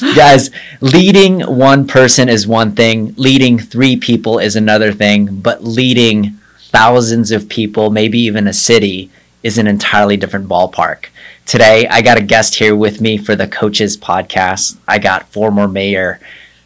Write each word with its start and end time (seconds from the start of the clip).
Guys, 0.00 0.50
leading 0.80 1.40
one 1.40 1.86
person 1.86 2.28
is 2.28 2.46
one 2.46 2.74
thing, 2.74 3.14
leading 3.16 3.58
three 3.58 3.96
people 3.96 4.38
is 4.38 4.56
another 4.56 4.92
thing, 4.92 5.40
but 5.40 5.62
leading 5.62 6.38
thousands 6.58 7.30
of 7.30 7.48
people, 7.48 7.90
maybe 7.90 8.18
even 8.18 8.46
a 8.46 8.52
city, 8.52 9.10
is 9.42 9.58
an 9.58 9.66
entirely 9.66 10.16
different 10.16 10.48
ballpark. 10.48 11.06
Today, 11.44 11.86
I 11.88 12.00
got 12.02 12.18
a 12.18 12.22
guest 12.22 12.56
here 12.56 12.74
with 12.74 13.00
me 13.00 13.18
for 13.18 13.36
the 13.36 13.48
Coaches 13.48 13.96
podcast. 13.96 14.78
I 14.88 14.98
got 14.98 15.28
former 15.28 15.68
mayor 15.68 16.20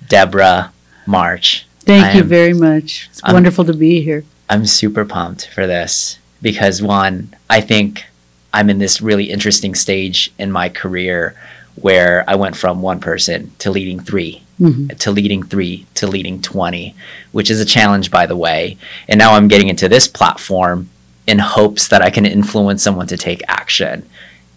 Debra 0.09 0.73
March. 1.07 1.67
Thank 1.81 2.07
I 2.07 2.13
you 2.13 2.23
very 2.23 2.53
much. 2.55 3.09
It's 3.11 3.21
I'm- 3.25 3.35
wonderful 3.35 3.65
to 3.65 3.75
be 3.75 4.03
here. 4.03 4.25
I'm 4.49 4.67
super 4.67 5.05
pumped 5.05 5.49
for 5.49 5.67
this 5.67 6.19
because 6.43 6.83
one, 6.83 7.35
I 7.49 7.61
think 7.63 8.05
I'm 8.53 8.69
in 8.69 8.79
this 8.79 9.01
really 9.01 9.31
interesting 9.31 9.75
stage 9.75 10.33
in 10.39 10.53
my 10.53 10.69
career 10.69 11.35
where 11.77 12.25
I 12.29 12.35
went 12.35 12.57
from 12.57 12.83
one 12.83 13.01
person 13.01 13.53
to 13.59 13.71
leading 13.71 14.01
3 14.01 14.43
Mhm. 14.61 14.97
to 14.99 15.11
leading 15.11 15.43
three 15.43 15.85
to 15.95 16.07
leading 16.07 16.41
20, 16.41 16.95
which 17.33 17.51
is 17.51 17.61
a 17.61 17.65
challenge, 17.65 18.09
by 18.11 18.25
the 18.25 18.37
way. 18.37 18.77
And 19.09 19.19
now 19.19 19.35
I'm 19.35 19.49
getting 19.49 19.69
into 19.69 19.89
this 19.89 20.07
platform 20.07 20.89
in 21.27 21.41
hopes 21.41 21.89
that 21.89 22.01
I 22.03 22.11
can 22.11 22.25
influence 22.25 22.81
someone 22.83 23.09
to 23.09 23.17
take 23.17 23.43
action. 23.49 24.05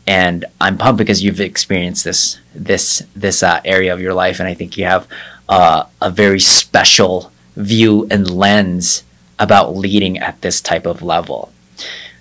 And 0.05 0.45
I'm 0.62 0.77
pumped 0.77 0.99
because 0.99 1.23
you've 1.23 1.41
experienced 1.41 2.03
this 2.03 2.38
this 2.53 3.02
this 3.16 3.41
uh, 3.41 3.59
area 3.65 3.91
of 3.93 3.99
your 3.99 4.13
life, 4.13 4.40
and 4.40 4.48
I 4.48 4.54
think 4.54 4.77
you 4.77 4.85
have 4.85 5.07
uh, 5.49 5.84
a 6.02 6.12
very 6.12 6.40
special 6.40 7.31
view 7.55 8.05
and 8.12 8.29
lens 8.29 9.04
about 9.40 9.76
leading 9.76 10.18
at 10.20 10.41
this 10.41 10.62
type 10.62 10.85
of 10.85 11.02
level. 11.02 11.52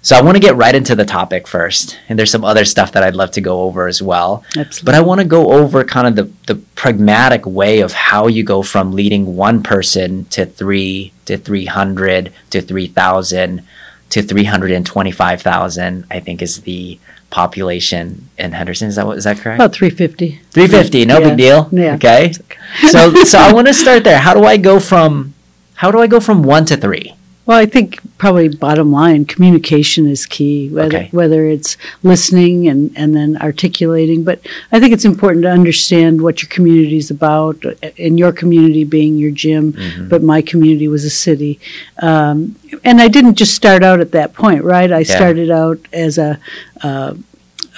So 0.07 0.15
I 0.15 0.23
want 0.23 0.37
to 0.37 0.41
get 0.41 0.55
right 0.55 0.73
into 0.73 0.95
the 0.95 1.05
topic 1.05 1.49
first, 1.49 1.99
and 2.09 2.17
there's 2.17 2.31
some 2.31 2.45
other 2.45 2.65
stuff 2.65 2.93
that 2.93 3.03
I'd 3.03 3.17
love 3.17 3.33
to 3.33 3.41
go 3.41 3.63
over 3.63 3.89
as 3.89 4.01
well. 4.01 4.45
Absolutely. 4.57 4.85
But 4.87 4.95
I 4.95 5.01
want 5.01 5.21
to 5.21 5.27
go 5.27 5.51
over 5.51 5.83
kind 5.83 6.07
of 6.07 6.15
the, 6.15 6.31
the 6.47 6.61
pragmatic 6.77 7.45
way 7.45 7.81
of 7.81 7.91
how 7.91 8.29
you 8.29 8.45
go 8.45 8.63
from 8.63 8.93
leading 8.93 9.35
one 9.35 9.65
person 9.65 10.27
to 10.27 10.47
three 10.47 11.13
to 11.25 11.37
300 11.37 12.33
to 12.51 12.61
3,000 12.63 13.67
to 14.11 14.23
325,000, 14.23 16.05
I 16.09 16.21
think 16.21 16.41
is 16.41 16.61
the 16.61 17.01
population 17.31 18.29
in 18.39 18.53
Henderson. 18.53 18.87
Is 18.87 18.95
that 18.95 19.09
what, 19.09 19.19
is 19.19 19.25
that 19.25 19.39
correct? 19.39 19.59
About 19.59 19.73
350. 19.73 20.41
350, 20.53 21.05
no 21.07 21.19
Yeah. 21.19 21.29
big 21.31 21.37
deal. 21.37 21.69
Yeah. 21.73 21.95
Okay. 21.97 22.33
So, 22.93 23.13
so 23.25 23.39
I 23.41 23.53
want 23.57 23.67
to 23.67 23.75
start 23.75 24.05
there. 24.05 24.19
How 24.21 24.35
do 24.35 24.45
I 24.45 24.57
go 24.57 24.79
from, 24.79 25.35
how 25.75 25.91
do 25.91 25.99
I 25.99 26.07
go 26.07 26.21
from 26.21 26.45
one 26.45 26.65
to 26.67 26.77
three? 26.77 27.16
Well, 27.47 27.59
I 27.59 27.65
think 27.67 28.01
probably 28.19 28.49
bottom 28.49 28.91
line, 28.91 29.25
communication 29.25 30.09
is 30.09 30.27
key, 30.27 30.69
whether, 30.69 30.97
Okay. 30.99 31.09
whether 31.13 31.47
it's 31.47 31.77
listening 32.03 32.67
and, 32.67 32.91
and 32.97 33.15
then 33.15 33.37
articulating. 33.41 34.25
But 34.25 34.41
I 34.73 34.81
think 34.81 34.93
it's 34.93 35.05
important 35.05 35.45
to 35.45 35.51
understand 35.51 36.23
what 36.23 36.43
your 36.43 36.49
community 36.49 36.97
is 36.97 37.09
about, 37.11 37.65
and 37.99 38.19
your 38.19 38.33
community 38.33 38.83
being 38.83 39.17
your 39.17 39.31
gym, 39.31 39.73
Mm-hmm. 39.75 40.09
but 40.09 40.23
my 40.25 40.43
community 40.43 40.89
was 40.89 41.05
a 41.05 41.11
city. 41.11 41.61
Um, 42.03 42.57
and 42.83 43.01
I 43.01 43.07
didn't 43.09 43.37
just 43.37 43.55
start 43.55 43.85
out 43.85 44.01
at 44.01 44.11
that 44.13 44.35
point, 44.35 44.65
right? 44.65 44.91
I 44.91 45.01
Yeah. 45.01 45.17
started 45.17 45.51
out 45.51 45.79
as 45.93 46.19
a 46.19 46.39
uh, 46.83 47.15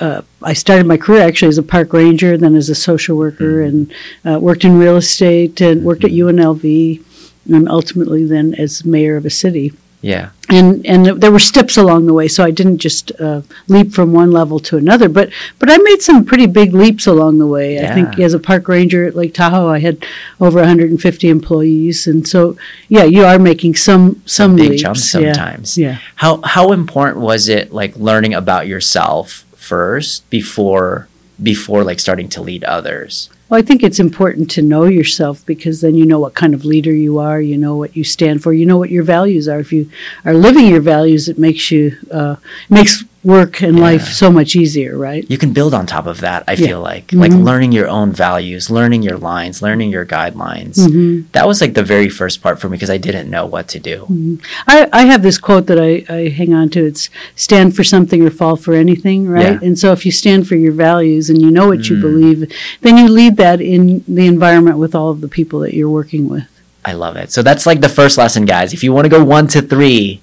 uh, 0.01 0.23
I 0.43 0.53
started 0.53 0.87
my 0.87 0.97
career 0.97 1.23
actually 1.23 1.49
as 1.49 1.59
a 1.59 1.63
park 1.63 1.93
ranger, 1.93 2.39
then 2.39 2.55
as 2.55 2.69
a 2.69 2.75
social 2.75 3.17
worker, 3.19 3.63
and 3.63 3.93
uh, 4.25 4.39
worked 4.39 4.65
in 4.65 4.79
real 4.79 4.97
estate 4.97 5.61
and 5.61 5.83
worked 5.83 6.05
at 6.05 6.13
UNLV, 6.13 7.03
and 7.49 7.69
ultimately 7.69 8.25
then 8.25 8.55
as 8.55 8.85
mayor 8.85 9.17
of 9.17 9.25
a 9.27 9.31
city. 9.31 9.73
Yeah. 10.01 10.31
And 10.49 10.87
and 10.87 11.07
there 11.21 11.33
were 11.33 11.41
steps 11.41 11.77
along 11.77 12.07
the 12.07 12.15
way, 12.15 12.29
so 12.29 12.45
I 12.45 12.53
didn't 12.53 12.79
just 12.79 13.11
uh, 13.21 13.41
leap 13.67 13.93
from 13.93 14.13
one 14.13 14.31
level 14.31 14.61
to 14.61 14.77
another. 14.77 15.09
But 15.09 15.31
but 15.59 15.69
I 15.69 15.77
made 15.79 16.03
some 16.03 16.25
pretty 16.25 16.47
big 16.47 16.73
leaps 16.73 17.07
along 17.09 17.39
the 17.39 17.49
way. 17.49 17.85
I 17.85 17.93
think 17.95 18.17
as 18.21 18.33
a 18.33 18.39
park 18.39 18.69
ranger 18.69 19.07
at 19.07 19.17
Lake 19.17 19.35
Tahoe, 19.35 19.67
I 19.69 19.81
had 19.81 20.07
over 20.41 20.61
150 20.61 21.29
employees, 21.29 22.07
and 22.07 22.29
so 22.29 22.57
yeah, 22.89 23.03
you 23.05 23.25
are 23.25 23.41
making 23.41 23.75
some 23.75 24.23
some 24.25 24.55
big 24.55 24.71
leaps. 24.71 24.83
jumps 24.83 25.15
Yeah. 25.15 25.33
sometimes. 25.35 25.77
Yeah. 25.77 25.99
How 26.15 26.41
how 26.43 26.71
important 26.71 27.19
was 27.19 27.49
it 27.49 27.73
like 27.73 27.97
learning 27.97 28.35
about 28.35 28.69
yourself 28.69 29.45
first 29.57 30.31
before 30.31 31.09
before 31.43 31.83
like 31.83 31.99
starting 31.99 32.29
to 32.31 32.41
lead 32.41 32.63
others? 32.63 33.31
Well, 33.49 33.59
I 33.59 33.63
think 33.63 33.83
it's 33.83 33.99
important 33.99 34.51
to 34.53 34.63
know 34.63 34.85
yourself 34.85 35.45
because 35.47 35.81
then 35.81 35.95
you 35.95 36.05
know 36.05 36.21
what 36.21 36.35
kind 36.35 36.53
of 36.53 36.67
leader 36.67 36.93
you 36.93 37.19
are, 37.19 37.41
you 37.41 37.57
know 37.57 37.77
what 37.77 37.97
you 37.97 38.05
stand 38.05 38.43
for, 38.43 38.53
you 38.53 38.67
know 38.67 38.77
what 38.77 38.91
your 38.91 39.05
values 39.05 39.49
are. 39.49 39.59
If 39.59 39.73
you 39.73 39.91
are 40.27 40.35
living 40.35 40.67
your 40.67 40.83
values, 40.83 41.29
it 41.31 41.39
makes 41.39 41.71
you 41.71 41.97
uh, 42.11 42.37
makes 42.69 43.05
work 43.25 43.61
and 43.63 43.81
life 43.81 44.07
so 44.07 44.31
much 44.31 44.55
easier, 44.55 44.97
right? 44.97 45.25
You 45.29 45.39
can 45.39 45.53
build 45.53 45.75
on 45.75 45.87
top 45.87 46.07
of 46.07 46.21
that, 46.21 46.45
I 46.47 46.53
Yeah. 46.53 46.67
feel 46.69 46.81
like. 46.81 47.13
Like 47.13 47.33
Mhm. 47.33 47.43
learning 47.45 47.73
your 47.73 47.89
own 47.89 48.13
values, 48.13 48.71
learning 48.71 49.03
your 49.03 49.17
lines, 49.19 49.61
learning 49.61 49.91
your 49.91 50.07
guidelines. 50.07 50.89
hmm 50.89 51.23
That 51.33 51.49
was 51.49 51.61
like 51.61 51.75
the 51.75 51.83
very 51.83 52.09
first 52.09 52.41
part 52.43 52.61
for 52.61 52.69
me 52.69 52.77
because 52.77 52.91
I 52.91 52.97
didn't 52.97 53.29
know 53.29 53.45
what 53.45 53.67
to 53.69 53.81
do. 53.81 54.39
I, 54.69 54.89
I 54.93 55.03
have 55.07 55.23
this 55.23 55.37
quote 55.37 55.67
that 55.67 55.81
I, 55.81 56.05
I 56.09 56.29
hang 56.29 56.55
on 56.55 56.69
to. 56.71 56.87
It's 56.87 57.11
stand 57.35 57.75
for 57.75 57.83
something 57.83 58.23
or 58.23 58.31
fall 58.31 58.55
for 58.57 58.75
anything, 58.75 59.27
right? 59.29 59.59
Yeah. 59.61 59.67
And 59.67 59.77
so 59.79 59.91
if 59.93 60.07
you 60.07 60.13
stand 60.13 60.47
for 60.47 60.55
your 60.55 60.73
values 60.73 61.29
and 61.29 61.43
you 61.43 61.51
know 61.51 61.67
what 61.67 61.89
you 61.91 61.97
Mm. 61.97 62.01
believe, 62.01 62.53
then 62.83 62.97
you 62.99 63.09
lead 63.09 63.37
that 63.39 63.61
in 63.61 64.05
the 64.07 64.27
environment 64.27 64.79
with 64.79 64.95
all 64.95 65.11
of 65.11 65.21
the 65.21 65.29
people 65.29 65.59
that 65.61 65.75
you're 65.75 65.91
working 65.91 66.29
with. 66.29 66.45
I 66.85 66.93
love 66.93 67.17
it. 67.17 67.33
So 67.33 67.43
that's 67.43 67.67
like 67.67 67.81
the 67.81 67.89
first 67.89 68.17
lesson, 68.17 68.45
guys. 68.45 68.73
If 68.73 68.85
you 68.85 68.93
want 68.93 69.07
to 69.07 69.11
go 69.11 69.23
one 69.25 69.49
to 69.49 69.61
three, 69.61 70.21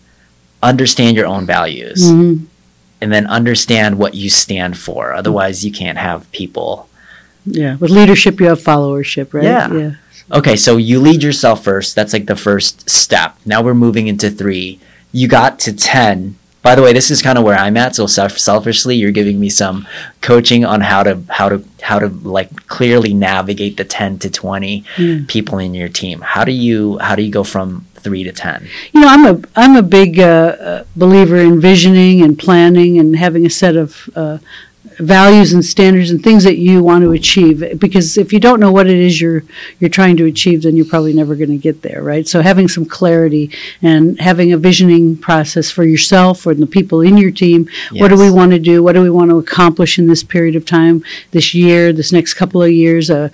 understand 0.63 1.15
your 1.17 1.27
own 1.27 1.45
values 1.45 2.09
Mhm. 2.11 2.39
And 3.05 3.13
then 3.13 3.27
understand 3.27 3.99
what 3.99 4.15
you 4.15 4.31
stand 4.31 4.75
for. 4.79 5.13
Otherwise, 5.13 5.63
you 5.63 5.71
can't 5.71 5.99
have 5.99 6.31
people. 6.31 6.89
Yeah. 7.45 7.75
With 7.75 7.91
leadership, 7.91 8.39
you 8.39 8.47
have 8.47 8.59
followership, 8.59 9.31
right? 9.31 9.43
Yeah. 9.43 9.71
Yeah. 9.71 9.91
Okay, 10.31 10.55
so 10.55 10.77
you 10.77 10.99
lead 10.99 11.21
yourself 11.21 11.63
first. 11.63 11.93
That's 11.93 12.13
like 12.13 12.25
the 12.25 12.35
first 12.35 12.89
step. 12.89 13.37
Now 13.45 13.61
we're 13.61 13.75
moving 13.75 14.07
into 14.07 14.31
three. 14.31 14.79
You 15.11 15.27
got 15.27 15.59
to 15.59 15.71
10. 15.71 16.35
By 16.65 16.73
the 16.73 16.81
way, 16.81 16.93
this 16.93 17.11
is 17.11 17.21
kind 17.21 17.37
of 17.37 17.43
where 17.43 17.55
I'm 17.55 17.77
at. 17.77 17.93
So 17.95 18.07
self- 18.07 18.39
selfishly, 18.39 18.95
you're 18.95 19.11
giving 19.11 19.39
me 19.39 19.49
some 19.49 19.87
coaching 20.21 20.65
on 20.65 20.81
how 20.81 21.03
to 21.03 21.21
how 21.29 21.47
to 21.47 21.63
how 21.83 21.99
to 21.99 22.07
like 22.07 22.49
clearly 22.65 23.13
navigate 23.13 23.77
the 23.77 23.83
10 23.85 24.17
to 24.19 24.31
20 24.31 24.83
Mm. 24.97 25.27
people 25.27 25.59
in 25.59 25.75
your 25.75 25.89
team. 25.89 26.21
How 26.21 26.43
do 26.43 26.51
you 26.51 26.97
how 26.97 27.13
do 27.15 27.21
you 27.21 27.31
go 27.31 27.43
from 27.43 27.85
3 27.97 28.23
to 28.23 28.31
10? 28.31 28.67
You 28.93 29.01
know, 29.01 29.07
I'm 29.07 29.25
a 29.27 29.41
I'm 29.55 29.75
a 29.75 29.83
big 29.83 30.19
uh, 30.19 30.23
uh, 30.69 30.83
believer 30.95 31.37
in 31.37 31.61
visioning 31.61 32.23
and 32.23 32.35
planning 32.39 32.97
and 32.97 33.15
having 33.15 33.45
a 33.45 33.49
set 33.51 33.75
of 33.75 34.09
uh, 34.15 34.39
values 34.99 35.53
and 35.53 35.63
standards 35.63 36.11
and 36.11 36.23
things 36.23 36.43
that 36.43 36.57
you 36.57 36.83
want 36.83 37.03
to 37.03 37.11
achieve. 37.11 37.79
Because 37.79 38.17
if 38.17 38.31
you 38.33 38.39
don't 38.39 38.59
know 38.59 38.71
what 38.71 38.87
it 38.87 38.97
is 38.97 39.21
you're 39.21 39.43
you're 39.79 39.89
trying 39.89 40.17
to 40.17 40.25
achieve, 40.25 40.63
then 40.63 40.75
you're 40.75 40.85
probably 40.85 41.13
never 41.13 41.35
going 41.35 41.49
to 41.49 41.57
get 41.57 41.81
there, 41.81 42.01
right? 42.01 42.27
So 42.27 42.41
having 42.41 42.67
some 42.67 42.85
clarity 42.85 43.51
and 43.81 44.19
having 44.19 44.53
a 44.53 44.57
visioning 44.57 45.17
process 45.17 45.71
for 45.71 45.83
yourself 45.83 46.45
or 46.45 46.53
the 46.53 46.67
people 46.67 47.01
in 47.01 47.17
your 47.17 47.31
team. 47.31 47.67
What 47.91 48.09
do 48.09 48.17
we 48.17 48.31
want 48.31 48.51
to 48.51 48.59
do? 48.59 48.83
What 48.83 48.93
do 48.93 49.01
we 49.01 49.09
want 49.09 49.31
to 49.31 49.37
accomplish 49.37 49.97
in 49.97 50.07
this 50.07 50.23
period 50.23 50.55
of 50.55 50.65
time, 50.65 51.03
this 51.31 51.53
year, 51.53 51.93
this 51.93 52.11
next 52.11 52.33
couple 52.35 52.61
of 52.61 52.71
years, 52.71 53.09
a 53.09 53.31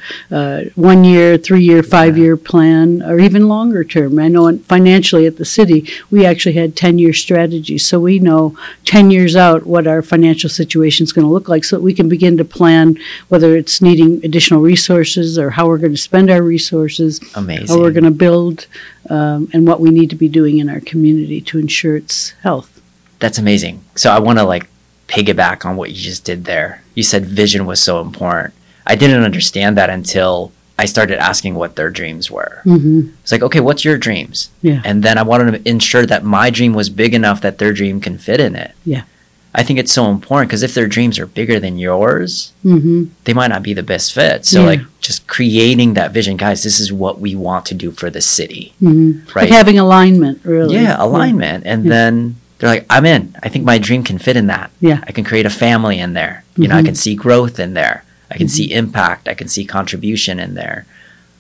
one 0.76 1.04
year, 1.04 1.38
three 1.38 1.64
year, 1.64 1.84
five 1.84 2.18
year 2.18 2.38
plan, 2.38 3.02
or 3.04 3.20
even 3.20 3.48
longer 3.48 3.84
term. 3.84 4.20
I 4.20 4.28
know 4.28 4.58
financially 4.60 5.26
at 5.26 5.38
the 5.38 5.46
city, 5.46 5.88
we 6.10 6.26
actually 6.26 6.56
had 6.56 6.76
10 6.76 7.00
year 7.00 7.14
strategies. 7.14 7.86
So 7.86 8.00
we 8.00 8.20
know 8.20 8.56
10 8.86 9.12
years 9.12 9.36
out 9.36 9.66
what 9.66 9.88
our 9.88 10.02
financial 10.02 10.50
situation 10.50 11.04
is 11.04 11.14
going 11.14 11.26
to 11.26 11.32
look 11.32 11.50
like 11.52 11.64
so 11.64 11.76
that 11.76 11.84
we 11.84 11.94
can 11.94 12.10
begin 12.10 12.36
to 12.38 12.46
plan 12.46 12.98
whether 13.30 13.56
it's 13.56 13.82
needing 13.82 14.24
additional 14.26 14.62
resources 14.62 15.38
or 15.38 15.52
how 15.52 15.68
we're 15.68 15.78
going 15.78 15.92
to 15.94 15.98
spend 16.10 16.32
our 16.32 16.42
resources, 16.42 17.20
Amazing. 17.36 17.68
how 17.68 17.80
we're 17.80 17.92
going 17.92 18.06
to 18.06 18.20
build, 18.26 18.66
um, 19.10 19.50
and 19.54 19.68
what 19.68 19.80
we 19.80 19.92
need 19.92 20.10
to 20.10 20.16
be 20.16 20.28
doing 20.30 20.58
in 20.58 20.68
our 20.70 20.80
community 20.80 21.40
to 21.42 21.60
ensure 21.60 21.96
its 21.98 22.32
health. 22.42 22.82
That's 23.20 23.38
amazing. 23.38 23.84
So 23.96 24.10
I 24.12 24.20
want 24.20 24.40
to 24.40 24.44
like 24.46 24.68
piggyback 25.08 25.66
on 25.66 25.76
what 25.76 25.90
you 25.92 25.98
just 25.98 26.24
did 26.26 26.46
there. 26.46 26.82
You 26.96 27.04
said 27.04 27.26
vision 27.26 27.66
was 27.66 27.80
so 27.82 28.02
important. 28.02 28.54
I 28.88 28.96
didn't 28.96 29.24
understand 29.24 29.78
that 29.78 29.90
until 29.90 30.52
I 30.80 30.86
started 30.86 31.20
asking 31.20 31.54
what 31.56 31.76
their 31.76 31.92
dreams 31.92 32.32
were. 32.32 32.62
hmm 32.64 33.10
It's 33.22 33.32
like, 33.32 33.44
okay, 33.44 33.60
what's 33.60 33.86
your 33.86 33.98
dreams? 33.98 34.50
Yeah. 34.64 34.82
And 34.84 35.04
then 35.04 35.18
I 35.20 35.24
wanted 35.24 35.52
to 35.64 35.70
ensure 35.70 36.06
that 36.08 36.24
my 36.24 36.50
dream 36.50 36.74
was 36.74 36.90
big 36.90 37.14
enough 37.14 37.42
that 37.42 37.60
their 37.60 37.72
dream 37.74 38.02
can 38.02 38.18
fit 38.18 38.40
in 38.40 38.56
it. 38.56 38.72
Yeah. 38.84 39.04
I 39.54 39.64
think 39.64 39.80
it's 39.80 39.92
so 39.92 40.10
important 40.10 40.50
because 40.50 40.64
if 40.64 40.74
their 40.74 40.88
dreams 40.88 41.20
are 41.20 41.26
bigger 41.26 41.60
than 41.60 41.78
yours, 41.78 42.54
hmm 42.64 43.06
they 43.26 43.34
might 43.34 43.50
not 43.50 43.64
be 43.64 43.74
the 43.74 43.84
best 43.84 44.14
fit. 44.14 44.46
So 44.46 44.62
Yeah. 44.62 44.66
like 44.68 44.82
just 45.02 45.28
creating 45.28 45.94
that 45.96 46.12
vision, 46.14 46.38
guys, 46.38 46.64
this 46.64 46.80
is 46.80 46.92
what 46.94 47.20
we 47.20 47.36
want 47.36 47.66
to 47.68 47.74
do 47.74 47.92
for 47.92 48.10
the 48.10 48.22
city. 48.22 48.74
hmm 48.80 49.12
Right. 49.36 49.44
Like 49.44 49.50
having 49.52 49.78
alignment, 49.80 50.40
really. 50.44 50.76
Yeah, 50.76 50.96
alignment. 51.00 51.64
And 51.66 51.84
Yeah. 51.86 51.90
then 51.90 52.36
they're 52.60 52.70
like, 52.70 52.86
I'm 52.90 53.06
in. 53.06 53.36
I 53.44 53.50
think 53.50 53.66
my 53.66 53.78
dream 53.78 54.04
can 54.04 54.18
fit 54.20 54.38
in 54.38 54.48
that. 54.48 54.72
Yeah. 54.80 55.00
I 55.08 55.12
can 55.12 55.24
create 55.26 55.46
a 55.46 55.50
family 55.66 56.00
in 56.00 56.14
there. 56.14 56.44
You 56.56 56.68
know, 56.68 56.78
I 56.78 56.82
Mhm. 56.82 56.86
can 56.86 56.96
see 56.96 57.16
growth 57.16 57.60
in 57.60 57.74
there. 57.74 58.04
I 58.30 58.38
can 58.38 58.48
see 58.48 58.72
impact. 58.72 59.28
I 59.28 59.34
can 59.34 59.50
see 59.50 59.66
contribution 59.66 60.40
in 60.40 60.54
there. 60.56 60.86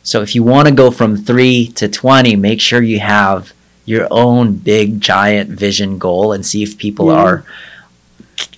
So 0.03 0.21
if 0.21 0.35
you 0.35 0.43
want 0.43 0.67
to 0.67 0.73
go 0.73 0.91
from 0.91 1.15
three 1.15 1.67
to 1.75 1.87
20, 1.87 2.35
make 2.35 2.59
sure 2.59 2.81
you 2.81 2.99
have 2.99 3.53
your 3.85 4.07
own 4.11 4.53
big, 4.53 4.99
giant 4.99 5.49
vision 5.51 5.97
goal 5.97 6.33
and 6.33 6.45
see 6.45 6.63
if 6.63 6.77
people 6.77 7.05
Yeah. 7.07 7.13
are, 7.23 7.43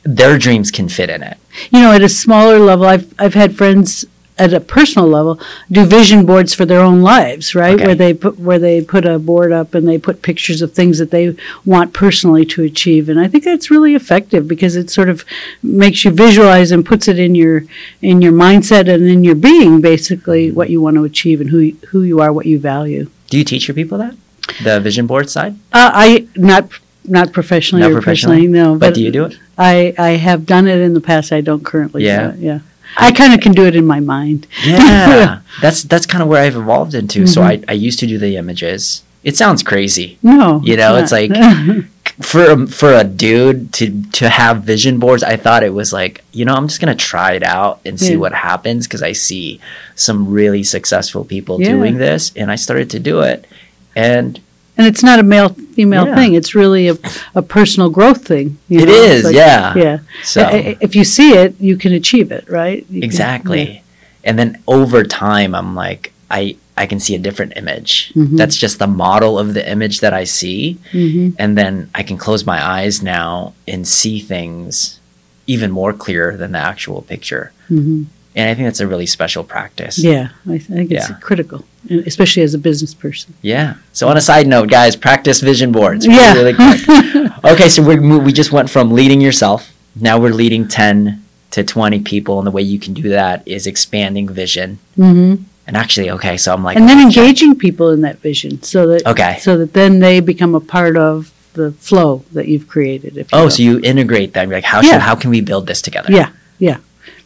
their 0.04 0.38
dreams 0.38 0.72
can 0.72 0.90
fit 0.90 1.10
in 1.10 1.24
it. 1.24 1.38
you 1.72 1.80
know, 1.82 1.92
at 1.92 2.02
a 2.02 2.10
smaller 2.10 2.60
level, 2.60 2.86
I've 2.86 3.14
I've 3.20 3.34
had 3.34 3.56
friends 3.56 4.06
at 4.38 4.54
a 4.54 4.60
personal 4.60 5.08
level, 5.08 5.40
do 5.72 5.86
vision 5.86 6.26
boards 6.26 6.54
for 6.54 6.66
their 6.66 6.80
own 6.80 7.02
lives, 7.02 7.54
right? 7.54 7.76
Okay. 7.76 7.86
Where 7.86 7.96
they 7.96 8.14
put 8.14 8.40
where 8.40 8.60
they 8.60 8.82
put 8.82 9.06
a 9.06 9.20
board 9.20 9.52
up 9.52 9.76
and 9.76 9.88
they 9.88 9.98
put 9.98 10.22
pictures 10.22 10.62
of 10.62 10.74
things 10.74 10.98
that 10.98 11.12
they 11.12 11.36
want 11.66 11.94
personally 11.94 12.46
to 12.48 12.64
achieve, 12.64 13.10
and 13.10 13.20
I 13.20 13.28
think 13.28 13.44
that's 13.44 13.70
really 13.70 13.96
effective 13.96 14.48
because 14.48 14.76
it 14.76 14.90
sort 14.90 15.10
of 15.10 15.24
makes 15.62 16.04
you 16.04 16.12
visualize 16.12 16.72
and 16.72 16.86
puts 16.86 17.08
it 17.08 17.20
in 17.20 17.36
your 17.36 17.64
in 18.02 18.22
your 18.22 18.34
mindset 18.34 18.94
and 18.94 19.04
in 19.08 19.24
your 19.24 19.36
being, 19.36 19.82
basically 19.82 20.52
what 20.52 20.70
you 20.70 20.82
want 20.82 20.96
to 20.96 21.04
achieve 21.04 21.40
and 21.40 21.50
who 21.50 21.60
you, 21.60 21.78
who 21.90 22.02
you 22.02 22.20
are, 22.20 22.34
what 22.34 22.46
you 22.46 22.60
value. 22.60 23.10
Do 23.30 23.38
you 23.38 23.44
teach 23.44 23.68
your 23.68 23.76
people 23.76 23.98
that? 24.00 24.16
The 24.64 24.80
vision 24.80 25.08
board 25.08 25.30
side? 25.30 25.56
Uh, 25.72 25.92
I 25.94 26.28
not 26.36 26.70
not 27.06 27.32
professionally 27.34 27.82
Not 27.84 27.92
or 27.92 27.96
professionally? 27.96 28.38
personally, 28.48 28.60
no. 28.60 28.76
But 28.78 28.94
do 28.96 29.02
you 29.02 29.12
do 29.12 29.26
it? 29.26 29.38
I 29.58 29.94
I 29.98 30.10
have 30.12 30.46
done 30.46 30.68
it 30.68 30.80
in 30.80 30.94
the 30.94 31.02
past. 31.02 31.32
I 31.32 31.42
don't 31.42 31.64
currently. 31.66 32.06
Yeah. 32.06 32.32
do 32.32 32.38
it, 32.38 32.40
yeah. 32.40 32.60
I 32.98 33.12
kind 33.12 33.34
of 33.34 33.40
can 33.42 33.54
do 33.54 33.66
it 33.66 33.76
in 33.76 33.86
my 33.86 34.00
mind. 34.00 34.46
Yeah. 34.66 35.40
that's 35.62 35.84
that's 35.84 36.06
kind 36.06 36.22
of 36.22 36.28
where 36.30 36.44
I've 36.44 36.56
evolved 36.56 36.94
into. 36.94 37.26
So 37.28 37.42
Mm-hmm. 37.42 37.66
I, 37.70 37.74
I 37.74 37.76
used 37.76 38.00
to 38.00 38.08
do 38.08 38.18
the 38.18 38.36
images. 38.38 39.04
It 39.24 39.36
sounds 39.38 39.64
crazy. 39.64 40.18
No, 40.22 40.62
You 40.64 40.76
know, 40.78 40.98
it's 40.98 41.12
not. 41.14 41.86
for 42.22 42.44
a, 42.52 42.68
for 42.68 42.94
a 42.94 43.04
dude 43.06 43.72
to 43.74 44.04
to 44.20 44.30
have 44.30 44.64
vision 44.64 45.00
boards, 45.00 45.24
I 45.24 45.38
thought 45.38 45.64
it 45.64 45.74
was 45.74 45.92
like, 45.94 46.24
you 46.34 46.44
know, 46.46 46.54
I'm 46.54 46.68
just 46.68 46.80
gonna 46.82 46.94
try 46.96 47.32
it 47.34 47.44
out 47.44 47.80
and 47.86 47.98
see 48.00 48.12
Yeah. 48.14 48.18
what 48.20 48.34
happens 48.34 48.86
because 48.86 49.02
I 49.02 49.14
see 49.14 49.60
some 49.96 50.30
really 50.30 50.62
successful 50.64 51.24
people 51.24 51.60
Yeah. 51.62 51.70
doing 51.72 51.98
this, 51.98 52.32
and 52.36 52.52
I 52.52 52.56
started 52.58 52.90
to 52.92 53.00
do 53.00 53.22
it, 53.22 53.48
and 53.96 54.40
and 54.78 54.88
it's 54.88 55.04
not 55.04 55.20
a 55.20 55.24
male 55.24 55.50
female 55.50 56.08
Yeah. 56.08 56.16
thing. 56.16 56.34
It's 56.34 56.54
really 56.56 56.88
a, 56.90 56.98
a 57.36 57.42
personal 57.42 57.90
growth 57.90 58.26
thing. 58.26 58.58
you 58.70 58.80
it 58.82 58.86
know? 58.88 58.94
It's 58.94 59.14
is, 59.14 59.24
like- 59.26 59.36
yeah, 59.36 59.74
yeah. 59.76 59.98
So 60.24 60.42
I- 60.42 60.52
I- 60.52 60.78
If 60.82 60.96
you 60.96 61.04
see 61.04 61.34
it, 61.34 61.56
you 61.60 61.78
can 61.78 61.94
achieve 61.94 62.32
it, 62.32 62.46
right? 62.50 62.86
You 62.90 63.02
can- 63.02 63.04
exactly, 63.04 63.84
and 64.24 64.38
then 64.40 64.58
over 64.68 65.04
time, 65.04 65.54
I'm 65.56 65.76
like, 65.76 66.12
I 66.30 66.56
I 66.76 66.88
can 66.88 67.00
see 67.00 67.14
a 67.14 67.20
different 67.20 67.54
image. 67.56 68.12
Mhm. 68.16 68.36
That's 68.36 68.58
just 68.58 68.80
the 68.80 68.88
model 68.88 69.38
of 69.38 69.54
the 69.54 69.64
image 69.70 70.00
that 70.00 70.12
I 70.14 70.24
see, 70.24 70.80
yeah. 70.92 71.02
Mhm. 71.02 71.34
and 71.38 71.56
then 71.56 71.90
I 71.94 72.02
can 72.02 72.18
close 72.18 72.46
my 72.48 72.60
eyes 72.78 73.04
now 73.04 73.54
and 73.68 73.88
see 73.88 74.20
things 74.20 75.00
even 75.46 75.70
more 75.70 75.94
clear 75.94 76.36
than 76.36 76.52
the 76.54 76.58
actual 76.72 77.02
picture. 77.04 77.52
Mhm. 77.70 78.06
And 78.36 78.50
I 78.50 78.56
think 78.56 78.66
that's 78.68 78.80
a 78.80 78.88
really 78.88 79.06
special 79.06 79.44
practice. 79.44 80.00
Yeah, 80.00 80.30
I 80.50 80.58
think 80.58 80.90
it's 80.92 81.10
Yeah. 81.10 81.16
critical, 81.22 81.64
especially 81.90 82.44
as 82.44 82.54
a 82.54 82.58
business 82.58 82.94
person. 82.94 83.34
Yeah. 83.42 83.76
So 83.92 84.08
on 84.08 84.18
a 84.18 84.22
side 84.22 84.48
note, 84.48 84.70
guys, 84.70 84.96
practice 84.96 85.42
vision 85.42 85.72
boards. 85.72 86.08
Really, 86.08 86.20
Yeah. 86.20 86.34
really 86.34 86.54
quick. 86.54 87.44
okay, 87.46 87.70
so 87.70 87.84
we 87.84 87.98
we 88.00 88.32
just 88.34 88.52
went 88.52 88.70
from 88.70 88.92
leading 88.92 89.22
yourself. 89.22 89.72
Now 89.96 90.20
we're 90.20 90.34
leading 90.34 90.68
ten 90.68 91.24
to 91.52 91.64
twenty 91.64 92.00
people, 92.00 92.40
and 92.40 92.48
the 92.48 92.52
way 92.52 92.62
you 92.64 92.80
can 92.80 92.94
do 92.94 93.10
that 93.10 93.44
is 93.48 93.68
expanding 93.68 94.28
vision. 94.30 94.80
hmm 94.96 95.36
And 95.68 95.78
actually, 95.78 96.10
okay, 96.12 96.36
so 96.38 96.54
I'm 96.54 96.64
like, 96.64 96.76
and 96.78 96.90
then 96.90 97.00
engaging 97.00 97.56
people 97.58 97.90
in 97.92 98.02
that 98.02 98.18
vision, 98.20 98.62
so 98.64 98.88
that 98.88 99.06
Okay. 99.06 99.38
so 99.40 99.58
that 99.58 99.74
then 99.74 100.00
they 100.00 100.20
become 100.20 100.56
a 100.56 100.60
part 100.60 100.98
of 100.98 101.32
the 101.54 101.72
flow 101.74 102.24
that 102.34 102.48
you've 102.48 102.68
created. 102.68 103.16
If 103.18 103.32
you 103.32 103.38
oh, 103.38 103.44
will. 103.44 103.52
so 103.52 103.62
you 103.64 103.80
integrate 103.84 104.34
them. 104.34 104.50
You're 104.50 104.58
like, 104.58 104.66
how 104.66 104.82
Yeah. 104.82 104.94
should 104.94 105.02
how 105.02 105.16
can 105.16 105.30
we 105.30 105.40
build 105.42 105.68
this 105.68 105.82
together? 105.82 106.12
Yeah, 106.12 106.30
yeah. 106.60 106.78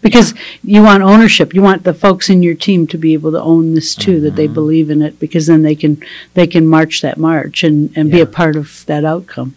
Because 0.01 0.33
you 0.63 0.83
want 0.83 1.03
ownership. 1.03 1.53
You 1.53 1.61
want 1.61 1.83
the 1.83 1.93
folks 1.93 2.29
in 2.29 2.43
your 2.43 2.53
team 2.55 2.87
to 2.87 2.97
be 2.97 3.13
able 3.13 3.31
to 3.31 3.41
own 3.41 3.73
this 3.73 3.95
too, 3.95 4.19
that 4.21 4.27
Mm-hmm. 4.29 4.35
they 4.37 4.47
believe 4.47 4.89
in 4.89 5.01
it, 5.01 5.19
because 5.19 5.47
then 5.47 5.63
they 5.63 5.75
can 5.75 6.01
they 6.33 6.47
can 6.47 6.67
march 6.67 7.01
that 7.01 7.17
march 7.17 7.63
and, 7.63 7.91
and 7.97 8.11
be 8.11 8.21
a 8.21 8.25
part 8.27 8.55
of 8.55 8.83
that 8.85 9.03
outcome. 9.05 9.55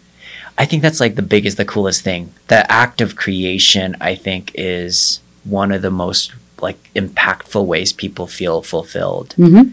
I 0.57 0.65
think 0.65 0.81
that's 0.81 0.99
like 0.99 1.15
the 1.15 1.21
biggest, 1.21 1.57
the 1.57 1.65
coolest 1.65 2.03
thing. 2.03 2.33
The 2.47 2.69
act 2.71 3.01
of 3.01 3.15
creation, 3.15 3.95
I 4.01 4.15
think, 4.15 4.51
is 4.55 5.21
one 5.43 5.71
of 5.71 5.81
the 5.81 5.91
most 5.91 6.33
like 6.61 6.77
impactful 6.93 7.65
ways 7.65 7.93
people 7.93 8.27
feel 8.27 8.61
fulfilled. 8.61 9.33
hmm 9.33 9.63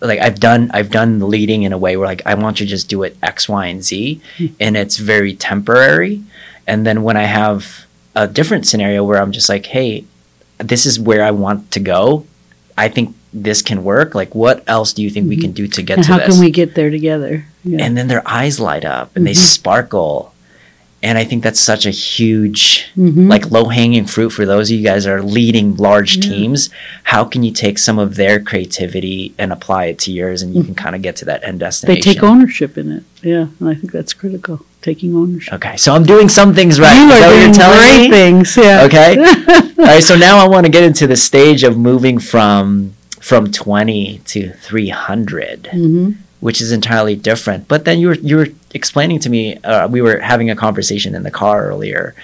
like 0.00 0.18
I've 0.20 0.38
done 0.40 0.70
I've 0.74 0.90
done 0.90 1.30
leading 1.30 1.62
in 1.62 1.72
a 1.72 1.78
way 1.78 1.96
where 1.96 2.06
like 2.06 2.20
I 2.26 2.34
want 2.34 2.60
you 2.60 2.66
to 2.66 2.70
just 2.70 2.88
do 2.90 3.02
it 3.04 3.16
X, 3.22 3.48
Y, 3.48 3.66
and 3.66 3.82
Z 3.82 4.20
and 4.60 4.76
it's 4.76 4.96
very 4.98 5.34
temporary. 5.34 6.22
And 6.66 6.84
then 6.86 7.02
when 7.04 7.16
I 7.16 7.22
have 7.24 7.86
a 8.14 8.26
different 8.28 8.66
scenario 8.66 9.02
where 9.04 9.20
I'm 9.20 9.32
just 9.32 9.48
like, 9.48 9.66
hey, 9.66 10.04
this 10.58 10.86
is 10.86 10.98
where 11.00 11.24
I 11.24 11.30
want 11.30 11.70
to 11.72 11.80
go. 11.80 12.26
I 12.76 12.88
think 12.88 13.14
this 13.32 13.62
can 13.62 13.82
work. 13.84 14.14
Like 14.14 14.34
what 14.34 14.62
else 14.66 14.92
do 14.92 15.02
you 15.02 15.10
think 15.10 15.28
we 15.28 15.36
can 15.36 15.52
do 15.52 15.66
to 15.68 15.82
get 15.82 15.98
And 15.98 16.06
to 16.06 16.12
how 16.12 16.18
this? 16.18 16.28
can 16.34 16.40
we 16.44 16.50
get 16.50 16.74
there 16.74 16.90
together? 16.90 17.46
Yeah. 17.64 17.82
and 17.82 17.96
then 17.96 18.08
their 18.08 18.22
eyes 18.28 18.60
light 18.60 18.84
up 18.84 19.16
and 19.16 19.26
they 19.26 19.32
Mhm. 19.32 19.36
sparkle. 19.36 20.33
And 21.04 21.18
I 21.18 21.24
think 21.24 21.42
that's 21.44 21.60
such 21.60 21.84
a 21.86 21.90
huge 21.90 22.86
Mhm. 22.98 23.28
like 23.28 23.50
low 23.50 23.66
hanging 23.66 24.06
fruit 24.06 24.30
for 24.30 24.46
those 24.46 24.70
of 24.70 24.76
you 24.78 24.82
guys 24.82 25.04
that 25.04 25.12
are 25.12 25.22
leading 25.22 25.76
large 25.76 26.16
Yeah. 26.16 26.22
teams. 26.30 26.70
How 27.04 27.24
can 27.24 27.42
you 27.42 27.52
take 27.52 27.78
some 27.78 27.98
of 27.98 28.16
their 28.16 28.40
creativity 28.40 29.34
and 29.38 29.52
apply 29.52 29.84
it 29.86 29.98
to 30.00 30.12
yours 30.12 30.40
and 30.42 30.54
you 30.54 30.64
can 30.64 30.74
kind 30.74 30.96
of 30.96 31.02
get 31.02 31.14
to 31.16 31.24
that 31.26 31.42
end 31.44 31.60
destination? 31.60 32.00
they 32.00 32.14
take 32.14 32.22
ownership 32.22 32.78
in 32.78 32.90
it. 32.90 33.02
Yeah, 33.22 33.46
and 33.60 33.68
I 33.68 33.74
think 33.74 33.92
that's 33.92 34.12
critical. 34.14 34.64
Taking 34.82 35.14
ownership. 35.14 35.54
Okay, 35.54 35.76
so 35.76 35.94
I'm 35.94 36.04
doing 36.04 36.28
some 36.28 36.54
things 36.54 36.78
right. 36.80 36.96
You 36.96 37.10
are 37.12 37.28
doing 37.30 37.44
you're 37.44 37.52
telling 37.54 37.78
great 37.78 38.02
me? 38.02 38.10
things. 38.10 38.56
Yeah. 38.56 38.82
Okay. 38.84 39.16
All 39.78 39.84
right, 39.84 40.02
so 40.02 40.16
now 40.16 40.38
I 40.38 40.48
want 40.48 40.64
to 40.66 40.72
get 40.72 40.82
into 40.84 41.06
the 41.06 41.16
stage 41.16 41.62
of 41.64 41.76
moving 41.76 42.18
from 42.18 42.92
from 43.20 43.50
20 43.50 44.20
to 44.26 44.50
300, 44.60 45.68
hmm 45.72 46.10
which 46.44 46.60
is 46.60 46.72
entirely 46.72 47.16
different. 47.16 47.66
But 47.68 47.86
then 47.86 47.98
you 48.00 48.08
were 48.08 48.20
you 48.30 48.36
were 48.36 48.48
explaining 48.74 49.18
to 49.20 49.30
me, 49.30 49.56
uh, 49.64 49.88
we 49.88 50.02
were 50.02 50.18
having 50.20 50.50
a 50.50 50.54
conversation 50.66 51.14
in 51.14 51.22
the 51.22 51.30
car 51.30 51.64
earlier, 51.70 52.14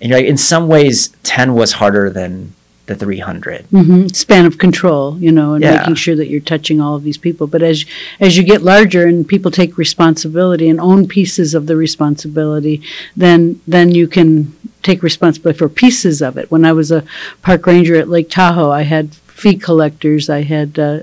and 0.00 0.10
you're 0.10 0.18
like, 0.18 0.26
in 0.26 0.36
some 0.36 0.66
ways, 0.66 1.10
10 1.22 1.54
was 1.54 1.70
harder 1.74 2.10
than 2.10 2.54
the 2.86 2.96
300. 2.96 3.66
hmm 3.70 4.08
Span 4.08 4.46
of 4.46 4.58
control, 4.58 5.16
you 5.20 5.30
know, 5.30 5.54
and 5.54 5.62
Yeah. 5.62 5.76
making 5.76 5.94
sure 5.94 6.16
that 6.16 6.26
you're 6.28 6.40
touching 6.54 6.80
all 6.80 6.96
of 6.96 7.04
these 7.04 7.18
people. 7.26 7.46
But 7.46 7.62
as 7.62 7.84
as 8.18 8.36
you 8.36 8.42
get 8.42 8.62
larger 8.62 9.06
and 9.06 9.28
people 9.34 9.52
take 9.52 9.78
responsibility 9.78 10.68
and 10.68 10.80
own 10.80 11.06
pieces 11.06 11.54
of 11.54 11.66
the 11.68 11.76
responsibility, 11.76 12.80
then 13.16 13.60
then 13.74 13.94
you 13.94 14.08
can 14.08 14.52
take 14.82 15.04
responsibility 15.04 15.56
for 15.58 15.68
pieces 15.68 16.20
of 16.20 16.36
it. 16.36 16.50
When 16.50 16.64
I 16.64 16.72
was 16.72 16.90
a 16.90 17.04
park 17.42 17.64
ranger 17.66 17.94
at 17.94 18.08
Lake 18.08 18.28
Tahoe, 18.28 18.72
I 18.72 18.82
had 18.82 19.06
fee 19.38 19.56
collectors, 19.56 20.28
I 20.28 20.42
had 20.42 20.78
uh, 20.78 21.00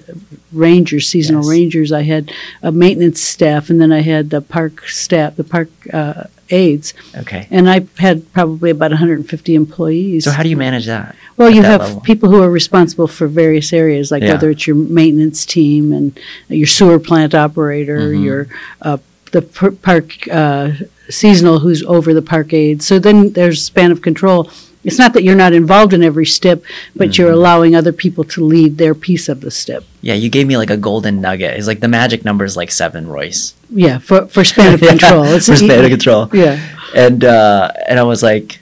rangers, 0.52 1.08
seasonal 1.08 1.44
Yes. 1.44 1.50
rangers, 1.50 1.92
I 1.92 2.04
had 2.04 2.32
a 2.62 2.72
maintenance 2.72 3.22
staff, 3.22 3.70
and 3.70 3.80
then 3.82 3.92
I 3.94 4.02
had 4.02 4.30
the 4.30 4.42
park 4.42 4.88
staff, 4.90 5.36
the 5.38 5.44
park 5.46 5.70
uh, 5.94 6.26
aides, 6.50 6.94
Okay. 7.18 7.48
and 7.50 7.70
I 7.70 7.88
had 7.98 8.32
probably 8.34 8.70
about 8.72 8.92
150 8.92 9.56
employees. 9.56 10.26
So 10.26 10.32
how 10.32 10.44
do 10.44 10.50
you 10.50 10.58
manage 10.58 10.86
that? 10.86 11.16
Well, 11.38 11.48
at 11.48 11.56
you 11.56 11.62
that 11.62 11.72
have 11.72 11.82
level? 11.82 12.02
people 12.02 12.30
who 12.30 12.42
are 12.44 12.52
responsible 12.52 13.08
for 13.08 13.28
various 13.28 13.72
areas, 13.72 14.12
like 14.12 14.22
Yeah. 14.24 14.34
whether 14.34 14.50
it's 14.50 14.68
your 14.68 14.76
maintenance 14.76 15.46
team 15.46 15.94
and 15.94 16.18
your 16.50 16.68
sewer 16.68 17.00
plant 17.00 17.34
operator, 17.34 18.00
Mhm. 18.14 18.24
your 18.24 18.48
uh, 18.82 18.98
the 19.32 19.42
per- 19.42 19.72
park 19.72 20.28
uh, 20.32 20.72
seasonal 21.10 21.60
who's 21.60 21.84
over 21.84 22.14
the 22.14 22.22
park 22.22 22.54
aid. 22.54 22.82
So 22.84 23.00
then 23.00 23.32
there's 23.34 23.64
span 23.64 23.92
of 23.92 24.02
control. 24.02 24.50
It's 24.86 24.98
not 25.00 25.14
that 25.14 25.24
you're 25.24 25.36
not 25.36 25.52
involved 25.54 25.94
in 25.94 26.04
every 26.04 26.26
step, 26.28 26.62
but 26.96 27.18
you're 27.18 27.32
Mhm. 27.32 27.40
allowing 27.40 27.76
other 27.76 27.92
people 27.92 28.24
to 28.26 28.46
lead 28.46 28.78
their 28.78 28.94
piece 28.96 29.28
of 29.28 29.42
the 29.42 29.52
step. 29.52 29.84
Yeah, 30.02 30.14
you 30.14 30.30
gave 30.30 30.46
me 30.48 30.56
like 30.58 30.70
a 30.70 30.78
golden 30.78 31.20
nugget. 31.22 31.58
It's 31.58 31.68
like 31.68 31.80
the 31.82 31.88
magic 31.88 32.24
number 32.24 32.46
is 32.46 32.56
like 32.56 32.72
seven, 32.72 33.08
Royce. 33.08 33.54
Yeah, 33.70 33.98
for 33.98 34.28
for 34.28 34.44
span 34.46 34.74
of 34.76 34.82
Yeah, 34.86 34.90
control. 34.90 35.24
It's 35.26 35.48
for 35.48 35.56
span 35.58 35.84
of 35.84 35.90
control. 35.90 36.30
Yeah. 36.34 36.60
and 36.96 37.26
uh, 37.26 37.72
and 37.90 38.00
I 38.00 38.04
was 38.04 38.22
like, 38.24 38.60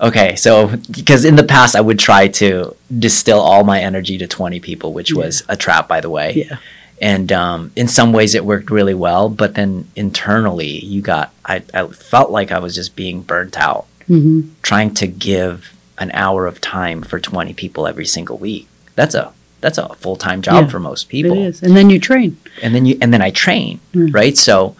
okay, 0.00 0.34
so 0.36 0.72
because 0.90 1.24
in 1.24 1.36
the 1.36 1.44
past 1.44 1.76
I 1.76 1.80
would 1.80 1.98
try 1.98 2.26
to 2.42 2.74
distill 3.06 3.38
all 3.40 3.62
my 3.64 3.80
energy 3.80 4.18
to 4.18 4.26
twenty 4.26 4.58
people, 4.60 4.92
which 4.92 5.12
was 5.14 5.42
a 5.48 5.56
trap, 5.56 5.86
by 5.88 6.00
the 6.00 6.10
way. 6.10 6.32
Yeah. 6.48 6.56
And 7.00 7.32
um, 7.32 7.72
in 7.74 7.88
some 7.88 8.12
ways 8.12 8.32
it 8.34 8.44
worked 8.44 8.70
really 8.70 8.94
well, 8.94 9.28
but 9.28 9.54
then 9.54 9.88
internally 9.96 10.84
you 10.84 11.02
got, 11.02 11.32
I, 11.44 11.62
I 11.74 11.86
felt 11.88 12.30
like 12.30 12.52
I 12.52 12.60
was 12.60 12.76
just 12.76 12.94
being 12.94 13.22
burnt 13.22 13.58
out, 13.58 13.86
hmm 14.12 14.40
trying 14.62 14.92
to 14.94 15.06
give 15.06 15.72
an 15.98 16.10
hour 16.12 16.46
of 16.46 16.60
time 16.60 17.02
for 17.02 17.18
twenty 17.20 17.54
people 17.54 17.86
every 17.86 18.06
single 18.06 18.38
week. 18.38 18.66
That's 18.94 19.14
a 19.14 19.32
that's 19.62 19.78
a 19.78 19.88
full 20.02 20.16
time 20.16 20.40
job 20.42 20.64
Yeah, 20.64 20.70
for 20.72 20.80
most 20.80 21.08
people 21.08 21.36
It 21.36 21.46
is, 21.48 21.62
and 21.62 21.76
then 21.76 21.88
you 21.90 21.98
train. 22.00 22.36
and 22.62 22.74
then 22.74 22.84
you 22.88 22.94
and 23.02 23.12
then 23.12 23.22
I 23.22 23.30
train, 23.30 23.80
Mm. 23.94 24.12
right? 24.20 24.36
So 24.36 24.74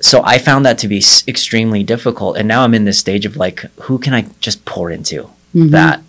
so 0.00 0.22
I 0.24 0.38
found 0.38 0.64
that 0.66 0.78
to 0.78 0.88
be 0.88 0.98
s- 0.98 1.24
extremely 1.26 1.82
difficult 1.94 2.36
and 2.38 2.46
now 2.48 2.60
I'm 2.64 2.74
in 2.74 2.84
this 2.84 2.98
stage 2.98 3.24
of 3.26 3.36
like 3.36 3.58
who 3.86 3.98
can 3.98 4.12
I 4.18 4.22
just 4.46 4.64
pour 4.64 4.90
into 4.90 5.18
Mhm. 5.54 5.70
that 5.70 6.02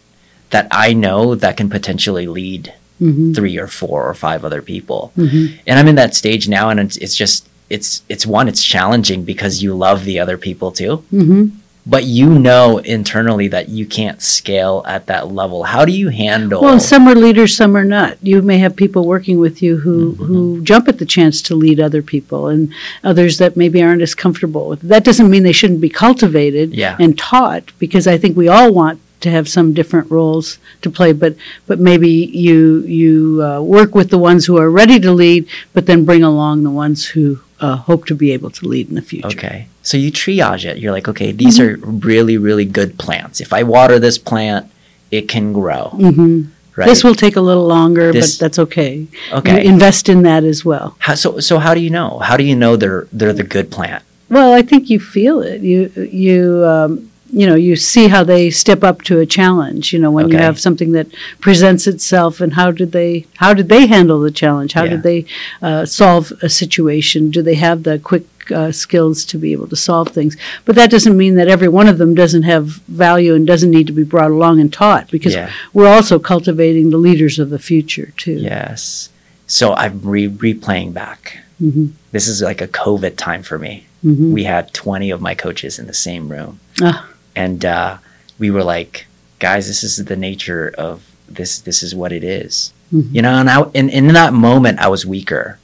that 0.49 0.67
I 0.71 0.93
know 0.93 1.35
that 1.35 1.57
can 1.57 1.69
potentially 1.69 2.27
lead 2.27 2.73
Mhm. 3.01 3.35
3 3.35 3.57
or 3.63 3.67
4 3.67 3.99
or 4.09 4.13
5 4.13 4.43
other 4.45 4.61
people. 4.61 5.11
Mhm. 5.17 5.59
And 5.67 5.77
I'm 5.79 5.87
in 5.87 5.95
that 5.95 6.15
stage 6.15 6.47
now 6.49 6.69
and 6.71 6.79
it's, 6.79 6.97
it's 6.97 7.15
just 7.23 7.45
it's 7.69 8.01
it's 8.13 8.25
one 8.25 8.47
it's 8.51 8.63
challenging 8.63 9.23
because 9.23 9.61
you 9.63 9.71
love 9.75 9.99
the 10.05 10.17
other 10.23 10.37
people 10.37 10.71
too 10.71 11.03
Mhm. 11.13 11.51
But 11.89 12.03
you 12.03 12.29
know 12.47 12.79
internally 12.79 13.47
that 13.47 13.69
you 13.69 13.85
can't 13.85 14.21
scale 14.21 14.83
at 14.85 15.05
that 15.05 15.31
level 15.31 15.63
how 15.63 15.85
do 15.85 15.91
you 15.91 16.09
handle 16.09 16.61
Well, 16.61 16.79
some 16.79 17.07
are 17.07 17.15
leaders, 17.15 17.55
some 17.55 17.75
are 17.77 17.85
not. 17.97 18.17
You 18.21 18.41
may 18.41 18.57
have 18.65 18.75
people 18.75 19.05
working 19.15 19.37
with 19.45 19.61
you 19.65 19.77
who, 19.77 19.97
Mm-hmm. 20.13 20.23
who 20.25 20.61
jump 20.63 20.87
at 20.87 20.97
the 20.99 21.05
chance 21.15 21.41
to 21.43 21.55
lead 21.55 21.79
other 21.79 22.01
people, 22.01 22.41
and 22.53 22.71
others 23.03 23.37
that 23.37 23.55
maybe 23.61 23.81
aren't 23.81 24.01
as 24.07 24.13
comfortable 24.15 24.67
with. 24.69 24.81
That 24.81 25.03
doesn't 25.07 25.29
mean 25.31 25.43
they 25.43 25.51
shouldn't 25.59 25.81
be 25.81 25.89
cultivated 25.89 26.73
Yeah. 26.73 26.95
and 26.99 27.17
taught, 27.17 27.65
because 27.79 28.05
I 28.13 28.17
think 28.17 28.35
we 28.35 28.47
all 28.47 28.73
want 28.73 28.99
to 29.21 29.31
have 29.31 29.47
some 29.49 29.73
different 29.73 30.11
roles 30.11 30.59
to 30.83 30.89
play, 30.91 31.11
but 31.23 31.33
but 31.69 31.79
maybe 31.79 32.09
you 32.45 32.83
you 33.01 33.41
uh, 33.43 33.59
work 33.77 33.95
with 33.95 34.09
the 34.11 34.17
ones 34.29 34.45
who 34.45 34.57
are 34.57 34.69
ready 34.81 34.99
to 34.99 35.11
lead, 35.11 35.47
but 35.73 35.85
then 35.87 36.05
bring 36.05 36.23
along 36.23 36.63
the 36.63 36.69
ones 36.85 36.99
who 37.13 37.39
uh, 37.59 37.77
hope 37.89 38.05
to 38.07 38.15
be 38.15 38.31
able 38.31 38.51
to 38.51 38.67
lead 38.67 38.89
in 38.89 38.95
the 38.95 39.01
future. 39.01 39.27
Okay. 39.39 39.67
So 39.87 39.95
you 39.95 40.11
triage 40.11 40.65
it. 40.65 40.79
You're 40.79 40.91
like, 40.91 41.07
okay, 41.07 41.31
these 41.31 41.61
are 41.61 41.77
really, 41.77 42.37
really 42.37 42.65
good 42.65 42.99
plants. 42.99 43.39
If 43.39 43.53
I 43.53 43.63
water 43.63 43.99
this 43.99 44.17
plant, 44.17 44.69
it 45.11 45.29
can 45.29 45.53
grow. 45.53 45.89
hmm 45.95 46.41
Right. 46.75 46.85
This 46.89 47.03
will 47.05 47.15
take 47.15 47.35
a 47.37 47.41
little 47.41 47.65
longer, 47.65 48.11
This- 48.11 48.35
but 48.37 48.43
that's 48.43 48.59
okay. 48.59 49.07
okay. 49.31 49.63
You 49.63 49.69
invest 49.71 50.09
in 50.09 50.21
that 50.23 50.43
as 50.43 50.63
well. 50.63 50.95
How, 50.99 51.15
so, 51.15 51.39
so 51.39 51.57
how 51.57 51.73
do 51.73 51.79
you 51.79 51.89
know? 51.89 52.19
How 52.19 52.35
do 52.37 52.43
you 52.43 52.55
know 52.55 52.75
they're 52.75 53.07
they're 53.13 53.33
the 53.33 53.43
good 53.55 53.71
plant? 53.71 54.03
Well, 54.29 54.51
I 54.53 54.61
think 54.61 54.89
you 54.89 54.99
feel 54.99 55.41
it. 55.41 55.61
You 55.61 55.89
you 55.95 56.63
um, 56.65 57.09
you 57.31 57.45
know 57.45 57.55
you 57.55 57.75
see 57.75 58.07
how 58.07 58.23
they 58.23 58.49
step 58.49 58.83
up 58.83 59.01
to 59.03 59.19
a 59.19 59.25
challenge. 59.25 59.91
You 59.93 59.99
know 59.99 60.11
when 60.11 60.29
you 60.29 60.37
have 60.37 60.59
something 60.59 60.91
that 60.93 61.07
presents 61.41 61.87
itself, 61.87 62.39
and 62.41 62.53
how 62.53 62.71
did 62.71 62.91
they 62.91 63.25
how 63.37 63.53
did 63.53 63.69
they 63.69 63.87
handle 63.87 64.19
the 64.21 64.31
challenge? 64.31 64.73
How 64.73 64.83
Yeah. 64.83 64.91
did 64.91 65.03
they 65.03 65.25
uh, 65.61 65.85
solve 65.85 66.31
a 66.41 66.49
situation? 66.49 67.29
Do 67.31 67.41
they 67.41 67.55
have 67.55 67.83
the 67.83 67.99
quick 67.99 68.25
uh, 68.51 68.71
skills 68.71 69.25
to 69.25 69.37
be 69.37 69.51
able 69.51 69.67
to 69.67 69.75
solve 69.75 70.09
things? 70.09 70.37
But 70.65 70.75
that 70.75 70.89
doesn't 70.89 71.17
mean 71.17 71.35
that 71.35 71.47
every 71.49 71.67
one 71.67 71.87
of 71.89 71.97
them 71.97 72.15
doesn't 72.15 72.43
have 72.43 72.65
value 72.87 73.33
and 73.35 73.45
doesn't 73.45 73.71
need 73.71 73.87
to 73.87 73.93
be 73.93 74.03
brought 74.03 74.31
along 74.31 74.59
and 74.61 74.71
taught. 74.71 75.11
Because 75.11 75.33
Yeah. 75.35 75.49
we're 75.73 75.87
also 75.93 76.19
cultivating 76.19 76.89
the 76.89 76.97
leaders 76.97 77.39
of 77.39 77.49
the 77.49 77.59
future 77.59 78.13
too. 78.17 78.37
Yes. 78.39 79.09
So 79.47 79.73
I'm 79.73 79.99
re- 80.01 80.29
replaying 80.29 80.93
back. 80.93 81.39
hmm 81.59 81.87
This 82.11 82.27
is 82.27 82.41
like 82.41 82.61
a 82.61 82.67
COVID 82.67 83.15
time 83.17 83.43
for 83.43 83.57
me. 83.59 83.85
hmm 84.01 84.31
We 84.31 84.43
had 84.45 84.73
20 84.73 85.11
of 85.11 85.19
my 85.21 85.35
coaches 85.35 85.77
in 85.79 85.87
the 85.87 85.93
same 85.93 86.29
room, 86.29 86.59
Ah. 86.81 87.07
And 87.37 87.59
uh, 87.65 87.97
we 88.41 88.49
were 88.51 88.63
like, 88.75 89.05
guys, 89.39 89.67
this 89.67 89.83
is 89.83 89.93
the 90.11 90.15
nature 90.29 90.73
of 90.77 90.95
this. 91.37 91.59
This 91.67 91.79
is 91.83 91.93
what 91.93 92.11
it 92.11 92.23
is. 92.23 92.73
Mhm. 92.93 93.13
You 93.15 93.21
know, 93.21 93.33
and, 93.41 93.49
I, 93.49 93.61
and 93.75 93.89
in 93.89 94.07
that 94.19 94.33
moment, 94.33 94.79
I 94.79 94.87
was 94.87 95.05
weaker. 95.05 95.59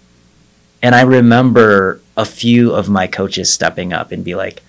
And 0.84 0.94
I 0.94 1.02
remember 1.20 2.00
a 2.18 2.26
few 2.26 2.76
of 2.76 2.90
my 2.90 3.08
coaches 3.08 3.48
stepping 3.50 3.94
up 3.94 4.12
and 4.12 4.24
be 4.24 4.36
like, 4.36 4.62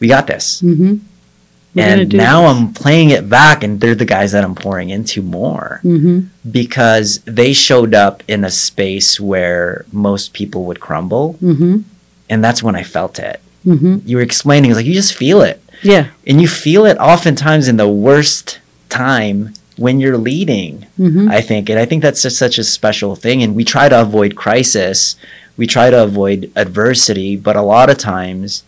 we 0.00 0.08
got 0.08 0.26
this. 0.26 0.60
hmm 0.60 0.96
and 1.78 2.14
now 2.14 2.40
this. 2.42 2.50
I'm 2.56 2.72
playing 2.72 3.10
it 3.10 3.28
back, 3.28 3.62
and 3.62 3.80
they're 3.80 3.94
the 3.94 4.06
guys 4.16 4.32
that 4.32 4.42
I'm 4.44 4.54
pouring 4.54 4.88
into 4.88 5.20
more 5.20 5.80
hmm 5.82 6.20
because 6.60 7.20
they 7.26 7.52
showed 7.52 7.92
up 7.94 8.22
in 8.26 8.44
a 8.44 8.50
space 8.50 9.20
where 9.20 9.84
most 9.92 10.32
people 10.32 10.64
would 10.68 10.80
crumble. 10.80 11.34
hmm 11.34 11.78
And 12.30 12.42
that's 12.44 12.62
when 12.62 12.76
I 12.76 12.82
felt 12.96 13.18
it. 13.18 13.38
hmm 13.64 13.98
You 14.08 14.16
were 14.16 14.22
explaining, 14.22 14.70
it's 14.70 14.78
like 14.80 14.86
you 14.86 14.94
just 14.94 15.14
feel 15.14 15.42
it. 15.42 15.60
Yeah. 15.82 16.08
And 16.26 16.40
you 16.40 16.48
feel 16.48 16.84
it 16.86 16.98
oftentimes 16.98 17.68
in 17.68 17.76
the 17.76 17.88
worst 17.88 18.60
time 18.88 19.52
when 19.76 20.00
you're 20.00 20.16
leading, 20.18 20.86
hmm 20.96 21.28
I 21.30 21.40
think. 21.40 21.68
And 21.68 21.78
I 21.78 21.84
think 21.84 22.02
that's 22.02 22.22
just 22.22 22.38
such 22.38 22.58
a 22.58 22.64
special 22.64 23.14
thing. 23.16 23.42
And 23.42 23.54
we 23.54 23.64
try 23.64 23.88
to 23.88 24.00
avoid 24.00 24.36
crisis, 24.36 25.16
we 25.56 25.66
try 25.66 25.90
to 25.90 26.02
avoid 26.02 26.50
adversity, 26.56 27.36
but 27.36 27.56
a 27.56 27.62
lot 27.62 27.90
of 27.90 27.98
times 27.98 28.62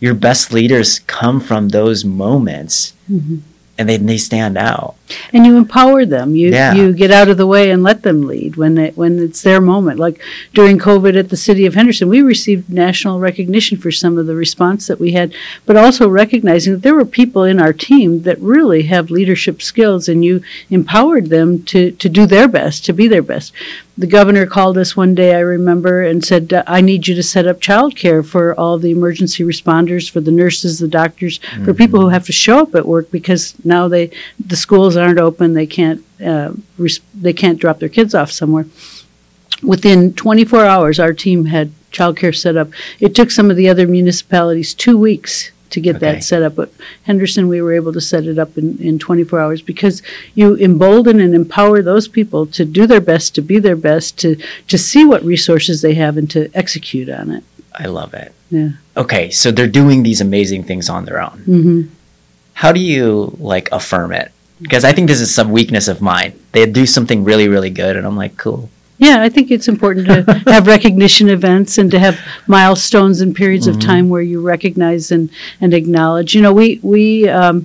your 0.00 0.14
best 0.14 0.52
leaders 0.52 1.00
come 1.00 1.40
from 1.40 1.68
those 1.68 2.04
moments 2.04 2.94
hmm 3.06 3.38
and 3.80 3.88
they, 3.88 3.96
they 3.96 4.18
stand 4.18 4.58
out. 4.58 4.94
and 5.32 5.44
you 5.46 5.56
empower 5.56 6.04
them. 6.06 6.36
You 6.36 6.50
Yeah. 6.50 6.72
you 6.74 6.92
get 6.92 7.10
out 7.10 7.28
of 7.30 7.36
the 7.38 7.46
way 7.54 7.70
and 7.72 7.82
let 7.82 8.02
them 8.02 8.26
lead 8.28 8.54
when 8.56 8.76
when 8.94 9.18
it's 9.18 9.42
their 9.42 9.60
moment. 9.60 9.98
Like 9.98 10.20
during 10.54 10.78
COVID 10.78 11.18
at 11.18 11.30
the 11.30 11.36
city 11.48 11.64
of 11.66 11.74
Henderson, 11.74 12.08
we 12.08 12.20
received 12.22 12.70
national 12.70 13.18
recognition 13.18 13.76
for 13.78 13.90
some 13.90 14.18
of 14.18 14.26
the 14.26 14.36
response 14.36 14.86
that 14.86 15.00
we 15.00 15.10
had, 15.12 15.32
but 15.66 15.76
also 15.76 16.08
recognizing 16.08 16.74
that 16.74 16.82
there 16.82 16.94
were 16.94 17.04
people 17.20 17.42
in 17.42 17.58
our 17.58 17.72
team 17.72 18.22
that 18.22 18.38
really 18.56 18.82
have 18.82 19.10
leadership 19.10 19.62
skills, 19.62 20.08
and 20.08 20.24
you 20.24 20.42
empowered 20.70 21.26
them 21.30 21.48
to 21.64 21.90
to 22.02 22.08
do 22.08 22.26
their 22.26 22.46
best, 22.48 22.84
to 22.84 22.92
be 22.92 23.08
their 23.08 23.22
best. 23.32 23.52
The 23.98 24.06
governor 24.06 24.46
called 24.46 24.78
us 24.78 24.96
one 24.96 25.14
day, 25.14 25.34
I 25.34 25.40
remember, 25.40 26.02
and 26.02 26.24
said, 26.24 26.52
uh, 26.52 26.62
"I 26.66 26.80
need 26.80 27.06
you 27.06 27.14
to 27.14 27.22
set 27.22 27.46
up 27.46 27.60
childcare 27.60 28.24
for 28.24 28.54
all 28.58 28.78
the 28.78 28.90
emergency 28.90 29.44
responders, 29.44 30.10
for 30.10 30.20
the 30.20 30.30
nurses, 30.30 30.78
the 30.78 30.88
doctors, 30.88 31.38
for 31.64 31.74
people 31.74 32.00
who 32.00 32.08
have 32.08 32.24
to 32.26 32.32
show 32.32 32.60
up 32.60 32.74
at 32.74 32.86
work 32.86 33.10
because 33.10 33.54
now 33.64 33.88
they 33.88 34.10
the 34.44 34.56
schools 34.56 34.96
aren't 34.96 35.18
open. 35.18 35.52
They 35.54 35.66
can't 35.66 36.02
uh, 36.24 36.52
res- 36.78 37.00
they 37.14 37.32
can't 37.32 37.58
drop 37.58 37.78
their 37.78 37.88
kids 37.88 38.14
off 38.14 38.30
somewhere. 38.30 38.66
Within 39.62 40.14
24 40.14 40.64
hours, 40.64 40.98
our 40.98 41.12
team 41.12 41.46
had 41.46 41.72
childcare 41.92 42.34
set 42.34 42.56
up. 42.56 42.70
It 43.00 43.14
took 43.14 43.30
some 43.30 43.50
of 43.50 43.56
the 43.56 43.68
other 43.68 43.86
municipalities 43.86 44.72
two 44.72 44.96
weeks 44.96 45.50
to 45.70 45.80
get 45.80 45.96
Okay. 45.96 46.12
that 46.12 46.24
set 46.24 46.42
up, 46.42 46.54
but 46.56 46.72
Henderson, 47.04 47.48
we 47.48 47.60
were 47.62 47.72
able 47.72 47.92
to 47.92 48.00
set 48.00 48.24
it 48.26 48.38
up 48.38 48.58
in, 48.58 48.76
in 48.78 48.98
24 48.98 49.40
hours 49.40 49.62
because 49.62 50.02
you 50.34 50.56
embolden 50.58 51.20
and 51.20 51.34
empower 51.34 51.80
those 51.82 52.08
people 52.08 52.46
to 52.46 52.64
do 52.64 52.86
their 52.86 53.00
best, 53.00 53.34
to 53.36 53.42
be 53.42 53.58
their 53.58 53.76
best, 53.76 54.18
to 54.18 54.36
to 54.68 54.76
see 54.78 55.04
what 55.04 55.24
resources 55.24 55.80
they 55.82 55.94
have, 55.94 56.16
and 56.16 56.30
to 56.30 56.50
execute 56.54 57.08
on 57.08 57.30
it. 57.30 57.44
I 57.78 57.86
love 57.86 58.14
it. 58.14 58.32
Yeah. 58.50 58.70
Okay, 58.96 59.30
so 59.30 59.50
they're 59.52 59.68
doing 59.82 60.02
these 60.02 60.20
amazing 60.20 60.64
things 60.64 60.88
on 60.88 61.04
their 61.04 61.20
own. 61.22 61.38
hmm 61.46 61.82
how 62.54 62.72
do 62.72 62.80
you 62.80 63.34
like 63.38 63.70
affirm 63.72 64.12
it? 64.12 64.32
Because 64.60 64.84
I 64.84 64.92
think 64.92 65.08
this 65.08 65.20
is 65.22 65.34
some 65.34 65.50
weakness 65.50 65.88
of 65.88 66.02
mine. 66.02 66.32
They 66.52 66.66
do 66.66 66.84
something 66.84 67.24
really, 67.24 67.48
really 67.48 67.70
good, 67.70 67.96
and 67.96 68.06
I'm 68.06 68.16
like, 68.18 68.36
cool. 68.36 68.68
Yeah, 69.00 69.22
I 69.22 69.30
think 69.30 69.50
it's 69.50 69.66
important 69.66 70.06
to 70.08 70.42
have 70.46 70.66
recognition 70.66 71.30
events 71.30 71.78
and 71.78 71.90
to 71.90 71.98
have 71.98 72.20
milestones 72.46 73.22
and 73.22 73.34
periods 73.34 73.66
of 73.66 73.80
time 73.80 74.10
where 74.10 74.20
you 74.20 74.42
recognize 74.42 75.10
and, 75.10 75.30
and 75.58 75.72
acknowledge. 75.72 76.34
You 76.34 76.42
know, 76.42 76.52
we 76.52 76.80
we 76.82 77.26
um, 77.26 77.64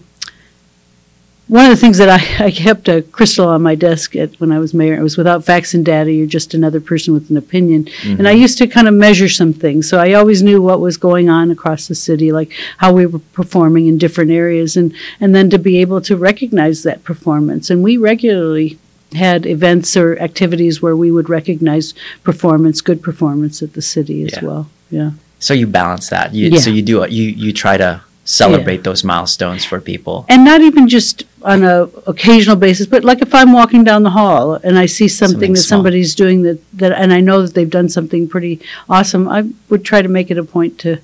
one 1.50 1.66
of 1.66 1.72
the 1.72 1.76
things 1.76 1.98
that 1.98 2.10
I, 2.10 2.46
I 2.46 2.52
kept 2.52 2.88
a 2.88 3.02
crystal 3.02 3.50
on 3.50 3.62
my 3.62 3.76
desk 3.76 4.16
at 4.16 4.40
when 4.40 4.54
I 4.54 4.60
was 4.60 4.74
mayor. 4.74 4.98
It 4.98 5.04
was 5.04 5.18
without 5.18 5.44
facts 5.44 5.74
and 5.74 5.86
data. 5.86 6.10
You're 6.10 6.26
just 6.26 6.54
another 6.54 6.80
person 6.80 7.14
with 7.14 7.30
an 7.30 7.36
opinion. 7.36 7.90
And 8.04 8.28
I 8.30 8.32
used 8.32 8.58
to 8.60 8.68
kind 8.68 8.88
of 8.88 8.94
measure 8.94 9.28
some 9.28 9.52
things, 9.52 9.90
so 9.90 10.00
I 10.00 10.14
always 10.14 10.42
knew 10.42 10.62
what 10.62 10.80
was 10.80 10.96
going 10.96 11.30
on 11.30 11.52
across 11.52 11.90
the 11.90 11.96
city, 11.96 12.32
like 12.32 12.54
how 12.78 12.94
we 12.94 13.06
were 13.06 13.20
performing 13.20 13.88
in 13.88 13.98
different 13.98 14.32
areas, 14.32 14.78
and 14.78 14.94
and 15.20 15.36
then 15.36 15.50
to 15.50 15.60
be 15.60 15.82
able 15.82 16.00
to 16.00 16.16
recognize 16.16 16.84
that 16.84 17.04
performance. 17.04 17.70
And 17.70 17.84
we 17.84 17.98
regularly 17.98 18.80
had 19.14 19.46
events 19.46 19.96
or 19.96 20.18
activities 20.20 20.82
where 20.82 20.96
we 20.96 21.12
would 21.12 21.30
recognize 21.30 21.94
performance, 22.24 22.82
good 22.82 23.02
performance 23.02 23.62
at 23.62 23.74
the 23.74 23.82
city 23.82 24.24
as 24.24 24.34
Yeah. 24.34 24.46
well. 24.46 24.70
Yeah. 24.92 25.12
So 25.40 25.54
you 25.54 25.68
balance 25.68 26.10
that. 26.10 26.34
You, 26.34 26.50
Yeah. 26.50 26.60
So 26.60 26.70
you 26.70 26.82
do 26.82 27.04
it. 27.04 27.12
You 27.12 27.24
you 27.30 27.54
try 27.54 27.78
to 27.78 28.02
celebrate 28.28 28.84
those 28.84 29.04
milestones 29.04 29.64
for 29.64 29.80
people. 29.80 30.26
And 30.28 30.44
not 30.44 30.62
even 30.62 30.88
just 30.88 31.24
on 31.44 31.64
a 31.64 31.84
occasional 32.08 32.56
basis, 32.56 32.88
but 32.88 33.04
like 33.04 33.22
if 33.22 33.36
I'm 33.36 33.54
walking 33.54 33.84
down 33.84 34.02
the 34.02 34.10
hall 34.10 34.56
and 34.64 34.80
I 34.80 34.88
see 34.88 35.08
something, 35.08 35.34
Something 35.36 35.54
that 35.54 35.60
small. 35.60 35.78
somebody's 35.78 36.16
doing 36.16 36.42
that, 36.42 36.58
that, 36.74 36.92
and 36.94 37.14
I 37.14 37.20
know 37.22 37.44
that 37.44 37.54
they've 37.54 37.70
done 37.70 37.88
something 37.88 38.28
pretty 38.28 38.60
awesome, 38.90 39.28
I 39.30 39.44
would 39.70 39.84
try 39.86 40.02
to 40.02 40.10
make 40.10 40.32
it 40.32 40.40
a 40.40 40.44
point 40.44 40.80
to 40.80 40.98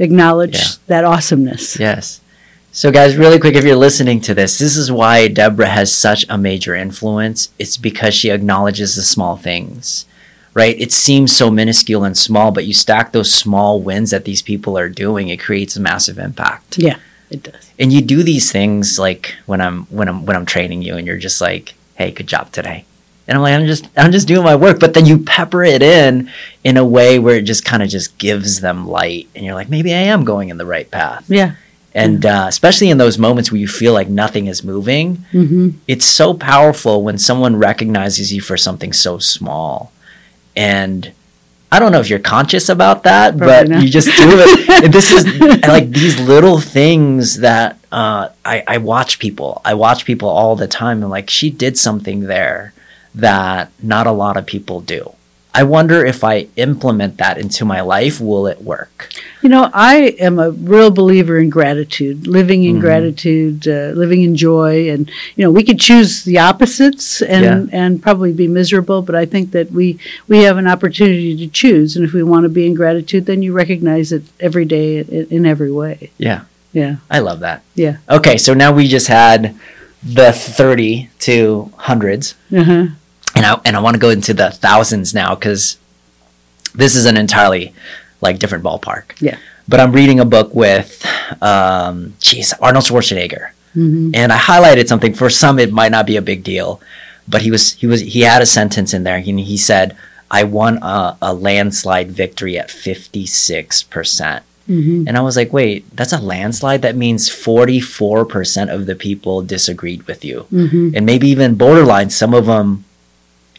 acknowledge 0.00 0.56
Yeah. 0.56 0.68
that 0.88 1.04
awesomeness. 1.04 1.78
Yes. 1.78 2.20
So, 2.76 2.90
guys, 2.90 3.16
really 3.16 3.38
quick, 3.38 3.54
if 3.54 3.62
you're 3.64 3.76
listening 3.76 4.20
to 4.22 4.34
this, 4.34 4.58
this 4.58 4.76
is 4.76 4.90
why 4.90 5.28
Debra 5.28 5.68
has 5.68 5.94
such 5.94 6.26
a 6.28 6.36
major 6.36 6.74
influence. 6.74 7.50
It's 7.56 7.76
because 7.76 8.14
she 8.14 8.30
acknowledges 8.30 8.96
the 8.96 9.02
small 9.02 9.36
things, 9.36 10.06
right? 10.54 10.76
It 10.80 10.90
seems 10.90 11.30
so 11.30 11.52
minuscule 11.52 12.02
and 12.02 12.18
small, 12.18 12.50
but 12.50 12.64
you 12.64 12.74
stack 12.74 13.12
those 13.12 13.32
small 13.32 13.80
wins 13.80 14.10
that 14.10 14.24
these 14.24 14.42
people 14.42 14.76
are 14.76 14.88
doing, 14.88 15.28
it 15.28 15.36
creates 15.38 15.76
a 15.76 15.80
massive 15.80 16.18
impact. 16.18 16.76
Yeah, 16.76 16.96
it 17.30 17.44
does. 17.44 17.70
and 17.78 17.92
you 17.92 18.00
do 18.00 18.24
these 18.24 18.50
things 18.50 18.98
like 18.98 19.36
when 19.46 19.60
I'm 19.60 19.84
when 19.84 20.08
I'm 20.08 20.26
when 20.26 20.34
I'm 20.34 20.44
training 20.46 20.82
you 20.82 20.96
and 20.96 21.06
you're 21.06 21.16
just 21.16 21.40
like, 21.40 21.74
"Hey, 21.94 22.10
good 22.10 22.26
job 22.26 22.50
today." 22.50 22.86
And 23.28 23.36
I'm 23.38 23.42
like, 23.42 23.54
"I'm 23.54 23.66
just 23.66 23.88
I'm 23.96 24.10
just 24.10 24.26
doing 24.26 24.42
my 24.42 24.56
work." 24.56 24.80
But 24.80 24.94
then 24.94 25.06
you 25.06 25.18
pepper 25.20 25.62
it 25.62 25.80
in 25.80 26.28
in 26.64 26.76
a 26.76 26.84
way 26.84 27.20
where 27.20 27.36
it 27.36 27.42
just 27.42 27.64
kind 27.64 27.84
of 27.84 27.88
just 27.88 28.18
gives 28.18 28.62
them 28.62 28.84
light 28.88 29.28
and 29.36 29.44
you're 29.44 29.54
like, 29.54 29.68
"Maybe 29.70 29.94
I 29.94 29.98
am 29.98 30.24
going 30.24 30.48
in 30.48 30.58
the 30.58 30.66
right 30.66 30.90
path." 30.90 31.24
Yeah. 31.30 31.52
And 31.94 32.26
uh, 32.26 32.46
especially 32.48 32.90
in 32.90 32.98
those 32.98 33.18
moments 33.18 33.52
where 33.52 33.60
you 33.60 33.68
feel 33.68 33.92
like 33.92 34.08
nothing 34.08 34.46
is 34.46 34.64
moving, 34.64 35.16
hmm 35.30 35.70
it's 35.86 36.04
so 36.04 36.34
powerful 36.34 37.02
when 37.02 37.18
someone 37.18 37.56
recognizes 37.56 38.32
you 38.32 38.40
for 38.40 38.56
something 38.56 38.92
so 38.92 39.18
small. 39.18 39.92
And 40.56 41.12
I 41.70 41.78
don't 41.78 41.92
know 41.92 42.00
if 42.00 42.08
you're 42.10 42.18
conscious 42.18 42.68
about 42.68 43.02
that, 43.04 43.36
Probably 43.36 43.46
but 43.46 43.68
not. 43.68 43.82
you 43.82 43.88
just 43.88 44.06
do 44.08 44.12
it. 44.40 44.68
and 44.84 44.92
this 44.92 45.12
is 45.12 45.24
like 45.66 45.90
these 45.90 46.20
little 46.20 46.58
things 46.60 47.38
that 47.40 47.78
uh, 47.92 48.28
I, 48.44 48.62
I 48.66 48.78
watch 48.78 49.18
people. 49.18 49.60
I 49.64 49.74
watch 49.74 50.04
people 50.04 50.28
all 50.28 50.56
the 50.56 50.68
time, 50.68 51.02
and 51.02 51.10
like 51.10 51.30
she 51.30 51.50
did 51.50 51.76
something 51.78 52.20
there 52.20 52.72
that 53.14 53.70
not 53.82 54.06
a 54.06 54.12
lot 54.12 54.36
of 54.36 54.46
people 54.46 54.80
do. 54.80 55.12
I 55.56 55.62
wonder 55.62 56.04
if 56.04 56.24
I 56.24 56.48
implement 56.56 57.16
that 57.18 57.38
into 57.38 57.64
my 57.64 57.80
life, 57.80 58.20
will 58.20 58.48
it 58.48 58.60
work? 58.62 59.08
You 59.40 59.48
know, 59.48 59.70
I 59.72 60.16
am 60.18 60.38
a 60.40 60.50
real 60.50 60.90
believer 60.90 61.38
in 61.38 61.48
gratitude, 61.48 62.26
living 62.26 62.64
in 62.64 62.76
Mhm. 62.76 62.80
gratitude, 62.80 63.68
uh, 63.68 63.92
living 63.94 64.22
in 64.22 64.34
joy, 64.34 64.90
and 64.90 65.08
you 65.36 65.44
know, 65.44 65.52
we 65.52 65.62
could 65.62 65.78
choose 65.78 66.24
the 66.24 66.38
opposites 66.38 67.22
and 67.22 67.68
and 67.72 68.02
probably 68.02 68.32
be 68.32 68.48
miserable. 68.48 69.00
But 69.02 69.14
I 69.14 69.26
think 69.26 69.52
that 69.52 69.70
we 69.70 69.96
we 70.26 70.38
have 70.42 70.56
an 70.58 70.66
opportunity 70.66 71.36
to 71.36 71.46
choose, 71.46 71.94
and 71.96 72.04
if 72.04 72.12
we 72.12 72.22
want 72.24 72.42
to 72.44 72.48
be 72.48 72.66
in 72.66 72.74
gratitude, 72.74 73.26
then 73.26 73.42
you 73.42 73.52
recognize 73.52 74.10
it 74.12 74.22
every 74.40 74.64
day 74.64 74.98
in, 74.98 75.26
in 75.30 75.46
every 75.46 75.70
way. 75.70 76.10
Yeah. 76.18 76.40
Yeah. 76.72 76.96
I 77.08 77.20
love 77.20 77.38
that. 77.40 77.62
Yeah. 77.76 77.96
Okay, 78.10 78.36
so 78.38 78.52
now 78.54 78.72
we 78.72 78.88
just 78.88 79.06
had 79.06 79.54
the 80.02 80.32
30 80.32 81.08
to 81.20 81.70
hundreds, 81.76 82.34
Uh-huh. 82.52 82.86
And 83.34 83.44
I 83.46 83.60
and 83.64 83.76
I 83.76 83.80
want 83.80 83.94
to 83.94 84.00
go 84.00 84.10
into 84.10 84.34
the 84.34 84.50
thousands 84.50 85.14
now 85.14 85.34
because 85.34 85.78
this 86.74 86.94
is 86.96 87.06
an 87.06 87.16
entirely 87.16 87.72
like 88.20 88.38
different 88.38 88.64
ballpark. 88.64 89.20
Yeah. 89.20 89.38
But 89.68 89.80
I'm 89.80 89.92
reading 89.92 90.20
a 90.20 90.24
book 90.26 90.54
with, 90.54 91.04
um, 91.40 92.14
geez, 92.20 92.52
Arnold 92.60 92.84
Schwarzenegger, 92.84 93.50
Mhm. 93.76 94.10
and 94.14 94.30
I 94.32 94.36
highlighted 94.38 94.88
something. 94.88 95.14
For 95.14 95.30
some, 95.30 95.58
it 95.58 95.72
might 95.72 95.90
not 95.92 96.06
be 96.06 96.16
a 96.16 96.22
big 96.22 96.44
deal, 96.44 96.80
but 97.26 97.42
he 97.42 97.50
was 97.50 97.72
he 97.72 97.86
was 97.86 98.00
he 98.02 98.20
had 98.22 98.42
a 98.42 98.46
sentence 98.46 98.92
in 98.92 99.04
there. 99.04 99.20
He 99.20 99.32
he 99.42 99.56
said, 99.56 99.96
"I 100.30 100.44
won 100.44 100.78
a, 100.82 101.16
a 101.22 101.32
landslide 101.32 102.10
victory 102.12 102.58
at 102.58 102.70
56 102.70 103.82
percent." 103.84 104.42
Mhm. 104.68 105.04
And 105.06 105.18
I 105.18 105.20
was 105.20 105.36
like, 105.36 105.52
wait, 105.52 105.84
that's 105.94 106.12
a 106.14 106.18
landslide? 106.18 106.80
That 106.80 106.96
means 106.96 107.28
44% 107.28 108.70
of 108.72 108.86
the 108.86 108.94
people 108.94 109.42
disagreed 109.42 110.06
with 110.06 110.24
you. 110.24 110.46
Mhm. 110.50 110.96
And 110.96 111.04
maybe 111.04 111.28
even 111.28 111.54
borderline, 111.56 112.08
some 112.08 112.32
of 112.32 112.46
them 112.46 112.84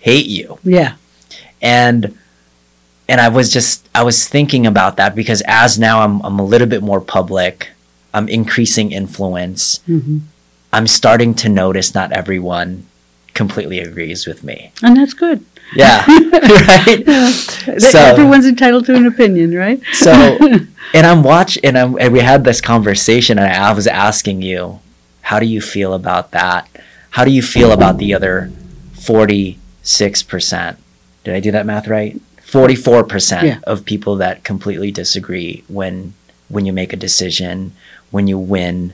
hate 0.06 0.28
you. 0.38 0.48
Yeah. 0.64 0.92
And 1.62 2.18
and 3.10 3.18
I 3.22 3.30
was 3.38 3.52
just 3.58 3.88
I 3.94 4.04
was 4.04 4.28
thinking 4.36 4.66
about 4.68 4.98
that 4.98 5.16
because 5.16 5.42
as 5.64 5.78
now 5.88 5.96
I'm 6.06 6.16
I'm 6.26 6.38
a 6.40 6.46
little 6.54 6.68
bit 6.68 6.84
more 6.84 7.02
public, 7.02 7.70
I'm 8.14 8.28
increasing 8.30 8.92
influence. 8.92 9.80
Mhm. 9.88 10.22
I'm 10.76 10.88
starting 10.88 11.34
to 11.44 11.48
notice 11.50 11.96
not 12.00 12.12
everyone 12.12 12.86
completely 13.34 13.80
agrees 13.80 14.26
with 14.30 14.44
me. 14.44 14.72
And 14.84 14.96
that's 14.98 15.14
good. 15.14 15.40
Yeah. 15.76 16.06
right? 16.70 17.04
So- 17.80 18.00
Everyone's 18.14 18.46
entitled 18.46 18.86
to 18.88 18.96
an 18.96 19.06
opinion, 19.08 19.56
right? 19.56 19.80
So, 19.94 20.12
and 20.94 21.04
I'm 21.10 21.24
watching, 21.24 21.64
and, 21.66 21.78
I'm, 21.78 21.98
and 22.00 22.14
we 22.14 22.20
had 22.20 22.44
this 22.44 22.62
conversation, 22.62 23.40
and 23.40 23.48
I 23.52 23.74
was 23.74 23.88
asking 23.88 24.42
you, 24.44 24.80
how 25.22 25.40
do 25.40 25.46
you 25.48 25.60
feel 25.62 25.94
about 25.94 26.32
that? 26.32 26.68
How 27.12 27.24
do 27.26 27.32
you 27.32 27.42
feel 27.42 27.72
about 27.72 27.98
the 27.98 28.14
other 28.14 28.52
46%? 29.86 30.78
Did 31.24 31.34
I 31.34 31.40
do 31.40 31.52
that 31.52 31.66
math 31.66 31.88
right? 31.88 32.20
44% 32.42 33.44
Yeah. 33.44 33.60
of 33.66 33.86
people 33.86 34.16
that 34.18 34.44
completely 34.44 34.92
disagree 34.92 35.64
when 35.68 36.14
when 36.48 36.64
you 36.68 36.72
make 36.72 36.94
a 36.94 36.96
decision, 36.96 37.72
when 38.12 38.28
you 38.28 38.38
win 38.38 38.94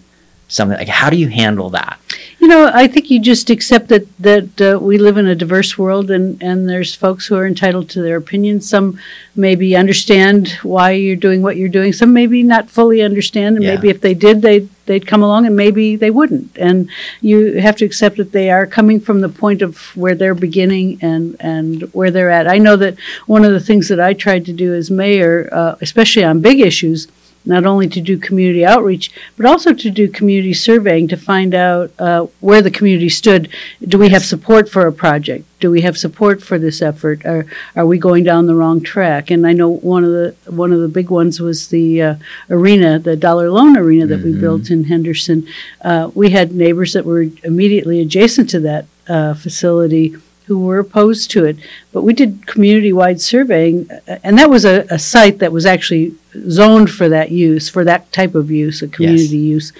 something. 0.52 0.78
Like, 0.78 0.88
how 0.88 1.10
do 1.10 1.18
you 1.18 1.30
handle 1.30 1.70
that? 1.72 2.00
You 2.40 2.48
know, 2.48 2.72
I 2.74 2.88
think 2.88 3.12
you 3.12 3.20
just 3.22 3.50
accept 3.52 3.88
that 3.90 4.08
that 4.18 4.60
uh, 4.62 4.80
we 4.80 4.98
live 4.98 5.16
in 5.18 5.28
a 5.28 5.36
diverse 5.36 5.78
world, 5.78 6.10
and 6.10 6.42
and 6.42 6.68
there's 6.68 6.96
folks 6.96 7.28
who 7.28 7.36
are 7.36 7.46
entitled 7.46 7.88
to 7.92 8.02
their 8.02 8.18
opinions. 8.18 8.68
Some 8.68 9.00
maybe 9.36 9.76
understand 9.76 10.50
why 10.64 10.92
you're 10.92 11.16
doing 11.16 11.42
what 11.44 11.56
you're 11.58 11.70
doing. 11.70 11.94
Some 11.94 12.14
maybe 12.14 12.42
not 12.42 12.70
fully 12.70 13.02
understand, 13.02 13.56
and 13.58 13.64
Yeah. 13.64 13.76
maybe 13.76 13.90
if 13.90 14.02
they 14.02 14.16
did, 14.16 14.42
they 14.42 14.68
they'd 14.88 15.06
come 15.06 15.22
along, 15.22 15.46
and 15.46 15.56
maybe 15.56 15.96
they 15.96 16.10
wouldn't. 16.10 16.58
And 16.58 16.90
you 17.22 17.60
have 17.62 17.76
to 17.78 17.86
accept 17.86 18.18
that 18.18 18.32
they 18.32 18.50
are 18.50 18.66
coming 18.66 19.00
from 19.00 19.22
the 19.22 19.30
point 19.30 19.62
of 19.62 19.96
where 19.96 20.16
they're 20.16 20.34
beginning 20.36 20.98
and 21.02 21.36
and 21.40 21.84
where 21.94 22.10
they're 22.10 22.32
at. 22.32 22.48
I 22.48 22.58
know 22.58 22.76
that 22.78 22.96
one 23.28 23.46
of 23.46 23.52
the 23.54 23.60
things 23.60 23.88
that 23.90 24.00
I 24.00 24.14
tried 24.14 24.46
to 24.46 24.54
do 24.54 24.74
as 24.74 24.90
mayor, 24.90 25.48
uh, 25.52 25.76
especially 25.80 26.24
on 26.24 26.42
big 26.42 26.60
issues, 26.60 27.08
not 27.46 27.66
only 27.66 27.88
to 27.88 28.02
do 28.02 28.18
community 28.18 28.66
outreach, 28.66 29.12
but 29.38 29.46
also 29.46 29.74
to 29.74 29.90
do 29.90 30.08
community 30.08 30.54
surveying 30.54 31.08
to 31.08 31.18
find 31.18 31.54
out 31.54 31.92
uh, 32.00 32.28
where 32.40 32.62
the 32.62 32.72
community 32.72 33.10
stood. 33.10 33.50
Do 33.86 33.98
we 33.98 34.10
have 34.10 34.24
support 34.24 34.70
for 34.70 34.86
a 34.88 34.94
project? 34.94 35.46
Do 35.60 35.72
we 35.72 35.82
have 35.82 35.98
support 35.98 36.42
for 36.42 36.58
this 36.58 36.82
effort? 36.82 37.26
Are 37.26 37.46
are 37.76 37.86
we 37.86 37.98
going 37.98 38.24
down 38.24 38.48
the 38.48 38.56
wrong 38.56 38.82
track? 38.82 39.30
And 39.30 39.46
I 39.46 39.54
know 39.54 39.70
one 39.70 40.04
of 40.04 40.12
the 40.12 40.36
one 40.48 40.72
of 40.72 40.82
the 40.82 40.88
big 40.88 41.10
ones 41.10 41.40
was 41.40 41.68
the 41.68 42.02
uh, 42.02 42.16
arena, 42.50 43.00
the 43.00 43.16
Dollar 43.16 43.50
Loan 43.50 43.78
Arena 43.78 44.06
that 44.08 44.24
we 44.24 44.34
built 44.34 44.70
in 44.70 44.86
Henderson. 44.86 45.48
Uh, 45.82 46.10
we 46.14 46.32
had 46.32 46.52
neighbors 46.54 46.94
that 46.94 47.06
were 47.06 47.28
immediately 47.44 48.00
adjacent 48.02 48.50
to 48.52 48.60
that 48.62 48.86
uh, 49.08 49.34
facility 49.34 50.16
who 50.52 50.66
were 50.66 50.80
opposed 50.80 51.32
to 51.32 51.46
it. 51.46 51.56
But 51.94 52.02
we 52.08 52.14
did 52.14 52.46
community-wide 52.46 53.22
surveying, 53.22 53.90
uh, 53.90 54.18
and 54.26 54.38
that 54.38 54.50
was 54.50 54.66
a, 54.66 54.86
a 54.90 55.00
site 55.00 55.40
that 55.40 55.54
was 55.54 55.66
actually 55.66 56.14
zoned 56.50 56.90
for 56.92 57.08
that 57.10 57.32
use, 57.32 57.70
for 57.70 57.84
that 57.86 58.12
type 58.12 58.36
of 58.36 58.52
use, 58.52 58.82
a 58.82 58.88
community 58.88 59.38
use. 59.56 59.72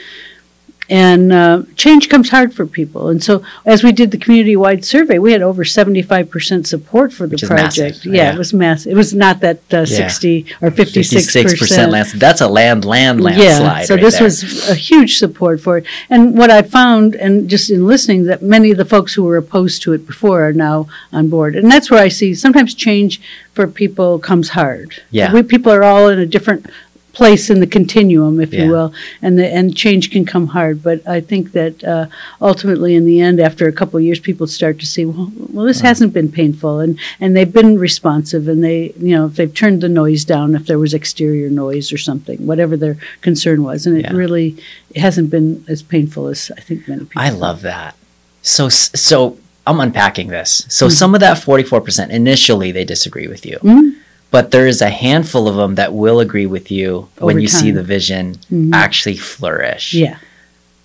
And 0.92 1.32
uh, 1.32 1.64
change 1.78 2.10
comes 2.10 2.32
hard 2.32 2.54
for 2.54 2.68
people. 2.68 3.08
And 3.08 3.24
so, 3.24 3.42
as 3.66 3.82
we 3.82 3.94
did 3.94 4.12
the 4.12 4.18
community-wide 4.18 4.84
survey, 4.84 5.20
we 5.20 5.32
had 5.32 5.42
over 5.42 5.64
seventy-five 5.64 6.30
percent 6.30 6.68
support 6.68 7.14
for 7.14 7.28
the 7.28 7.36
Which 7.36 7.46
project. 7.46 8.06
Yeah, 8.06 8.14
yeah. 8.14 8.34
it 8.34 8.38
was 8.38 8.52
massive. 8.54 8.92
It 8.92 8.96
was 8.96 9.14
not 9.14 9.40
that 9.40 9.74
uh, 9.74 9.86
sixty 9.86 10.46
or 10.62 10.70
fifty-six 10.70 11.34
56%. 11.34 11.90
land. 11.90 12.10
That's 12.16 12.42
a 12.42 12.48
land, 12.50 12.84
land, 12.84 13.22
landslide. 13.22 13.42
Yeah, 13.42 13.84
so 13.86 13.96
right 13.96 14.02
this 14.04 14.16
there. 14.16 14.24
was 14.26 14.70
a 14.70 14.76
huge 14.76 15.18
support 15.18 15.62
for 15.62 15.78
it. 15.78 15.86
And 16.10 16.38
what 16.38 16.52
I 16.52 16.62
found, 16.62 17.16
and 17.16 17.50
just 17.50 17.70
in 17.70 17.88
listening, 17.88 18.26
that 18.26 18.42
many 18.42 18.72
of 18.72 18.78
the 18.78 18.84
folks 18.84 19.14
who 19.14 19.24
were 19.24 19.38
opposed 19.38 19.82
to 19.84 19.94
it 19.94 20.06
before 20.06 20.46
are 20.46 20.52
now 20.52 20.88
on 21.14 21.30
board. 21.30 21.56
And 21.56 21.72
that's 21.72 21.90
where 21.90 22.04
I 22.04 22.10
see 22.10 22.36
sometimes 22.36 22.74
change 22.74 23.22
for 23.54 23.66
people 23.66 24.20
comes 24.20 24.50
hard. 24.50 25.02
Yeah. 25.10 25.32
We, 25.34 25.44
people 25.44 25.72
are 25.72 25.84
all 25.84 26.10
in 26.10 26.20
a 26.20 26.26
different 26.26 26.70
place 27.14 27.50
in 27.50 27.60
the 27.60 27.68
continuum, 27.68 28.40
if 28.40 28.54
Yeah. 28.54 28.64
you 28.66 28.72
will, 28.72 28.94
and 29.22 29.38
the 29.38 29.46
and 29.54 29.76
change 29.76 30.12
can 30.12 30.26
come 30.26 30.48
hard. 30.48 30.82
But 30.82 31.06
I 31.08 31.20
think 31.20 31.52
that 31.52 31.84
uh, 31.84 32.06
ultimately, 32.42 32.96
in 32.96 33.06
the 33.06 33.20
end, 33.20 33.40
after 33.40 33.68
a 33.68 33.72
couple 33.74 33.98
of 33.98 34.04
years, 34.04 34.20
people 34.20 34.48
start 34.48 34.80
to 34.80 34.86
see, 34.86 35.04
well, 35.06 35.32
well, 35.50 35.66
this 35.66 35.82
hasn't 35.82 36.14
been 36.14 36.32
painful, 36.32 36.80
and 36.80 36.98
and 37.20 37.36
they've 37.36 37.52
been 37.52 37.78
responsive, 37.78 38.48
and 38.48 38.64
they, 38.64 38.94
you 39.00 39.16
know, 39.16 39.26
if 39.26 39.36
they've 39.36 39.54
turned 39.54 39.82
the 39.82 39.90
noise 39.90 40.24
down, 40.26 40.56
if 40.56 40.66
there 40.68 40.80
was 40.80 40.94
exterior 40.94 41.50
noise 41.50 41.92
or 41.92 41.98
something, 41.98 42.38
whatever 42.46 42.78
their 42.78 42.98
concern 43.22 43.64
was, 43.64 43.86
and 43.86 43.98
it 43.98 44.06
Yeah. 44.06 44.14
really 44.14 44.56
hasn't 44.96 45.30
been 45.30 45.64
as 45.68 45.82
painful 45.82 46.28
as 46.28 46.52
I 46.58 46.62
think 46.62 46.88
many 46.88 47.02
people. 47.06 47.22
I 47.22 47.30
love 47.30 47.62
that. 47.62 47.96
So 48.42 48.70
so 48.70 49.38
I'm 49.68 49.80
unpacking 49.80 50.28
this. 50.30 50.66
So 50.70 50.88
Mm-hmm. 50.88 50.92
some 50.94 51.14
of 51.14 51.20
that 51.22 51.38
44% 51.38 52.10
initially 52.10 52.72
they 52.72 52.84
disagree 52.86 53.28
with 53.28 53.46
you. 53.46 53.58
Mhm. 53.62 53.94
But 54.32 54.52
there 54.52 54.66
is 54.66 54.82
a 54.82 54.90
handful 54.90 55.48
of 55.48 55.56
them 55.58 55.76
that 55.76 55.94
will 55.94 56.20
agree 56.22 56.46
with 56.46 56.72
you 56.72 57.10
when 57.20 57.36
Over 57.36 57.40
you 57.40 57.48
see 57.48 57.72
the 57.72 57.84
vision 57.84 58.38
Mhm. 58.52 58.70
actually 58.74 59.18
flourish. 59.18 59.94
Yeah, 59.94 60.18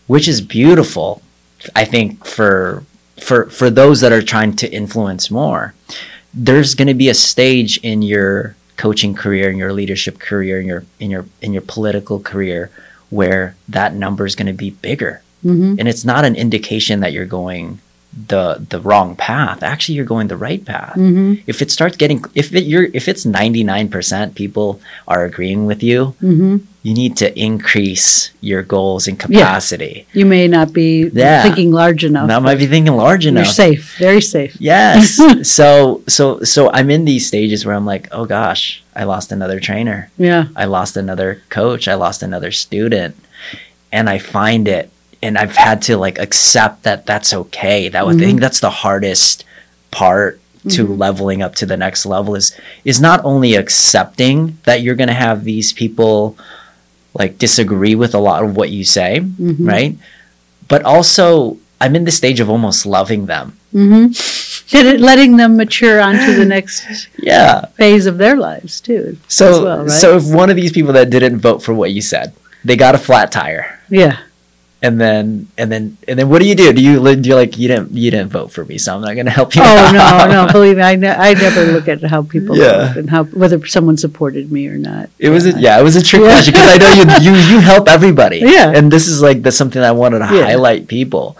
Which 0.06 0.28
is 0.28 0.40
beautiful 0.40 1.22
I 1.74 1.84
think 1.84 2.24
for 2.26 2.82
for 3.18 3.46
for 3.58 3.70
those 3.70 4.00
that 4.02 4.12
are 4.12 4.22
trying 4.22 4.54
to 4.56 4.66
influence 4.72 5.30
more. 5.30 5.74
There's 6.34 6.74
going 6.74 6.88
to 6.88 6.94
be 7.04 7.08
a 7.08 7.14
stage 7.14 7.78
in 7.82 8.02
your 8.02 8.54
coaching 8.76 9.14
career, 9.14 9.48
in 9.50 9.56
your 9.56 9.72
leadership 9.72 10.18
career, 10.18 10.60
in 10.60 10.66
your 10.66 10.84
in 11.00 11.10
your 11.10 11.24
in 11.40 11.52
your 11.54 11.62
political 11.62 12.20
career 12.20 12.70
where 13.08 13.54
that 13.68 13.94
number 13.94 14.26
is 14.26 14.34
going 14.38 14.46
to 14.48 14.52
be 14.66 14.70
bigger 14.88 15.22
hmm 15.42 15.74
and 15.78 15.86
it's 15.88 16.04
not 16.04 16.24
an 16.24 16.34
indication 16.34 16.98
that 17.00 17.12
you're 17.12 17.24
going 17.40 17.78
the 18.28 18.64
the 18.70 18.80
wrong 18.80 19.14
path 19.14 19.62
actually 19.62 19.94
you're 19.94 20.06
going 20.06 20.28
the 20.28 20.36
right 20.38 20.64
path 20.64 20.94
hmm 20.94 21.34
if 21.46 21.60
it 21.60 21.70
starts 21.70 21.96
getting 21.98 22.24
if 22.34 22.54
it 22.54 22.64
you're 22.64 22.88
if 22.94 23.08
it's 23.08 23.26
99% 23.26 24.34
people 24.34 24.80
are 25.06 25.24
agreeing 25.24 25.66
with 25.66 25.82
you 25.82 26.14
hmm 26.20 26.56
you 26.82 26.94
need 26.94 27.16
to 27.16 27.36
increase 27.38 28.30
your 28.40 28.62
goals 28.62 29.08
and 29.08 29.18
capacity 29.18 30.06
You 30.12 30.24
may 30.24 30.46
not 30.46 30.72
be 30.72 31.10
Yeah. 31.12 31.42
thinking 31.42 31.72
large 31.72 32.04
enough. 32.04 32.28
that 32.28 32.42
might 32.42 32.58
be 32.58 32.68
thinking 32.68 32.94
large 32.94 33.26
enough. 33.26 33.46
You're 33.46 33.52
safe, 33.52 33.98
very 33.98 34.20
safe. 34.22 34.56
yes 34.60 35.18
so 35.58 36.00
so 36.06 36.40
so 36.44 36.70
i'm 36.72 36.88
in 36.90 37.04
these 37.04 37.26
stages 37.26 37.66
where 37.66 37.74
i'm 37.74 37.84
like 37.84 38.06
oh 38.12 38.24
gosh 38.24 38.84
i 38.94 39.02
lost 39.04 39.32
another 39.32 39.58
trainer 39.60 40.10
Yeah. 40.16 40.46
I 40.56 40.64
lost 40.66 40.96
another 40.96 41.42
coach, 41.50 41.86
I 41.88 41.94
lost 41.94 42.22
another 42.22 42.50
student. 42.52 43.16
And 43.92 44.08
I 44.10 44.18
find 44.18 44.66
it 44.68 44.90
and 45.22 45.36
I've 45.38 45.56
had 45.56 45.82
to 45.82 45.96
like 45.96 46.18
accept 46.18 46.82
that 46.84 47.06
that's 47.06 47.32
okay. 47.32 47.88
That 47.88 48.06
was, 48.06 48.16
I 48.16 48.20
think 48.20 48.40
that's 48.40 48.60
the 48.60 48.70
hardest 48.70 49.44
part 49.90 50.40
to 50.68 50.84
leveling 50.86 51.42
up 51.42 51.54
to 51.54 51.64
the 51.66 51.76
next 51.76 52.04
level 52.06 52.34
is 52.34 52.56
is 52.84 53.00
not 53.00 53.24
only 53.24 53.54
accepting 53.54 54.58
that 54.64 54.82
you're 54.82 54.96
going 54.96 55.06
to 55.08 55.14
have 55.14 55.44
these 55.44 55.72
people 55.72 56.36
like 57.14 57.38
disagree 57.38 57.94
with 57.94 58.14
a 58.14 58.18
lot 58.18 58.42
of 58.44 58.56
what 58.56 58.70
you 58.70 58.84
say, 58.84 59.20
Mhm. 59.20 59.66
right? 59.66 59.96
But 60.68 60.82
also 60.84 61.56
I'm 61.80 61.94
in 61.94 62.04
the 62.04 62.10
stage 62.10 62.40
of 62.40 62.50
almost 62.50 62.84
loving 62.84 63.26
them. 63.26 63.56
hmm 63.72 64.06
Did 64.70 65.00
letting 65.00 65.36
them 65.36 65.56
mature 65.56 66.00
onto 66.00 66.34
the 66.34 66.44
next 66.44 67.06
Yeah. 67.22 67.66
phase 67.76 68.06
of 68.06 68.18
their 68.18 68.36
lives 68.36 68.80
too? 68.80 69.18
So 69.28 69.50
as 69.50 69.60
well, 69.60 69.78
right? 69.84 69.90
so 69.90 70.16
if 70.16 70.24
one 70.26 70.50
of 70.50 70.56
these 70.56 70.72
people 70.72 70.92
that 70.94 71.10
didn't 71.10 71.38
vote 71.38 71.62
for 71.62 71.72
what 71.74 71.92
you 71.92 72.00
said, 72.02 72.32
they 72.64 72.74
got 72.76 72.94
a 72.96 72.98
flat 72.98 73.30
tire. 73.30 73.78
yeah. 73.88 74.16
And 74.86 75.00
then 75.00 75.48
and 75.58 75.68
then 75.72 75.84
and 76.08 76.18
then 76.18 76.28
what 76.30 76.38
do 76.42 76.46
you 76.48 76.54
do? 76.54 76.72
Do 76.72 76.80
you 76.82 76.92
you 77.28 77.34
like 77.34 77.58
you 77.58 77.68
didn't 77.68 77.92
you 77.92 78.10
didn't 78.10 78.30
vote 78.30 78.50
for 78.52 78.64
me, 78.64 78.76
so 78.78 78.94
I'm 78.94 79.00
not 79.02 79.14
going 79.14 79.26
to 79.26 79.32
help 79.40 79.54
you. 79.56 79.62
Oh 79.64 79.90
no, 79.92 80.00
out. 80.00 80.30
no! 80.30 80.52
Believe 80.56 80.76
me, 80.76 80.82
I, 80.82 80.94
ne- 80.96 81.18
I 81.28 81.34
never 81.34 81.64
look 81.74 81.88
at 81.88 82.02
how 82.04 82.22
people 82.22 82.56
Yeah. 82.56 82.94
and 82.96 83.10
how 83.10 83.24
whether 83.42 83.58
someone 83.66 83.96
supported 83.96 84.50
me 84.52 84.68
or 84.68 84.78
not. 84.78 85.10
It 85.18 85.30
was 85.30 85.46
a, 85.46 85.52
Uh, 85.54 85.58
yeah, 85.58 85.80
it 85.80 85.82
was 85.82 85.96
a 85.96 86.02
trick 86.02 86.22
Yeah. 86.22 86.28
question 86.34 86.52
because 86.52 86.70
I 86.74 86.78
know 86.78 86.92
you 86.98 87.32
you 87.32 87.32
you 87.52 87.58
help 87.60 87.88
everybody. 87.88 88.38
Yeah. 88.38 88.72
and 88.76 88.92
this 88.92 89.06
is 89.08 89.20
like 89.22 89.42
that's 89.42 89.56
something 89.56 89.82
I 89.82 89.92
wanted 89.92 90.20
to 90.20 90.28
Yeah. 90.34 90.44
highlight 90.50 90.86
people. 90.88 91.36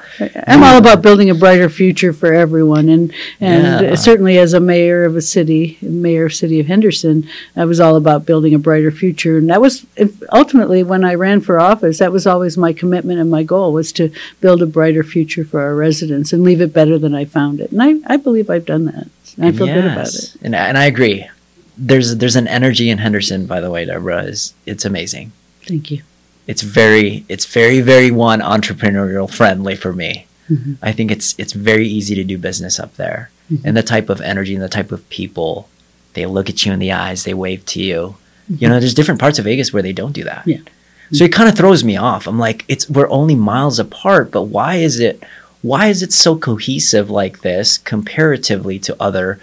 I'm 0.46 0.62
all 0.62 0.78
about 0.78 1.02
building 1.02 1.28
a 1.30 1.34
brighter 1.34 1.68
future 1.68 2.12
for 2.12 2.32
everyone, 2.44 2.88
and 2.88 3.12
and 3.40 3.62
Yeah. 3.86 3.94
certainly 3.94 4.38
as 4.38 4.52
a 4.54 4.60
mayor 4.60 5.04
of 5.04 5.14
a 5.16 5.22
city, 5.36 5.78
mayor 5.82 6.26
of 6.26 6.34
city 6.34 6.58
of 6.60 6.66
Henderson, 6.66 7.26
I 7.56 7.64
was 7.64 7.78
all 7.80 7.96
about 7.96 8.26
building 8.26 8.54
a 8.54 8.58
brighter 8.58 8.90
future, 8.90 9.38
and 9.38 9.48
that 9.50 9.60
was 9.60 9.86
ultimately 10.32 10.82
when 10.82 11.04
I 11.04 11.14
ran 11.14 11.40
for 11.40 11.58
office. 11.60 11.98
That 11.98 12.12
was 12.12 12.26
always 12.26 12.56
my 12.56 12.72
commitment 12.72 13.20
and 13.20 13.30
my 13.30 13.35
goal 13.42 13.72
was 13.72 13.92
to 13.92 14.10
build 14.40 14.62
a 14.62 14.66
brighter 14.66 15.02
future 15.02 15.44
for 15.44 15.60
our 15.60 15.74
residents 15.74 16.32
and 16.32 16.42
leave 16.42 16.60
it 16.60 16.72
better 16.72 16.98
than 16.98 17.14
I 17.14 17.24
found 17.24 17.60
it, 17.60 17.70
and 17.72 17.82
I, 17.82 17.96
I 18.06 18.16
believe 18.16 18.48
I've 18.50 18.66
done 18.66 18.84
that. 18.86 19.08
And 19.36 19.44
I 19.46 19.52
feel 19.52 19.66
good 19.66 19.84
about 19.84 20.08
it. 20.14 20.36
And 20.42 20.54
and 20.54 20.78
I 20.78 20.84
agree. 20.86 21.28
There's 21.76 22.16
there's 22.16 22.36
an 22.36 22.48
energy 22.48 22.88
in 22.88 22.98
Henderson, 22.98 23.46
by 23.46 23.60
the 23.60 23.70
way, 23.70 23.84
Debra. 23.84 24.22
Is 24.24 24.54
it's 24.64 24.84
amazing. 24.84 25.32
Thank 25.66 25.90
you. 25.90 26.02
It's 26.46 26.62
very 26.62 27.24
it's 27.28 27.44
very 27.44 27.80
very 27.80 28.10
one 28.10 28.40
entrepreneurial 28.40 29.30
friendly 29.32 29.76
for 29.76 29.92
me. 29.92 30.26
Mhm. 30.50 30.76
I 30.80 30.92
think 30.92 31.10
it's 31.10 31.34
it's 31.38 31.52
very 31.52 31.86
easy 31.88 32.14
to 32.14 32.24
do 32.24 32.38
business 32.38 32.78
up 32.80 32.94
there, 32.96 33.30
Mhm. 33.52 33.60
and 33.64 33.76
the 33.76 33.82
type 33.82 34.08
of 34.08 34.20
energy 34.20 34.54
and 34.54 34.62
the 34.62 34.68
type 34.68 34.90
of 34.92 35.06
people. 35.10 35.68
They 36.14 36.24
look 36.24 36.48
at 36.48 36.64
you 36.64 36.72
in 36.72 36.78
the 36.78 36.92
eyes. 36.92 37.24
They 37.24 37.34
wave 37.34 37.66
to 37.66 37.82
you. 37.82 38.16
You 38.48 38.68
know, 38.68 38.78
there's 38.80 38.94
different 38.94 39.20
parts 39.20 39.38
of 39.40 39.44
Vegas 39.44 39.72
where 39.72 39.82
they 39.82 39.92
don't 39.92 40.12
do 40.12 40.22
that. 40.24 40.44
Yeah. 40.46 40.58
So 41.12 41.24
it 41.24 41.32
kind 41.32 41.48
of 41.48 41.56
throws 41.56 41.84
me 41.84 41.96
off. 41.96 42.26
I'm 42.26 42.38
like, 42.38 42.64
it's 42.68 42.88
we're 42.90 43.08
only 43.10 43.34
miles 43.34 43.78
apart, 43.78 44.30
but 44.30 44.42
why 44.42 44.76
is 44.76 44.98
it 44.98 45.22
why 45.62 45.86
is 45.86 46.02
it 46.02 46.12
so 46.12 46.36
cohesive 46.36 47.10
like 47.10 47.40
this 47.40 47.78
comparatively 47.78 48.78
to 48.80 48.96
other 49.00 49.38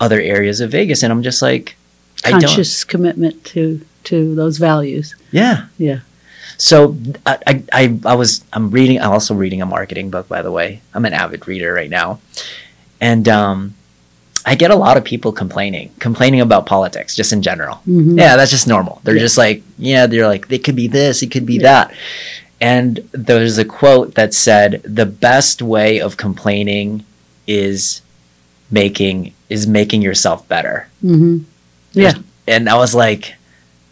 other 0.00 0.20
areas 0.20 0.60
of 0.60 0.70
Vegas? 0.70 1.02
And 1.02 1.12
I'm 1.12 1.22
just 1.22 1.42
like, 1.42 1.76
I 2.24 2.32
don't. 2.32 2.42
Conscious 2.42 2.84
commitment 2.84 3.44
to 3.46 3.84
to 4.04 4.34
those 4.34 4.58
values. 4.58 5.14
Yeah. 5.30 5.66
Yeah. 5.76 6.00
So 6.56 6.96
I, 7.24 7.38
I, 7.46 7.62
I, 7.72 7.98
I 8.04 8.14
was 8.14 8.44
I'm 8.52 8.70
reading 8.70 9.00
I'm 9.00 9.12
also 9.12 9.34
reading 9.34 9.62
a 9.62 9.66
marketing 9.66 10.10
book 10.10 10.28
by 10.28 10.42
the 10.42 10.50
way. 10.50 10.80
I'm 10.92 11.04
an 11.04 11.12
avid 11.12 11.46
reader 11.46 11.72
right 11.72 11.90
now. 11.90 12.20
And 13.00 13.28
um 13.28 13.74
I 14.50 14.54
get 14.54 14.70
a 14.70 14.76
lot 14.76 14.96
of 14.96 15.04
people 15.04 15.30
complaining, 15.32 15.90
complaining 15.98 16.40
about 16.40 16.64
politics 16.64 17.14
just 17.14 17.32
in 17.34 17.42
general. 17.42 17.82
Mhm. 17.86 18.18
Yeah, 18.18 18.36
that's 18.36 18.50
just 18.50 18.66
normal. 18.66 19.00
They're 19.04 19.14
Yeah. 19.16 19.20
just 19.28 19.36
like, 19.36 19.62
yeah, 19.78 20.06
they're 20.06 20.26
like, 20.26 20.46
it 20.50 20.64
could 20.64 20.74
be 20.76 20.88
this, 20.88 21.22
it 21.22 21.30
could 21.30 21.44
be 21.44 21.56
Yeah. 21.56 21.62
that. 21.70 21.86
And 22.60 23.00
there's 23.12 23.58
a 23.58 23.64
quote 23.64 24.14
that 24.14 24.32
said, 24.32 24.80
the 24.84 25.06
best 25.06 25.60
way 25.60 26.00
of 26.00 26.16
complaining 26.16 27.04
is 27.46 28.00
making 28.70 29.32
is 29.48 29.66
making 29.66 30.02
yourself 30.02 30.46
better. 30.48 30.88
hmm 31.02 31.38
Yeah. 31.92 32.14
And 32.46 32.68
I 32.68 32.76
was 32.76 32.94
like, 32.94 33.34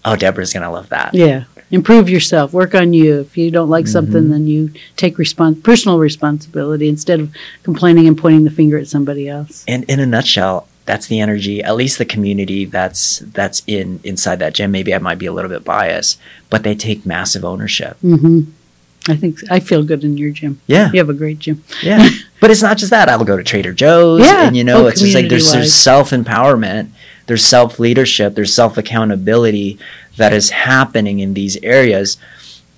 oh, 0.04 0.16
Debra's 0.16 0.52
gonna 0.54 0.70
love 0.72 0.88
that. 0.90 1.10
Yeah. 1.14 1.44
Improve 1.70 2.08
yourself. 2.08 2.52
Work 2.52 2.74
on 2.74 2.92
you. 2.92 3.20
If 3.20 3.36
you 3.36 3.50
don't 3.50 3.68
like 3.68 3.88
something, 3.88 4.24
Mhm. 4.24 4.30
then 4.30 4.46
you 4.46 4.70
take 4.96 5.16
respons- 5.16 5.62
personal 5.62 5.98
responsibility 5.98 6.88
instead 6.88 7.18
of 7.20 7.30
complaining 7.64 8.06
and 8.06 8.16
pointing 8.16 8.44
the 8.44 8.50
finger 8.50 8.78
at 8.78 8.86
somebody 8.88 9.28
else. 9.28 9.64
And 9.66 9.82
in 9.84 9.98
a 9.98 10.06
nutshell, 10.06 10.68
that's 10.84 11.08
the 11.08 11.18
energy. 11.18 11.60
At 11.62 11.74
least 11.76 11.98
the 11.98 12.04
community 12.04 12.64
that's 12.64 13.22
that's 13.34 13.62
in 13.66 13.98
inside 14.04 14.38
that 14.38 14.54
gym. 14.54 14.70
Maybe 14.70 14.94
I 14.94 14.98
might 14.98 15.18
be 15.18 15.26
a 15.26 15.32
little 15.32 15.50
bit 15.50 15.64
biased, 15.64 16.18
but 16.50 16.62
they 16.62 16.74
take 16.76 17.04
massive 17.04 17.44
ownership. 17.44 17.96
hmm 18.00 18.42
I 19.08 19.14
think 19.14 19.38
I 19.50 19.60
feel 19.60 19.84
good 19.84 20.02
in 20.02 20.16
your 20.18 20.30
gym. 20.30 20.58
Yeah, 20.66 20.90
You 20.92 20.98
have 20.98 21.08
a 21.08 21.14
great 21.14 21.38
gym. 21.38 21.62
yeah. 21.80 22.08
but 22.40 22.50
it's 22.50 22.62
not 22.62 22.76
just 22.76 22.90
that. 22.90 23.08
I'll 23.08 23.22
go 23.24 23.36
to 23.36 23.44
Trader 23.44 23.72
Joe's, 23.72 24.20
Yeah. 24.20 24.46
and 24.48 24.56
you 24.56 24.64
know, 24.64 24.84
Oh, 24.84 24.86
it's 24.88 25.00
just 25.00 25.14
like 25.14 25.28
there's 25.28 25.52
there's 25.52 25.72
self 25.72 26.10
empowerment, 26.10 26.88
there's 27.26 27.44
self 27.44 27.78
leadership, 27.78 28.34
there's 28.34 28.52
self 28.52 28.76
accountability 28.76 29.78
that 30.16 30.32
is 30.32 30.50
happening 30.50 31.18
in 31.20 31.34
these 31.34 31.56
areas, 31.62 32.16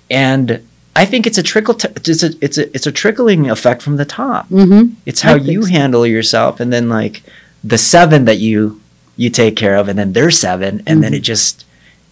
and 0.09 0.61
I 0.95 1.05
think 1.05 1.25
it's 1.27 1.37
a 1.37 1.43
trickle. 1.43 1.73
T- 1.75 1.87
it's 1.95 2.23
a 2.23 2.31
it's 2.41 2.57
a 2.57 2.73
it's 2.75 2.87
a 2.87 2.91
trickling 2.91 3.49
effect 3.49 3.81
from 3.81 3.95
the 3.97 4.05
top. 4.05 4.47
hmm 4.47 4.87
It's 5.05 5.21
how 5.21 5.35
you 5.35 5.63
so. 5.63 5.69
handle 5.69 6.05
yourself, 6.05 6.59
and 6.59 6.71
then 6.73 6.89
like 6.89 7.23
the 7.63 7.77
seven 7.77 8.25
that 8.25 8.39
you 8.39 8.81
you 9.15 9.29
take 9.29 9.55
care 9.55 9.75
of, 9.75 9.87
and 9.87 9.97
then 9.99 10.13
they're 10.13 10.31
seven, 10.31 10.81
and 10.87 11.03
then 11.03 11.11
Mhm. 11.13 11.17
it 11.17 11.21
just 11.21 11.65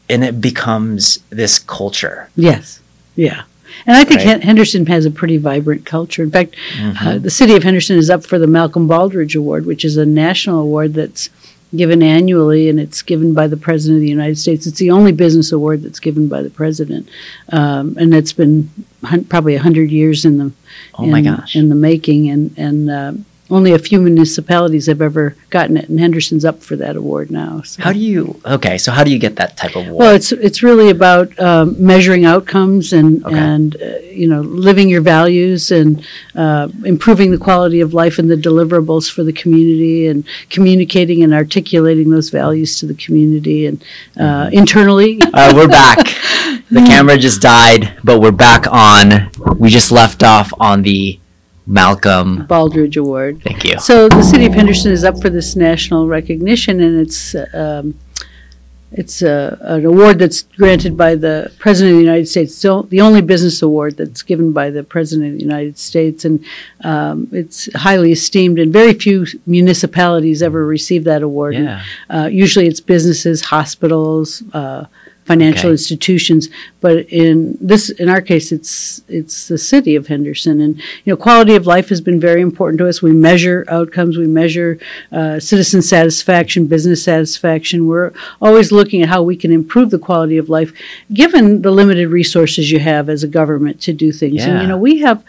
and 0.10 0.24
it 0.24 0.40
becomes 0.40 1.20
this 1.30 1.60
culture. 1.60 2.30
Yes. 2.36 2.80
Yeah. 3.16 3.42
And 3.86 3.96
I 3.98 4.06
think 4.06 4.22
Right. 4.24 4.42
Henderson 4.42 4.86
has 4.86 5.06
a 5.06 5.12
pretty 5.12 5.36
vibrant 5.38 5.86
culture. 5.86 6.24
In 6.24 6.32
fact, 6.32 6.56
Mm-hmm. 6.80 7.08
uh, 7.08 7.18
the 7.18 7.30
city 7.30 7.56
of 7.56 7.64
Henderson 7.64 7.98
is 7.98 8.10
up 8.10 8.26
for 8.26 8.40
the 8.40 8.48
Malcolm 8.48 8.88
Baldrige 8.88 9.36
Award, 9.36 9.66
which 9.66 9.84
is 9.84 9.98
a 9.98 10.06
national 10.06 10.62
award 10.62 10.94
that's 10.94 11.30
given 11.76 12.02
annually, 12.02 12.70
and 12.70 12.80
it's 12.80 13.02
given 13.02 13.34
by 13.34 13.48
the 13.48 13.58
President 13.58 13.98
of 13.98 14.02
the 14.02 14.10
United 14.10 14.38
States. 14.38 14.66
It's 14.68 14.80
the 14.80 14.92
only 14.92 15.12
business 15.12 15.52
award 15.52 15.84
that's 15.84 16.00
given 16.00 16.28
by 16.28 16.42
the 16.42 16.50
President, 16.50 17.10
um, 17.50 17.96
and 18.00 18.14
it's 18.14 18.34
been 18.34 18.70
hun- 19.04 19.26
probably 19.26 19.56
a 19.56 19.62
hundred 19.62 19.92
years 19.92 20.26
in 20.26 20.38
the 20.38 20.52
oh 20.96 21.06
my 21.06 21.20
in, 21.20 21.26
gosh! 21.26 21.56
in 21.56 21.70
the 21.70 21.76
making, 21.76 22.30
and 22.30 22.54
and 22.58 22.90
uh, 22.90 23.14
only 23.50 23.72
a 23.74 23.80
few 23.80 24.02
municipalities 24.02 24.88
have 24.88 25.02
ever 25.02 25.36
gotten 25.50 25.78
it, 25.78 25.88
and 25.90 26.00
Henderson's 26.00 26.44
up 26.44 26.62
for 26.62 26.76
that 26.76 26.96
award 26.96 27.32
now. 27.32 27.62
So. 27.62 27.82
how 27.84 27.94
do 27.94 28.00
you? 28.00 28.40
Okay, 28.46 28.78
so 28.78 28.92
how 28.92 29.04
do 29.04 29.12
you 29.12 29.20
get 29.20 29.36
that 29.38 29.56
type 29.58 29.76
of 29.76 29.88
award? 29.88 30.00
Well, 30.00 30.16
it's 30.16 30.32
it's 30.32 30.62
really 30.64 30.90
about 30.90 31.38
um, 31.40 31.76
measuring 31.84 32.26
outcomes 32.26 32.92
and 32.94 33.26
Okay. 33.26 33.38
and 33.38 33.76
uh, 33.82 34.00
you 34.12 34.28
know 34.28 34.42
living 34.42 34.90
your 34.90 35.02
values 35.02 35.72
and 35.72 36.06
uh, 36.36 36.68
improving 36.86 37.32
the 37.32 37.38
quality 37.38 37.80
of 37.82 37.94
life 37.94 38.20
and 38.20 38.30
the 38.30 38.36
deliverables 38.36 39.10
for 39.12 39.24
the 39.24 39.34
community 39.34 40.08
and 40.08 40.26
communicating 40.50 41.24
and 41.24 41.34
articulating 41.34 42.10
those 42.10 42.30
values 42.30 42.78
to 42.80 42.86
the 42.86 42.94
community 42.96 43.66
and 43.66 43.84
uh, 44.20 44.50
internally. 44.52 45.20
uh, 45.34 45.54
we're 45.56 45.68
back. 45.68 45.98
the 46.70 46.84
camera 46.88 47.18
just 47.18 47.42
died, 47.42 47.98
but 48.04 48.20
we're 48.20 48.32
back 48.32 48.66
on. 48.72 49.30
We 49.58 49.70
just 49.70 49.92
left 49.92 50.22
off 50.24 50.52
on 50.60 50.82
the 50.82 51.20
Malcolm. 51.68 52.48
Baldrige 52.48 52.98
Award. 52.98 53.42
Thank 53.44 53.66
you. 53.66 53.78
So 53.80 54.08
the 54.08 54.24
city 54.24 54.46
of 54.46 54.54
Henderson 54.54 54.92
is 54.92 55.04
up 55.04 55.22
for 55.22 55.30
this 55.30 55.56
national 55.56 56.08
recognition, 56.08 56.82
and 56.82 57.00
it's 57.00 57.36
um, 57.54 58.00
it's 58.92 59.22
uh, 59.22 59.58
an 59.62 59.86
award 59.86 60.20
that's 60.20 60.44
granted 60.44 60.96
by 60.96 61.16
the 61.16 61.52
President 61.60 61.92
of 61.92 61.98
the 61.98 62.06
United 62.06 62.28
States. 62.28 62.56
So 62.56 62.84
the 62.84 63.02
only 63.02 63.22
business 63.22 63.62
award 63.62 63.98
that's 63.98 64.22
given 64.22 64.54
by 64.54 64.70
the 64.70 64.82
President 64.82 65.34
of 65.34 65.38
the 65.38 65.44
United 65.44 65.78
States, 65.78 66.24
and 66.24 66.44
um, 66.86 67.28
it's 67.34 67.72
highly 67.76 68.14
esteemed. 68.14 68.60
And 68.60 68.72
very 68.72 68.94
few 68.94 69.26
municipalities 69.46 70.42
ever 70.42 70.66
receive 70.66 71.04
that 71.04 71.22
award. 71.22 71.56
Yeah. 71.56 71.84
Uh, 72.10 72.30
usually, 72.32 72.68
it's 72.68 72.80
businesses, 72.80 73.42
hospitals. 73.42 74.42
Uh, 74.54 74.86
financial 75.32 75.68
Okay. 75.70 75.78
institutions 75.80 76.44
but 76.86 76.96
in 77.24 77.58
this 77.70 77.84
in 78.02 78.08
our 78.14 78.22
case 78.32 78.48
it's 78.58 79.02
it's 79.20 79.38
the 79.52 79.58
city 79.58 79.94
of 80.00 80.08
henderson. 80.08 80.56
And 80.66 80.74
you 81.04 81.10
know 81.12 81.18
quality 81.28 81.56
of 81.60 81.66
life 81.76 81.88
has 81.94 82.02
been 82.10 82.20
very 82.30 82.42
important 82.50 82.78
to 82.80 82.88
us. 82.88 83.02
We 83.02 83.12
measure 83.30 83.60
outcomes. 83.78 84.14
We 84.18 84.28
measure 84.42 84.72
uh, 85.12 85.40
citizen 85.52 85.82
satisfaction 85.82 86.62
business 86.76 87.00
satisfaction. 87.04 87.78
We're 87.92 88.12
always 88.46 88.72
looking 88.72 89.00
at 89.04 89.10
how 89.10 89.22
we 89.32 89.36
can 89.44 89.52
improve 89.62 89.90
the 89.90 90.00
quality 90.10 90.38
of 90.38 90.48
life 90.60 90.72
given 91.22 91.62
the 91.66 91.72
limited 91.72 92.08
resources 92.10 92.72
you 92.74 92.80
have 92.80 93.06
as 93.16 93.22
a 93.24 93.28
government 93.40 93.76
to 93.88 93.92
do 93.94 94.12
things. 94.22 94.44
And 94.46 94.54
Yeah. 94.56 94.62
you 94.64 94.68
know 94.72 94.78
we 94.90 94.94
have 95.08 95.20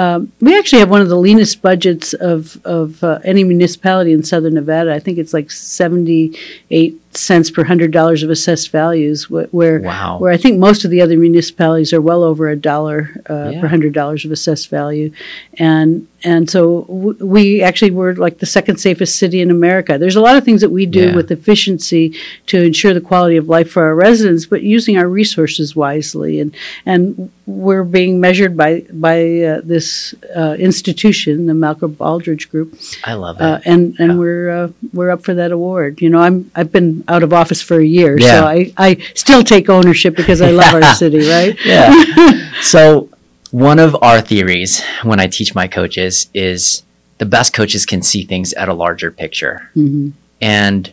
um, 0.00 0.18
we 0.40 0.50
actually 0.58 0.80
have 0.84 0.90
one 0.96 1.02
of 1.06 1.08
the 1.14 1.20
leanest 1.26 1.62
budgets 1.68 2.08
of 2.32 2.38
of 2.64 2.88
uh, 3.04 3.18
any 3.32 3.44
municipality 3.44 4.12
in 4.16 4.22
southern 4.32 4.54
nevada. 4.54 4.90
I 4.98 5.00
think 5.04 5.16
it's 5.18 5.34
like 5.38 5.48
78 5.50 7.00
cents 7.16 7.50
per 7.50 7.64
hundred 7.64 7.90
dollars 7.92 8.22
of 8.22 8.30
assessed 8.30 8.70
values 8.70 9.24
wh- 9.24 9.52
where 9.54 9.80
Wow. 9.80 10.18
where 10.18 10.32
I 10.32 10.36
think 10.36 10.58
most 10.58 10.84
of 10.84 10.90
the 10.90 11.00
other 11.00 11.16
municipalities 11.16 11.92
are 11.92 12.00
well 12.00 12.22
over 12.22 12.48
a 12.48 12.56
dollar 12.56 13.22
uh, 13.30 13.50
Yeah. 13.52 13.60
per 13.60 13.68
hundred 13.68 13.92
dollars 13.94 14.24
of 14.24 14.32
assessed 14.32 14.68
value, 14.70 15.12
and 15.58 16.06
and 16.24 16.48
so 16.50 16.82
w- 16.88 17.16
we 17.24 17.62
actually 17.62 17.90
were 17.90 18.14
like 18.14 18.38
the 18.38 18.46
second 18.46 18.78
safest 18.78 19.16
city 19.16 19.40
in 19.40 19.50
America. 19.50 19.98
There's 19.98 20.16
a 20.16 20.20
lot 20.20 20.36
of 20.36 20.44
things 20.44 20.60
that 20.62 20.70
we 20.70 20.86
do 20.86 21.06
Yeah. 21.08 21.14
with 21.16 21.30
efficiency 21.30 22.14
to 22.46 22.62
ensure 22.62 22.94
the 22.94 23.00
quality 23.00 23.36
of 23.36 23.48
life 23.48 23.70
for 23.70 23.82
our 23.84 23.94
residents, 23.94 24.46
but 24.46 24.62
using 24.62 24.96
our 24.96 25.08
resources 25.08 25.76
wisely, 25.76 26.40
and 26.40 26.54
and 26.86 27.30
we're 27.46 27.84
being 27.84 28.20
measured 28.20 28.56
by 28.56 28.84
by 28.92 29.18
uh, 29.50 29.60
this 29.64 30.14
uh, 30.34 30.56
institution, 30.58 31.46
the 31.46 31.54
Malcolm 31.54 31.94
Baldrige 31.94 32.48
Group, 32.50 32.74
I 33.04 33.14
love 33.14 33.36
it. 33.36 33.42
uh, 33.42 33.60
and 33.64 33.94
and 33.98 34.12
Yeah. 34.12 34.18
we're 34.18 34.50
uh, 34.50 34.68
we're 34.92 35.10
up 35.10 35.22
for 35.24 35.34
that 35.34 35.52
award. 35.52 36.00
You 36.02 36.10
know, 36.10 36.20
I'm 36.20 36.50
I've 36.54 36.72
been 36.72 37.04
out 37.08 37.22
of 37.22 37.32
office 37.32 37.60
for 37.62 37.78
a 37.78 37.84
year, 37.98 38.16
Yeah. 38.18 38.40
so 38.40 38.46
I, 38.46 38.72
I 38.76 38.96
still 39.14 39.42
take 39.42 39.68
ownership 39.68 40.16
because 40.16 40.40
I 40.40 40.50
love 40.50 40.72
our 40.74 40.82
city, 41.02 41.28
right? 41.28 41.54
yeah. 41.64 41.90
so 42.62 43.08
one 43.54 43.78
of 43.78 43.96
our 44.02 44.20
theories 44.20 44.82
when 45.04 45.20
I 45.20 45.28
teach 45.28 45.54
my 45.54 45.68
coaches 45.68 46.28
is 46.34 46.82
the 47.18 47.24
best 47.24 47.52
coaches 47.52 47.86
can 47.86 48.02
see 48.02 48.24
things 48.24 48.52
at 48.54 48.68
a 48.68 48.74
larger 48.74 49.12
picture. 49.12 49.70
hmm 49.74 50.10
and 50.40 50.92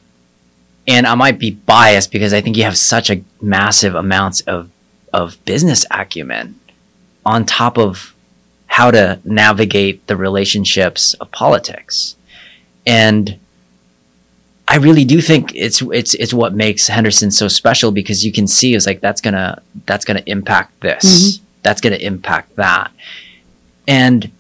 and 0.88 1.08
I 1.08 1.16
might 1.16 1.40
be 1.40 1.52
biased 1.52 2.12
because 2.12 2.34
I 2.34 2.42
think 2.42 2.56
you 2.56 2.64
have 2.64 2.78
such 2.78 3.10
a 3.10 3.24
massive 3.42 3.96
amounts 3.96 4.42
of 4.42 4.70
of 5.12 5.44
business 5.44 5.86
acumen 5.90 6.60
on 7.26 7.46
top 7.46 7.80
of 7.80 8.14
how 8.68 8.92
to 8.92 9.20
navigate 9.26 10.06
the 10.06 10.16
relationships 10.16 11.16
of 11.16 11.32
politics. 11.32 12.16
And 12.86 13.40
I 14.68 14.78
really 14.78 15.04
do 15.04 15.20
think 15.20 15.52
it's 15.56 15.82
it's 15.82 16.14
it's 16.14 16.34
what 16.34 16.54
makes 16.54 16.88
Henderson 16.88 17.32
so 17.32 17.48
special 17.48 17.92
because 17.92 18.24
you 18.24 18.32
can 18.32 18.46
see 18.46 18.76
it's 18.76 18.86
like 18.86 19.02
that's 19.02 19.22
gonna 19.22 19.64
that's 19.88 20.06
gonna 20.06 20.24
impact 20.28 20.80
this. 20.82 21.06
Mm-hmm. 21.06 21.46
That's 21.64 21.82
gonna 21.82 21.98
impact 21.98 22.56
that. 22.56 22.92
And 23.88 24.32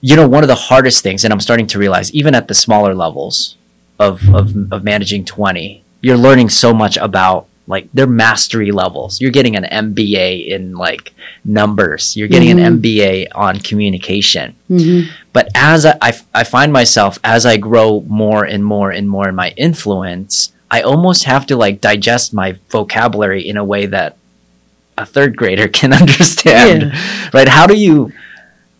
you 0.00 0.14
know, 0.14 0.28
one 0.28 0.44
of 0.44 0.48
the 0.48 0.54
hardest 0.54 1.02
things, 1.02 1.24
and 1.24 1.32
I'm 1.32 1.40
starting 1.40 1.66
to 1.68 1.78
realize, 1.78 2.12
even 2.12 2.34
at 2.34 2.48
the 2.48 2.54
smaller 2.54 2.94
levels 2.94 3.56
of 3.98 4.34
of, 4.34 4.54
of 4.72 4.84
managing 4.84 5.24
20, 5.24 5.82
you're 6.00 6.16
learning 6.16 6.50
so 6.50 6.72
much 6.72 6.96
about 6.96 7.46
like 7.66 7.90
their 7.92 8.06
mastery 8.06 8.70
levels. 8.70 9.20
You're 9.20 9.30
getting 9.30 9.56
an 9.56 9.64
MBA 9.64 10.48
in 10.48 10.76
like 10.76 11.12
numbers. 11.44 12.16
You're 12.16 12.28
getting 12.28 12.56
mm-hmm. 12.56 12.74
an 12.74 12.80
MBA 12.80 13.28
on 13.34 13.58
communication. 13.58 14.54
Mm-hmm. 14.70 15.10
But 15.32 15.48
as 15.54 15.84
I, 15.84 15.96
I, 16.00 16.12
I 16.34 16.44
find 16.44 16.72
myself 16.72 17.18
as 17.24 17.44
I 17.44 17.56
grow 17.56 18.02
more 18.06 18.44
and 18.44 18.64
more 18.64 18.90
and 18.90 19.08
more 19.10 19.28
in 19.28 19.34
my 19.34 19.50
influence, 19.56 20.52
I 20.70 20.82
almost 20.82 21.24
have 21.24 21.46
to 21.46 21.56
like 21.56 21.80
digest 21.80 22.32
my 22.32 22.58
vocabulary 22.70 23.46
in 23.46 23.56
a 23.56 23.64
way 23.64 23.86
that 23.86 24.16
a 24.98 25.06
third 25.06 25.36
grader 25.36 25.68
can 25.80 25.92
understand. 25.92 26.82
Yeah. 26.82 27.30
Right? 27.32 27.48
How 27.48 27.66
do 27.66 27.76
you? 27.76 28.12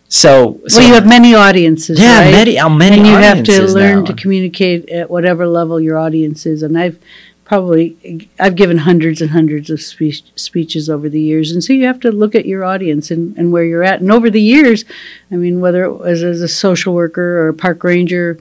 So, 0.09 0.61
so, 0.67 0.79
well, 0.79 0.87
you 0.87 0.93
have 0.93 1.05
many 1.05 1.35
audiences, 1.35 1.99
yeah, 1.99 2.21
right? 2.21 2.31
many, 2.31 2.55
how 2.55 2.69
many, 2.69 2.97
and 2.97 3.05
you 3.05 3.13
have 3.13 3.43
to 3.43 3.63
learn 3.63 3.99
now. 3.99 4.05
to 4.05 4.13
communicate 4.13 4.87
at 4.89 5.09
whatever 5.09 5.45
level 5.45 5.81
your 5.81 5.97
audience 5.97 6.45
is. 6.45 6.63
And 6.63 6.77
I've 6.77 6.97
probably 7.43 8.29
I've 8.39 8.55
given 8.55 8.79
hundreds 8.79 9.21
and 9.21 9.31
hundreds 9.31 9.69
of 9.69 9.81
speech, 9.81 10.23
speeches 10.35 10.89
over 10.89 11.09
the 11.09 11.19
years, 11.19 11.51
and 11.51 11.61
so 11.61 11.73
you 11.73 11.85
have 11.85 11.99
to 12.01 12.11
look 12.13 12.35
at 12.35 12.45
your 12.45 12.63
audience 12.63 13.11
and, 13.11 13.37
and 13.37 13.51
where 13.51 13.65
you're 13.65 13.83
at. 13.83 13.99
And 13.99 14.09
over 14.09 14.29
the 14.29 14.41
years, 14.41 14.85
I 15.29 15.35
mean, 15.35 15.59
whether 15.59 15.83
it 15.83 15.93
was 15.93 16.23
as 16.23 16.41
a 16.41 16.47
social 16.47 16.93
worker 16.93 17.39
or 17.41 17.49
a 17.49 17.53
park 17.53 17.83
ranger, 17.83 18.39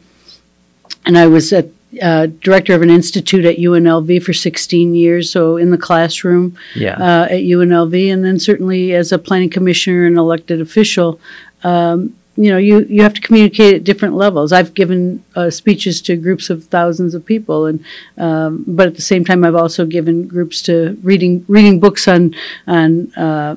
and 1.05 1.19
I 1.19 1.27
was 1.27 1.53
at 1.53 1.69
uh, 2.03 2.27
director 2.27 2.75
of 2.75 2.83
an 2.83 2.91
institute 2.91 3.45
at 3.45 3.57
UNLV 3.57 4.23
for 4.23 4.33
16 4.33 4.95
years, 4.95 5.31
so 5.31 5.57
in 5.57 5.71
the 5.71 5.79
classroom 5.79 6.57
yeah. 6.75 6.95
uh, 6.95 7.25
at 7.25 7.43
UNLV, 7.43 8.13
and 8.13 8.25
then 8.25 8.39
certainly 8.39 8.95
as 8.95 9.13
a 9.13 9.19
planning 9.19 9.51
commissioner 9.51 10.07
and 10.07 10.17
elected 10.17 10.61
official. 10.61 11.21
Um, 11.65 12.17
you 12.37 12.51
know, 12.51 12.59
you, 12.59 12.81
you 12.89 13.03
have 13.03 13.15
to 13.15 13.21
communicate 13.21 13.75
at 13.75 13.85
different 13.85 14.15
levels. 14.15 14.53
I've 14.53 14.75
given 14.75 15.25
uh, 15.35 15.49
speeches 15.49 16.03
to 16.03 16.17
groups 16.17 16.51
of 16.51 16.65
thousands 16.67 17.15
of 17.15 17.25
people, 17.25 17.65
and 17.65 17.83
um, 18.19 18.65
but 18.67 18.87
at 18.87 18.95
the 18.95 19.03
same 19.03 19.25
time, 19.25 19.43
I've 19.43 19.55
also 19.55 19.87
given 19.87 20.29
groups 20.29 20.61
to 20.63 20.99
reading 21.03 21.45
reading 21.49 21.81
books 21.81 22.07
on 22.07 22.35
on 22.67 23.13
uh, 23.15 23.57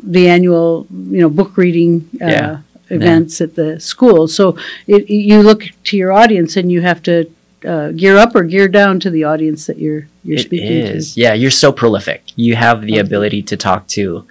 the 0.00 0.28
annual 0.28 0.86
you 0.90 1.20
know 1.20 1.28
book 1.28 1.56
reading 1.56 2.08
uh, 2.22 2.26
yeah. 2.26 2.58
events 2.88 3.40
yeah. 3.40 3.46
at 3.48 3.56
the 3.56 3.80
school. 3.80 4.28
So 4.28 4.56
it, 4.86 5.10
you 5.10 5.42
look 5.42 5.64
to 5.84 5.96
your 5.96 6.12
audience, 6.12 6.56
and 6.56 6.70
you 6.70 6.82
have 6.82 7.02
to 7.02 7.28
uh, 7.64 7.90
gear 7.92 8.16
up 8.16 8.34
or 8.34 8.44
gear 8.44 8.68
down 8.68 9.00
to 9.00 9.10
the 9.10 9.24
audience 9.24 9.66
that 9.66 9.78
you're 9.78 10.06
you're 10.22 10.38
it 10.38 10.42
speaking 10.42 10.72
is. 10.72 11.14
to. 11.14 11.20
Yeah, 11.20 11.34
you're 11.34 11.50
so 11.50 11.72
prolific. 11.72 12.22
You 12.36 12.56
have 12.56 12.82
the 12.82 12.94
okay. 12.94 13.00
ability 13.00 13.42
to 13.42 13.56
talk 13.56 13.86
to 13.88 14.26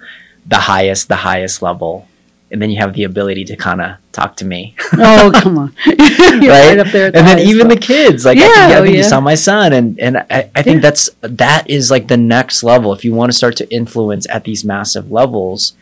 the 0.46 0.56
highest, 0.58 1.08
the 1.08 1.16
highest 1.16 1.62
level 1.62 2.08
and 2.50 2.60
then 2.60 2.70
you 2.70 2.78
have 2.78 2.94
the 2.94 3.04
ability 3.04 3.44
to 3.44 3.56
kind 3.56 3.80
of 3.80 3.96
talk 4.12 4.36
to 4.36 4.44
me. 4.44 4.74
oh, 4.94 5.30
come 5.42 5.56
on. 5.56 5.74
right? 5.86 6.40
right? 6.40 6.78
up 6.78 6.88
there. 6.88 7.06
and 7.06 7.26
then 7.26 7.38
even 7.38 7.68
the 7.68 7.76
kids, 7.76 8.24
like, 8.24 8.38
yeah, 8.38 8.44
I 8.44 8.48
think, 8.48 8.58
I 8.58 8.68
think 8.68 8.80
oh, 8.80 8.84
yeah. 8.84 8.96
you 8.96 9.02
saw 9.02 9.20
my 9.20 9.34
son. 9.34 9.72
And, 9.72 9.98
and 10.00 10.18
I, 10.18 10.50
I 10.54 10.62
think 10.62 10.76
yeah. 10.76 10.80
that's, 10.80 11.10
that 11.20 11.70
is 11.70 11.90
like 11.90 12.08
the 12.08 12.16
next 12.16 12.62
level. 12.62 12.92
If 12.92 13.04
you 13.04 13.14
want 13.14 13.30
to 13.30 13.38
start 13.38 13.56
to 13.58 13.72
influence 13.72 14.26
at 14.30 14.44
these 14.44 14.64
massive 14.64 15.12
levels, 15.12 15.74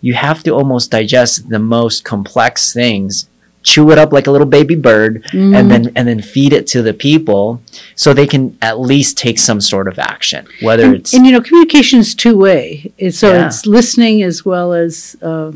you 0.00 0.14
have 0.14 0.42
to 0.44 0.50
almost 0.50 0.90
digest 0.90 1.48
the 1.50 1.58
most 1.58 2.04
complex 2.04 2.72
things 2.72 3.28
chew 3.64 3.90
it 3.90 3.98
up 3.98 4.12
like 4.12 4.26
a 4.26 4.30
little 4.30 4.46
baby 4.46 4.76
bird 4.76 5.24
mm. 5.32 5.56
and 5.58 5.70
then 5.70 5.90
and 5.96 6.06
then 6.06 6.20
feed 6.22 6.52
it 6.52 6.66
to 6.66 6.82
the 6.82 6.94
people 6.94 7.60
so 7.96 8.12
they 8.12 8.26
can 8.26 8.56
at 8.62 8.78
least 8.78 9.18
take 9.18 9.38
some 9.38 9.60
sort 9.60 9.88
of 9.88 9.98
action 9.98 10.46
whether 10.62 10.84
and, 10.84 10.94
it's 10.94 11.12
and 11.12 11.26
you 11.26 11.32
know 11.32 11.40
communication 11.40 11.98
is 11.98 12.14
two 12.14 12.36
way 12.36 12.92
so 13.10 13.32
yeah. 13.32 13.46
it's 13.46 13.66
listening 13.66 14.22
as 14.22 14.44
well 14.44 14.72
as 14.72 15.16
uh, 15.22 15.50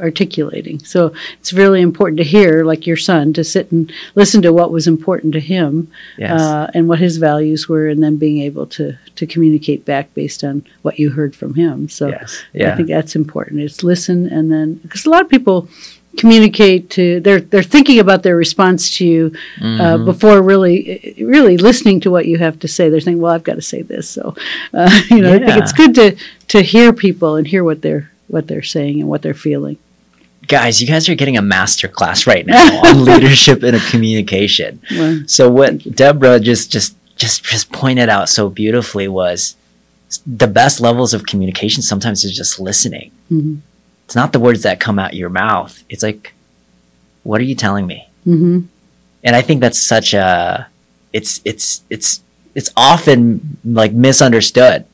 articulating. 0.00 0.78
So 0.80 1.12
it's 1.38 1.52
really 1.52 1.80
important 1.80 2.18
to 2.18 2.24
hear, 2.24 2.64
like 2.64 2.86
your 2.86 2.96
son, 2.96 3.32
to 3.34 3.44
sit 3.44 3.70
and 3.70 3.92
listen 4.14 4.42
to 4.42 4.52
what 4.52 4.72
was 4.72 4.86
important 4.86 5.32
to 5.34 5.40
him 5.40 5.90
yes. 6.16 6.40
uh, 6.40 6.70
and 6.74 6.88
what 6.88 6.98
his 6.98 7.18
values 7.18 7.68
were, 7.68 7.88
and 7.88 8.02
then 8.02 8.16
being 8.16 8.40
able 8.40 8.66
to 8.68 8.98
to 9.16 9.26
communicate 9.26 9.84
back 9.84 10.12
based 10.14 10.42
on 10.42 10.64
what 10.82 10.98
you 10.98 11.10
heard 11.10 11.36
from 11.36 11.54
him. 11.54 11.88
So 11.88 12.08
yes. 12.08 12.42
yeah. 12.52 12.72
I 12.72 12.76
think 12.76 12.88
that's 12.88 13.14
important. 13.14 13.60
It's 13.60 13.82
listen 13.82 14.26
and 14.26 14.50
then 14.50 14.74
because 14.74 15.06
a 15.06 15.10
lot 15.10 15.22
of 15.22 15.28
people 15.28 15.68
communicate 16.20 16.90
to 16.90 17.20
they're 17.20 17.40
they're 17.40 17.62
thinking 17.62 17.98
about 17.98 18.22
their 18.22 18.36
response 18.36 18.96
to 18.96 19.06
you 19.06 19.32
uh, 19.58 19.62
mm-hmm. 19.62 20.04
before 20.04 20.42
really 20.42 21.14
really 21.18 21.56
listening 21.56 21.98
to 22.00 22.10
what 22.10 22.26
you 22.26 22.38
have 22.38 22.58
to 22.58 22.68
say 22.68 22.88
they're 22.88 23.00
saying 23.00 23.20
well 23.20 23.32
i've 23.32 23.44
got 23.44 23.54
to 23.54 23.62
say 23.62 23.80
this 23.82 24.08
so 24.08 24.34
uh, 24.74 25.00
you 25.10 25.20
know 25.20 25.30
yeah. 25.30 25.36
i 25.36 25.46
think 25.46 25.62
it's 25.62 25.72
good 25.72 25.94
to 25.94 26.16
to 26.46 26.62
hear 26.62 26.92
people 26.92 27.36
and 27.36 27.46
hear 27.46 27.64
what 27.64 27.80
they're 27.82 28.10
what 28.28 28.46
they're 28.48 28.62
saying 28.62 29.00
and 29.00 29.08
what 29.08 29.22
they're 29.22 29.34
feeling 29.34 29.78
guys, 30.46 30.80
you 30.80 30.88
guys 30.88 31.08
are 31.08 31.14
getting 31.14 31.36
a 31.36 31.42
master 31.42 31.86
class 31.86 32.26
right 32.26 32.44
now 32.54 32.82
on 32.82 33.04
leadership 33.04 33.62
and 33.62 33.80
communication. 33.82 34.80
Wow. 34.90 35.18
So 35.26 35.48
what 35.48 35.78
Debra 35.78 36.40
just 36.40 36.72
just 36.72 36.96
just 37.14 37.44
just 37.44 37.70
pointed 37.72 38.08
out 38.08 38.28
so 38.28 38.50
beautifully 38.50 39.06
was 39.06 39.54
the 40.26 40.48
best 40.48 40.80
levels 40.80 41.14
of 41.14 41.24
communication 41.24 41.82
sometimes 41.82 42.24
is 42.24 42.36
just 42.36 42.58
listening. 42.58 43.12
Mm-hmm. 43.30 43.56
It's 44.10 44.16
not 44.16 44.32
the 44.32 44.40
words 44.40 44.64
that 44.64 44.80
come 44.80 44.98
out 44.98 45.14
your 45.14 45.28
mouth. 45.28 45.84
It's 45.88 46.02
like, 46.02 46.32
what 47.22 47.40
are 47.40 47.44
you 47.44 47.54
telling 47.54 47.86
me? 47.86 48.08
Mm-hmm. 48.26 48.62
And 49.22 49.36
I 49.36 49.40
think 49.40 49.60
that's 49.60 49.78
such 49.78 50.14
a 50.14 50.66
it's 51.12 51.40
it's 51.44 51.84
it's 51.90 52.20
it's 52.56 52.72
often 52.76 53.58
like 53.64 53.92
misunderstood 53.92 54.84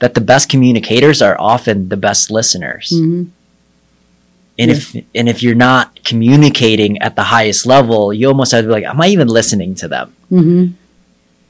that 0.00 0.14
the 0.14 0.20
best 0.20 0.48
communicators 0.48 1.22
are 1.22 1.40
often 1.40 1.88
the 1.88 1.96
best 1.96 2.32
listeners. 2.32 2.90
Mm-hmm 2.92 3.30
and 4.58 4.70
yeah. 4.70 4.76
if 4.76 4.94
and 5.14 5.28
if 5.28 5.42
you're 5.42 5.54
not 5.54 6.02
communicating 6.02 6.98
at 6.98 7.14
the 7.14 7.22
highest 7.22 7.64
level, 7.64 8.12
you 8.12 8.26
almost 8.26 8.50
have 8.50 8.64
to 8.64 8.66
be 8.66 8.72
like, 8.72 8.84
am 8.84 9.00
I 9.00 9.06
even 9.06 9.28
listening 9.28 9.76
to 9.76 9.86
them? 9.86 10.16
Mm-hmm. 10.32 10.72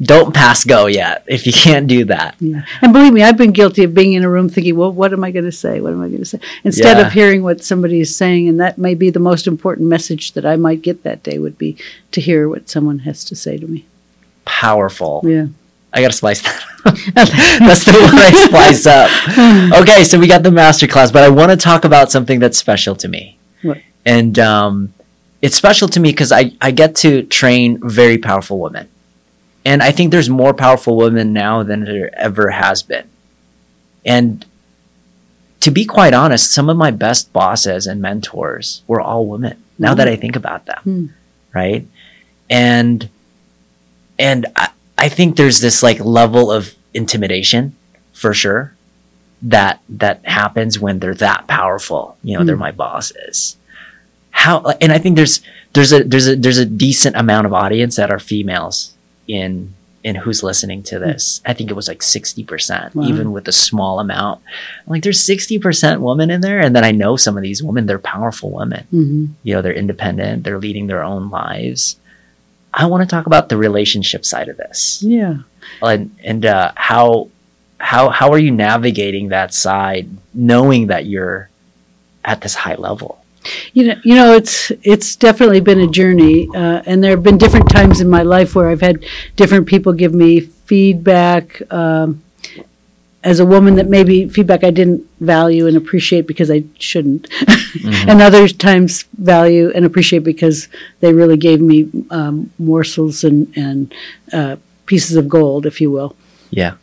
Don't 0.00 0.32
pass 0.32 0.64
go 0.64 0.86
yet 0.86 1.24
if 1.26 1.44
you 1.44 1.52
can't 1.52 1.88
do 1.88 2.04
that. 2.04 2.36
Yeah. 2.38 2.64
And 2.82 2.92
believe 2.92 3.12
me, 3.12 3.22
I've 3.22 3.36
been 3.36 3.50
guilty 3.50 3.82
of 3.82 3.94
being 3.94 4.12
in 4.12 4.22
a 4.22 4.30
room 4.30 4.48
thinking, 4.48 4.76
well, 4.76 4.92
what 4.92 5.12
am 5.12 5.24
I 5.24 5.32
going 5.32 5.44
to 5.44 5.52
say? 5.52 5.80
What 5.80 5.92
am 5.92 6.00
I 6.00 6.06
going 6.06 6.20
to 6.20 6.24
say? 6.24 6.38
Instead 6.62 6.98
yeah. 6.98 7.06
of 7.06 7.12
hearing 7.12 7.42
what 7.42 7.64
somebody 7.64 8.00
is 8.00 8.14
saying, 8.14 8.48
and 8.48 8.60
that 8.60 8.78
may 8.78 8.94
be 8.94 9.10
the 9.10 9.18
most 9.18 9.48
important 9.48 9.88
message 9.88 10.32
that 10.32 10.46
I 10.46 10.54
might 10.54 10.82
get 10.82 11.02
that 11.02 11.24
day 11.24 11.38
would 11.38 11.58
be 11.58 11.76
to 12.12 12.20
hear 12.20 12.48
what 12.48 12.68
someone 12.68 13.00
has 13.00 13.24
to 13.24 13.34
say 13.34 13.58
to 13.58 13.66
me. 13.66 13.86
Powerful. 14.44 15.22
Yeah. 15.24 15.46
I 15.92 16.00
gotta 16.00 16.12
splice 16.12 16.42
that. 16.42 16.62
that's 16.84 17.84
the 17.84 17.92
one 17.92 18.14
I 18.14 18.30
splice 18.32 18.86
up. 18.86 19.10
Okay, 19.80 20.04
so 20.04 20.18
we 20.18 20.28
got 20.28 20.42
the 20.42 20.50
master 20.50 20.86
class, 20.86 21.10
but 21.10 21.24
I 21.24 21.28
want 21.28 21.50
to 21.50 21.56
talk 21.56 21.84
about 21.84 22.10
something 22.10 22.38
that's 22.38 22.56
special 22.56 22.94
to 22.96 23.08
me. 23.08 23.38
What? 23.62 23.78
And 24.06 24.38
um, 24.38 24.94
it's 25.42 25.56
special 25.56 25.88
to 25.88 26.00
me 26.00 26.10
because 26.10 26.30
I, 26.30 26.52
I 26.60 26.70
get 26.70 26.94
to 26.96 27.24
train 27.24 27.80
very 27.82 28.18
powerful 28.18 28.58
women. 28.58 28.88
And 29.68 29.82
I 29.82 29.92
think 29.92 30.10
there's 30.10 30.30
more 30.30 30.54
powerful 30.54 30.96
women 30.96 31.34
now 31.34 31.62
than 31.62 31.84
there 31.84 32.10
ever 32.18 32.48
has 32.48 32.82
been. 32.82 33.06
And 34.02 34.46
to 35.60 35.70
be 35.70 35.84
quite 35.84 36.14
honest, 36.14 36.50
some 36.50 36.70
of 36.70 36.78
my 36.78 36.90
best 36.90 37.34
bosses 37.34 37.86
and 37.86 38.00
mentors 38.00 38.82
were 38.86 38.98
all 38.98 39.26
women. 39.26 39.62
Now 39.78 39.90
mm-hmm. 39.90 39.98
that 39.98 40.08
I 40.08 40.16
think 40.16 40.36
about 40.36 40.64
them, 40.64 40.80
mm. 40.86 41.10
right? 41.54 41.86
And 42.48 43.10
and 44.18 44.46
I, 44.56 44.70
I 44.96 45.10
think 45.10 45.36
there's 45.36 45.60
this 45.60 45.82
like 45.82 46.00
level 46.00 46.50
of 46.50 46.74
intimidation 46.94 47.76
for 48.14 48.32
sure 48.32 48.72
that 49.42 49.82
that 49.90 50.24
happens 50.24 50.80
when 50.80 51.00
they're 51.00 51.12
that 51.16 51.46
powerful. 51.46 52.16
You 52.22 52.38
know, 52.38 52.42
mm. 52.42 52.46
they're 52.46 52.56
hmm. 52.56 52.60
my 52.60 52.72
bosses. 52.72 53.58
How 54.30 54.64
and 54.80 54.92
I 54.92 54.98
think 54.98 55.16
there's 55.16 55.42
there's 55.74 55.92
a 55.92 56.04
there's 56.04 56.26
a 56.26 56.36
there's 56.36 56.56
a 56.56 56.64
decent 56.64 57.16
amount 57.16 57.46
of 57.46 57.52
audience 57.52 57.96
that 57.96 58.10
are 58.10 58.18
females 58.18 58.94
in 59.28 59.74
in 60.04 60.14
who's 60.14 60.42
listening 60.42 60.82
to 60.84 60.98
this. 60.98 61.40
I 61.44 61.52
think 61.52 61.70
it 61.70 61.74
was 61.74 61.88
like 61.88 62.00
60%, 62.00 62.94
wow. 62.94 63.04
even 63.04 63.32
with 63.32 63.48
a 63.48 63.52
small 63.52 63.98
amount. 63.98 64.40
Like 64.86 65.02
there's 65.02 65.20
60% 65.20 66.00
women 66.00 66.30
in 66.30 66.40
there. 66.40 66.60
And 66.60 66.74
then 66.74 66.84
I 66.84 66.92
know 66.92 67.16
some 67.16 67.36
of 67.36 67.42
these 67.42 67.62
women, 67.62 67.86
they're 67.86 67.98
powerful 67.98 68.50
women. 68.50 68.86
Mm-hmm. 68.92 69.26
You 69.42 69.54
know, 69.54 69.62
they're 69.62 69.72
independent, 69.72 70.44
they're 70.44 70.58
leading 70.58 70.86
their 70.86 71.02
own 71.02 71.30
lives. 71.30 71.96
I 72.72 72.86
want 72.86 73.02
to 73.02 73.08
talk 73.08 73.26
about 73.26 73.48
the 73.48 73.56
relationship 73.56 74.24
side 74.24 74.48
of 74.48 74.56
this. 74.56 75.02
Yeah. 75.02 75.38
And 75.82 76.16
and 76.22 76.46
uh, 76.46 76.72
how 76.76 77.28
how 77.78 78.10
how 78.10 78.32
are 78.32 78.38
you 78.38 78.50
navigating 78.50 79.28
that 79.28 79.52
side, 79.52 80.08
knowing 80.32 80.86
that 80.86 81.06
you're 81.06 81.50
at 82.24 82.40
this 82.40 82.54
high 82.54 82.76
level? 82.76 83.24
You 83.72 83.88
know, 83.88 83.94
you 84.04 84.14
know, 84.14 84.32
it's 84.34 84.70
it's 84.82 85.16
definitely 85.16 85.60
been 85.60 85.80
a 85.80 85.86
journey, 85.86 86.48
uh, 86.54 86.82
and 86.86 87.02
there 87.02 87.10
have 87.12 87.22
been 87.22 87.38
different 87.38 87.68
times 87.70 88.00
in 88.00 88.08
my 88.08 88.22
life 88.22 88.54
where 88.54 88.68
I've 88.68 88.80
had 88.80 89.04
different 89.36 89.66
people 89.66 89.92
give 89.92 90.14
me 90.14 90.40
feedback, 90.40 91.60
um, 91.72 92.22
as 93.24 93.40
a 93.40 93.46
woman 93.46 93.74
that 93.74 93.88
maybe 93.88 94.28
feedback 94.28 94.64
I 94.64 94.70
didn't 94.70 95.08
value 95.20 95.66
and 95.66 95.76
appreciate 95.76 96.26
because 96.26 96.50
I 96.50 96.64
shouldn't, 96.78 97.28
Mm-hmm. 97.68 98.08
and 98.08 98.22
other 98.22 98.48
times 98.48 99.04
value 99.18 99.70
and 99.74 99.84
appreciate 99.84 100.24
because 100.24 100.68
they 101.00 101.12
really 101.12 101.36
gave 101.36 101.60
me 101.60 101.90
um, 102.10 102.50
morsels 102.58 103.24
and 103.24 103.52
and 103.56 103.94
uh, 104.32 104.56
pieces 104.86 105.16
of 105.16 105.28
gold, 105.28 105.66
if 105.66 105.80
you 105.80 105.90
will. 105.90 106.16
Yeah. 106.50 106.74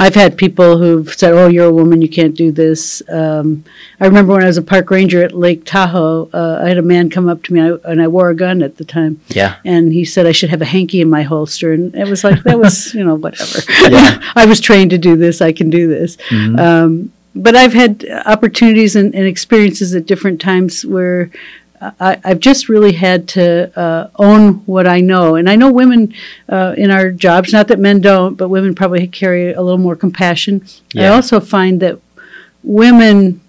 I've 0.00 0.14
had 0.14 0.36
people 0.38 0.78
who've 0.78 1.12
said, 1.12 1.32
"Oh, 1.32 1.48
you're 1.48 1.66
a 1.66 1.72
woman, 1.72 2.00
you 2.00 2.08
can't 2.08 2.34
do 2.36 2.52
this." 2.52 3.02
Um, 3.08 3.64
I 4.00 4.06
remember 4.06 4.32
when 4.32 4.42
I 4.44 4.46
was 4.46 4.56
a 4.56 4.62
park 4.62 4.90
ranger 4.90 5.22
at 5.24 5.32
Lake 5.36 5.64
Tahoe, 5.64 6.30
uh, 6.32 6.60
I 6.64 6.68
had 6.68 6.78
a 6.78 6.82
man 6.82 7.10
come 7.10 7.28
up 7.28 7.42
to 7.44 7.52
me, 7.52 7.60
I- 7.60 7.78
and 7.90 8.00
I 8.00 8.06
wore 8.06 8.30
a 8.30 8.34
gun 8.34 8.62
at 8.62 8.76
the 8.76 8.84
time, 8.84 9.18
Yeah. 9.28 9.56
and 9.64 9.92
he 9.92 10.04
said 10.04 10.24
I 10.26 10.32
should 10.32 10.50
have 10.50 10.62
a 10.62 10.66
hanky 10.76 11.00
in 11.00 11.10
my 11.10 11.22
holster, 11.22 11.72
and 11.72 11.94
it 11.96 12.06
was 12.08 12.22
like 12.22 12.44
that 12.44 12.58
was, 12.60 12.94
you 12.98 13.04
know, 13.04 13.16
whatever. 13.16 13.58
Yeah. 13.90 14.20
I 14.36 14.46
was 14.46 14.60
trained 14.60 14.90
to 14.90 14.98
do 14.98 15.16
this. 15.16 15.40
I 15.40 15.52
can 15.52 15.68
do 15.68 15.88
this. 15.88 16.16
Mhm. 16.30 16.58
Um, 16.60 17.12
but 17.34 17.54
I've 17.56 17.74
had 17.74 18.04
opportunities 18.26 18.94
and, 18.96 19.14
and 19.14 19.26
experiences 19.26 19.94
at 19.94 20.06
different 20.06 20.40
times 20.40 20.84
where 20.86 21.30
I, 21.80 22.20
I've 22.24 22.40
just 22.40 22.68
really 22.68 22.92
had 22.92 23.28
to 23.30 23.78
uh, 23.78 24.10
own 24.16 24.54
what 24.66 24.86
I 24.86 25.00
know. 25.00 25.36
And 25.36 25.48
I 25.48 25.56
know 25.56 25.70
women 25.70 26.14
uh, 26.48 26.74
in 26.76 26.90
our 26.90 27.10
jobs, 27.10 27.52
not 27.52 27.68
that 27.68 27.78
men 27.78 28.00
don't, 28.00 28.34
but 28.34 28.48
women 28.48 28.74
probably 28.74 29.06
carry 29.06 29.52
a 29.52 29.62
little 29.62 29.78
more 29.78 29.96
compassion. 29.96 30.64
I 31.10 31.14
also 31.14 31.40
find 31.40 31.80
that 31.80 32.00
women 32.62 33.40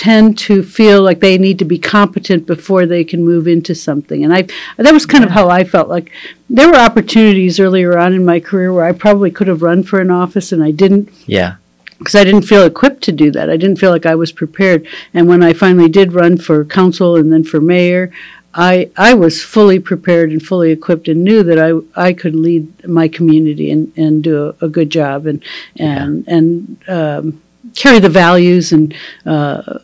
tend 0.00 0.38
to 0.38 0.62
feel 0.62 1.02
like 1.02 1.20
they 1.20 1.36
need 1.36 1.58
to 1.58 1.64
be 1.64 1.78
competent 1.78 2.46
before 2.46 2.86
they 2.86 3.04
can 3.04 3.22
move 3.22 3.46
into 3.46 3.74
something. 3.74 4.24
And 4.24 4.32
I 4.32 4.46
that 4.78 4.94
was 4.94 5.04
kind 5.04 5.24
of 5.24 5.30
how 5.30 5.50
I 5.50 5.62
felt 5.62 5.90
like 5.90 6.10
there 6.48 6.68
were 6.68 6.76
opportunities 6.76 7.60
earlier 7.60 7.98
on 7.98 8.14
in 8.14 8.24
my 8.24 8.40
career 8.40 8.72
where 8.72 8.86
I 8.86 8.92
probably 8.92 9.30
could 9.30 9.46
have 9.46 9.60
run 9.60 9.82
for 9.82 10.00
an 10.00 10.10
office 10.10 10.52
and 10.52 10.64
I 10.64 10.70
didn't 10.70 11.10
Yeah. 11.26 11.56
Because 12.00 12.14
I 12.14 12.24
didn't 12.24 12.46
feel 12.46 12.64
equipped 12.64 13.02
to 13.04 13.12
do 13.12 13.30
that. 13.32 13.50
I 13.50 13.58
didn't 13.58 13.78
feel 13.78 13.90
like 13.90 14.06
I 14.06 14.14
was 14.14 14.32
prepared. 14.32 14.88
And 15.12 15.28
when 15.28 15.42
I 15.42 15.52
finally 15.52 15.88
did 15.88 16.14
run 16.14 16.38
for 16.38 16.64
council 16.64 17.14
and 17.14 17.30
then 17.30 17.44
for 17.44 17.60
mayor, 17.60 18.10
I 18.54 18.90
I 18.96 19.12
was 19.14 19.42
fully 19.42 19.78
prepared 19.78 20.30
and 20.32 20.42
fully 20.42 20.72
equipped 20.72 21.08
and 21.08 21.22
knew 21.22 21.42
that 21.42 21.58
I 21.58 21.72
I 22.08 22.14
could 22.14 22.34
lead 22.34 22.88
my 22.88 23.06
community 23.06 23.70
and, 23.70 23.92
and 23.96 24.24
do 24.24 24.46
a, 24.46 24.64
a 24.64 24.68
good 24.68 24.90
job 24.90 25.26
and 25.26 25.44
and 25.76 26.26
and 26.26 26.82
um, 26.88 27.42
carry 27.76 28.00
the 28.00 28.08
values 28.08 28.72
and 28.72 28.94
uh, 29.26 29.78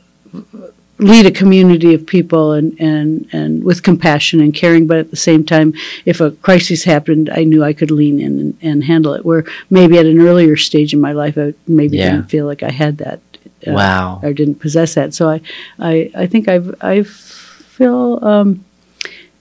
lead 0.98 1.26
a 1.26 1.30
community 1.30 1.92
of 1.94 2.06
people 2.06 2.52
and, 2.52 2.78
and, 2.80 3.28
and 3.32 3.62
with 3.64 3.82
compassion 3.82 4.40
and 4.40 4.54
caring, 4.54 4.86
but 4.86 4.96
at 4.98 5.10
the 5.10 5.16
same 5.16 5.44
time, 5.44 5.74
if 6.04 6.20
a 6.20 6.30
crisis 6.30 6.84
happened, 6.84 7.28
I 7.30 7.44
knew 7.44 7.62
I 7.62 7.72
could 7.72 7.90
lean 7.90 8.18
in 8.20 8.38
and, 8.40 8.58
and 8.62 8.84
handle 8.84 9.12
it. 9.14 9.24
Where 9.24 9.44
maybe 9.70 9.98
at 9.98 10.06
an 10.06 10.20
earlier 10.20 10.56
stage 10.56 10.92
in 10.94 11.00
my 11.00 11.12
life, 11.12 11.36
I 11.38 11.54
maybe 11.66 11.98
Yeah. 11.98 12.10
didn't 12.12 12.30
feel 12.30 12.46
like 12.46 12.62
I 12.62 12.70
had 12.70 12.98
that. 12.98 13.20
uh, 13.66 13.72
Wow. 13.72 14.20
Or 14.22 14.32
didn't 14.32 14.56
possess 14.60 14.94
that. 14.94 15.12
So 15.14 15.28
I, 15.28 15.40
I, 15.78 16.10
I 16.14 16.26
think 16.26 16.48
I've, 16.48 16.74
I 16.80 17.02
feel, 17.02 18.18
um, 18.22 18.64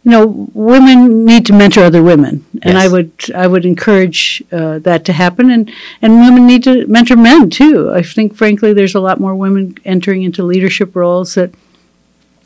you 0.06 0.12
know, 0.12 0.48
women 0.54 1.26
need 1.26 1.48
to 1.48 1.54
mentor 1.54 1.84
other 1.84 2.04
women, 2.04 2.46
and 2.62 2.78
I 2.78 2.88
would 2.88 3.12
I 3.34 3.48
would 3.48 3.66
encourage 3.66 4.44
uh, 4.52 4.78
that 4.80 5.04
to 5.06 5.14
happen, 5.14 5.50
and 5.50 5.72
and 6.02 6.20
women 6.20 6.46
need 6.46 6.64
to 6.66 6.86
mentor 6.86 7.16
men 7.18 7.50
too. 7.50 7.92
I 7.92 8.04
think, 8.04 8.36
frankly, 8.36 8.72
there's 8.72 8.94
a 8.96 9.00
lot 9.00 9.20
more 9.20 9.34
women 9.36 9.76
entering 9.84 10.22
into 10.22 10.44
leadership 10.44 10.96
roles 10.96 11.34
that 11.34 11.50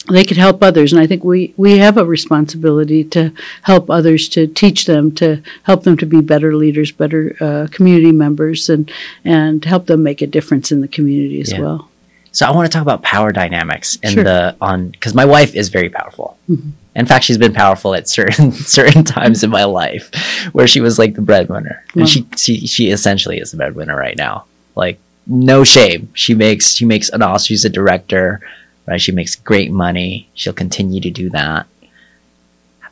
they 0.10 0.24
could 0.24 0.38
help 0.38 0.63
others, 0.63 0.93
and 0.93 1.02
I 1.02 1.06
think 1.06 1.26
we 1.26 1.54
we 1.58 1.78
have 1.80 1.98
a 1.98 2.06
responsibility 2.06 3.04
to 3.15 3.32
help 3.63 3.89
others, 3.89 4.30
to 4.30 4.48
teach 4.48 4.86
them, 4.86 5.12
to 5.15 5.41
help 5.63 5.84
them 5.84 5.98
to 5.98 6.06
be 6.06 6.22
better 6.22 6.56
leaders, 6.56 6.93
better 6.93 7.36
uh, 7.41 7.67
community 7.72 8.13
members, 8.13 8.69
and 8.69 8.89
and 9.26 9.65
help 9.65 9.88
them 9.88 10.02
make 10.02 10.22
a 10.22 10.28
difference 10.28 10.72
in 10.72 10.80
the 10.82 10.88
community 10.88 11.41
as 11.41 11.52
Yeah. 11.52 11.60
well. 11.60 11.89
So 12.32 12.45
I 12.45 12.52
want 12.52 12.72
to 12.72 12.74
talk 12.76 12.84
about 12.84 13.02
power 13.04 13.32
dynamics 13.32 13.98
and 14.02 14.13
Sure. 14.13 14.24
the 14.24 14.56
on 14.62 14.89
because 14.91 15.13
my 15.13 15.26
wife 15.26 15.54
is 15.56 15.67
very 15.69 15.89
powerful. 15.89 16.38
Mhm. 16.50 16.72
In 16.99 17.05
fact, 17.05 17.23
she's 17.25 17.38
been 17.38 17.53
powerful 17.53 17.95
at 17.95 18.07
certain 18.09 18.51
certain 18.77 19.03
times 19.03 19.43
in 19.43 19.49
my 19.49 19.63
life 19.63 20.12
where 20.51 20.67
she 20.67 20.81
was 20.81 20.99
like 20.99 21.15
the 21.15 21.21
breadwinner, 21.21 21.83
Wow. 21.95 22.01
and 22.01 22.09
she, 22.09 22.27
she 22.38 22.67
she 22.67 22.91
essentially 22.91 23.38
is 23.39 23.51
the 23.51 23.57
breadwinner 23.57 23.95
right 23.95 24.17
now. 24.17 24.45
Like 24.75 24.99
no 25.25 25.63
shame, 25.63 26.09
she 26.13 26.33
makes 26.35 26.73
she 26.75 26.85
makes 26.85 27.09
an 27.09 27.21
awesome. 27.21 27.45
She's 27.47 27.65
a 27.65 27.69
director, 27.69 28.41
right? 28.85 28.99
She 29.01 29.12
makes 29.12 29.35
great 29.35 29.71
money. 29.71 30.29
She'll 30.33 30.53
continue 30.53 30.99
to 31.01 31.09
do 31.09 31.29
that. 31.29 31.65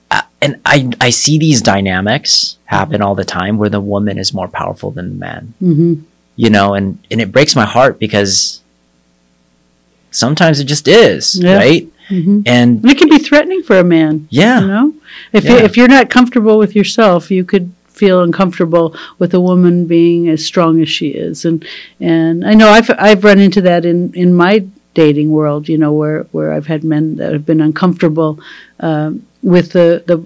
Uh, 0.10 0.22
and 0.42 0.60
I 0.66 0.90
I 1.02 1.10
see 1.10 1.38
these 1.38 1.62
dynamics 1.62 2.58
happen 2.66 3.02
all 3.02 3.16
the 3.16 3.26
time 3.26 3.58
where 3.58 3.70
the 3.70 3.82
woman 3.82 4.18
is 4.18 4.34
more 4.34 4.48
powerful 4.48 4.92
than 4.92 5.10
the 5.10 5.16
man 5.16 5.54
hmm 5.60 5.94
you 6.36 6.50
know 6.50 6.74
and 6.76 7.00
and 7.12 7.20
it 7.20 7.32
breaks 7.32 7.56
my 7.56 7.66
heart 7.66 7.98
because 8.00 8.62
sometimes 10.12 10.60
it 10.60 10.66
just 10.66 10.88
is 10.88 11.36
Yeah. 11.42 11.58
right 11.58 11.88
hmm 12.10 12.42
and 12.46 12.84
And 12.84 12.92
it 12.92 12.98
can 12.98 13.10
be 13.10 13.18
threatening 13.20 13.64
for 13.64 13.78
a 13.80 13.84
man. 13.84 14.28
yeah 14.30 14.62
You 14.62 14.68
know, 14.68 14.94
if 15.34 15.44
You, 15.46 15.56
if 15.58 15.78
you're 15.78 15.88
not 15.98 16.10
comfortable 16.10 16.58
with 16.58 16.76
yourself, 16.76 17.32
you 17.32 17.44
could 17.44 17.72
feel 18.02 18.22
uncomfortable 18.22 18.96
with 19.20 19.34
a 19.34 19.40
woman 19.40 19.86
being 19.88 20.30
as 20.30 20.46
strong 20.46 20.82
as 20.82 20.90
she 20.90 21.08
is. 21.10 21.46
And 21.46 21.66
and 22.00 22.46
I 22.46 22.54
know 22.54 22.70
I've 22.70 22.90
I've 23.08 23.24
run 23.24 23.40
into 23.40 23.62
that 23.62 23.86
in 23.86 24.14
in 24.14 24.34
my 24.34 24.66
dating 24.94 25.30
world. 25.32 25.68
You 25.70 25.78
know, 25.78 25.94
where 25.94 26.20
where 26.32 26.54
I've 26.54 26.68
had 26.68 26.84
men 26.84 27.16
that 27.18 27.34
have 27.34 27.46
been 27.46 27.62
uncomfortable 27.62 28.40
um, 28.80 29.26
with 29.42 29.72
the 29.72 30.04
the. 30.06 30.18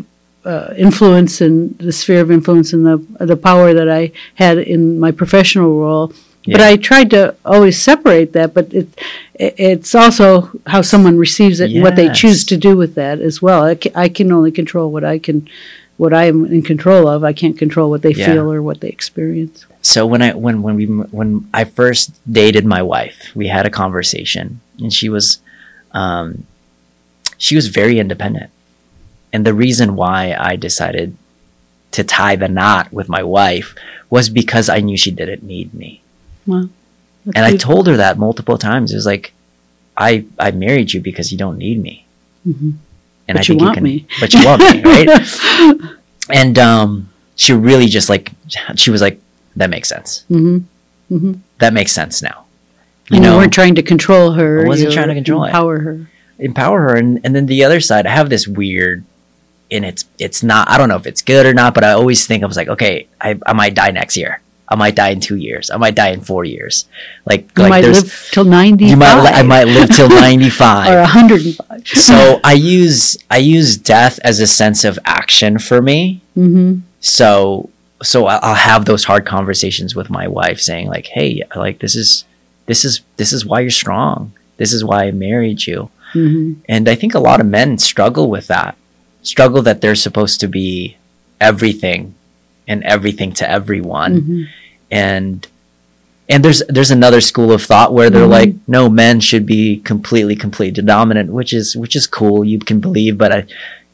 Uh, 0.43 0.73
influence 0.75 1.39
and 1.39 1.77
the 1.77 1.91
sphere 1.91 2.19
of 2.19 2.31
influence 2.31 2.73
and 2.73 2.83
the 2.83 2.97
the 3.25 3.37
power 3.37 3.75
that 3.75 3.87
I 3.87 4.11
had 4.33 4.57
in 4.57 4.99
my 4.99 5.11
professional 5.11 5.79
role, 5.79 6.11
but 6.45 6.62
I 6.62 6.75
tried 6.75 7.10
to 7.12 7.36
always 7.45 7.82
separate 7.82 8.34
that. 8.34 8.54
But 8.54 8.73
it, 8.73 8.88
it 9.36 9.56
it's 9.58 9.93
also 9.95 10.51
how 10.67 10.82
someone 10.82 11.17
receives 11.17 11.60
it 11.60 11.71
and 11.71 11.84
what 11.84 11.95
they 11.95 12.10
choose 12.10 12.43
to 12.45 12.58
do 12.58 12.75
with 12.75 12.95
that 12.95 13.19
as 13.19 13.41
well. 13.41 13.63
I 13.63 13.75
can, 13.75 13.91
I 13.95 14.10
can 14.10 14.32
only 14.32 14.51
control 14.51 14.91
what 14.91 15.04
I 15.04 15.19
can, 15.19 15.47
what 15.97 16.13
I 16.13 16.25
am 16.25 16.45
in 16.45 16.62
control 16.63 17.08
of. 17.08 17.23
I 17.23 17.34
can't 17.34 17.58
control 17.58 17.89
what 17.89 18.01
they 18.01 18.13
Yeah. 18.13 18.25
feel 18.34 18.51
or 18.51 18.62
what 18.62 18.82
they 18.82 18.89
experience. 18.89 19.65
so 19.84 20.06
when 20.06 20.21
i 20.21 20.30
when 20.45 20.62
when 20.62 20.75
we 20.75 20.86
when 21.19 21.30
i 21.60 21.63
first 21.63 22.12
dated 22.32 22.65
my 22.75 22.82
wife 22.93 23.17
we 23.39 23.47
had 23.56 23.65
a 23.65 23.69
conversation 23.84 24.45
and 24.82 24.93
she 24.93 25.10
was 25.10 25.39
um 26.01 26.45
she 27.45 27.56
was 27.60 27.65
very 27.82 27.97
independent 28.04 28.49
and 29.34 29.41
the 29.43 29.56
reason 29.65 29.95
why 30.01 30.19
i 30.49 30.56
decided 30.56 31.17
to 31.97 32.04
tie 32.04 32.36
the 32.43 32.47
knot 32.58 32.86
with 32.93 33.10
my 33.10 33.23
wife 33.23 33.73
was 34.15 34.30
because 34.41 34.69
i 34.69 34.80
knew 34.86 34.95
she 34.97 35.10
didn't 35.19 35.41
need 35.41 35.73
me 35.73 35.89
That's 36.47 36.67
and 37.36 37.45
i 37.45 37.56
told 37.56 37.88
her 37.88 37.97
that 37.97 38.17
multiple 38.17 38.58
times 38.58 38.91
it 38.91 38.95
was 38.95 39.06
like 39.06 39.34
i 39.97 40.25
i 40.39 40.51
married 40.51 40.93
you 40.93 40.99
because 41.01 41.32
you 41.32 41.38
don't 41.38 41.58
need 41.58 41.82
me 41.82 42.06
Mhm. 42.47 42.73
and 43.27 43.36
But 43.36 43.38
I 43.38 43.39
you 43.41 43.43
think 43.45 43.62
want 43.62 43.75
can, 43.75 43.84
me. 43.84 44.08
But 44.19 44.34
you 44.34 44.43
want 44.45 44.62
me, 44.63 44.82
right? 44.93 45.10
and 46.30 46.58
um, 46.58 47.10
she 47.36 47.54
really 47.54 47.86
just 47.88 48.10
like 48.10 48.32
she 48.75 48.89
was 48.89 48.99
like, 49.01 49.21
"That 49.56 49.69
makes 49.69 49.89
sense. 49.89 50.25
Mhm. 50.30 50.63
Mhm. 51.12 51.39
That 51.60 51.71
makes 51.73 51.91
sense 51.91 52.21
now." 52.21 52.45
You 53.10 53.17
And 53.17 53.23
know, 53.25 53.32
you 53.34 53.38
weren't 53.38 53.54
trying 53.54 53.75
to 53.75 53.84
control 53.84 54.32
her. 54.34 54.65
I 54.65 54.67
wasn't 54.67 54.93
trying 54.93 55.10
to 55.10 55.13
control 55.13 55.43
it. 55.43 55.49
empower 55.49 55.80
her. 55.82 56.08
empower 56.39 56.82
her, 56.82 56.95
and 56.97 57.19
and 57.23 57.36
then 57.36 57.45
the 57.45 57.63
other 57.63 57.80
side, 57.80 58.08
I 58.08 58.12
have 58.12 58.30
this 58.34 58.47
weird, 58.47 59.04
and 59.69 59.86
it's 59.86 60.06
it's 60.17 60.41
not. 60.41 60.67
I 60.69 60.77
don't 60.80 60.89
know 60.89 60.97
if 60.97 61.06
it's 61.06 61.21
good 61.21 61.45
or 61.45 61.54
not, 61.54 61.73
but 61.75 61.84
I 61.84 61.91
always 61.91 62.25
think 62.25 62.41
I 62.43 62.47
was 62.47 62.58
like, 62.58 62.69
okay, 62.69 63.06
I 63.21 63.38
I 63.45 63.54
might 63.54 63.75
die 63.75 63.91
next 63.91 64.17
year. 64.17 64.40
I 64.71 64.75
might 64.75 64.95
die 64.95 65.10
in 65.10 65.19
two 65.19 65.36
years. 65.36 65.69
I 65.69 65.77
might 65.77 65.95
die 65.95 66.10
in 66.17 66.21
four 66.21 66.43
years. 66.45 66.86
Like 67.29 67.41
You 67.57 67.63
like 67.63 67.69
might 67.69 67.81
there's 67.81 68.03
live 68.03 68.29
till 68.31 68.45
ninety. 68.45 68.86
you 68.86 68.95
might 68.97 69.17
I 69.41 69.43
might 69.43 69.65
live 69.77 69.89
till 69.89 70.10
ninety 70.27 70.49
five 70.49 70.88
or 70.93 71.03
hundred 71.03 71.41
and 71.45 71.55
five. 71.55 71.88
so 71.88 72.39
I 72.51 72.53
use 72.53 73.17
I 73.29 73.38
use 73.57 73.75
death 73.77 74.17
as 74.23 74.39
a 74.39 74.47
sense 74.47 74.84
of 74.89 74.97
action 75.05 75.60
for 75.60 75.81
me. 75.81 76.21
hmm 76.36 76.79
so 77.03 77.69
so 78.03 78.27
i'll 78.27 78.53
have 78.71 78.86
those 78.86 79.03
hard 79.05 79.25
conversations 79.25 79.95
with 79.95 80.07
my 80.10 80.27
wife 80.27 80.60
saying 80.62 80.88
like 80.88 81.07
hey 81.17 81.41
like 81.55 81.77
this 81.79 81.95
is 81.95 82.25
this 82.67 82.86
is 82.86 83.01
this 83.17 83.34
is 83.34 83.43
why 83.45 83.60
you're 83.60 83.71
strong 83.84 84.31
this 84.57 84.71
is 84.71 84.84
why 84.84 84.99
i 85.05 85.12
married 85.12 85.65
you 85.65 85.89
hmm 86.13 86.53
and 86.69 86.88
i 86.88 86.95
think 86.95 87.13
a 87.15 87.19
lot 87.29 87.39
of 87.41 87.47
men 87.47 87.77
struggle 87.79 88.27
with 88.29 88.45
that 88.47 88.75
struggle 89.23 89.62
that 89.63 89.81
they're 89.81 89.95
supposed 90.07 90.39
to 90.39 90.47
be 90.47 90.95
everything 91.39 92.13
and 92.67 92.84
everything 92.84 93.32
to 93.34 93.50
everyone 93.50 94.13
hmm 94.21 94.43
and 94.93 95.47
and 96.28 96.43
there's 96.45 96.62
there's 96.67 96.91
another 96.91 97.21
school 97.21 97.52
of 97.52 97.62
thought 97.63 97.93
where 97.93 98.10
they're 98.10 98.26
Mhm. 98.28 98.39
like 98.39 98.54
no 98.67 98.89
men 98.89 99.19
should 99.21 99.45
be 99.45 99.78
completely 99.91 100.36
completely 100.36 100.84
dominant 100.84 101.32
which 101.32 101.54
is 101.54 101.76
which 101.76 101.95
is 101.95 102.06
cool 102.08 102.43
you 102.45 102.60
can 102.60 102.80
believe 102.80 103.17
but 103.17 103.32
I, 103.32 103.45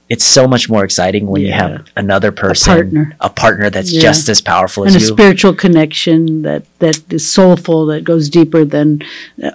it's 0.10 0.26
so 0.26 0.48
much 0.48 0.70
more 0.70 0.84
exciting 0.86 1.28
when 1.28 1.42
you 1.42 1.52
have 1.52 1.86
another 1.96 2.32
person 2.32 2.74
partner. 2.74 3.16
a 3.20 3.30
partner 3.30 3.70
that's 3.70 3.92
Yeah. 3.92 4.02
just 4.02 4.30
as 4.30 4.40
powerful 4.42 4.84
And 4.86 4.94
a 4.94 4.96
as 4.96 5.04
you 5.10 5.14
spiritual 5.16 5.54
connection 5.54 6.42
that, 6.44 6.64
that 6.80 6.98
is 7.12 7.30
soulful, 7.30 7.86
that 7.88 8.04
goes 8.06 8.30
deeper 8.30 8.64
than 8.66 9.02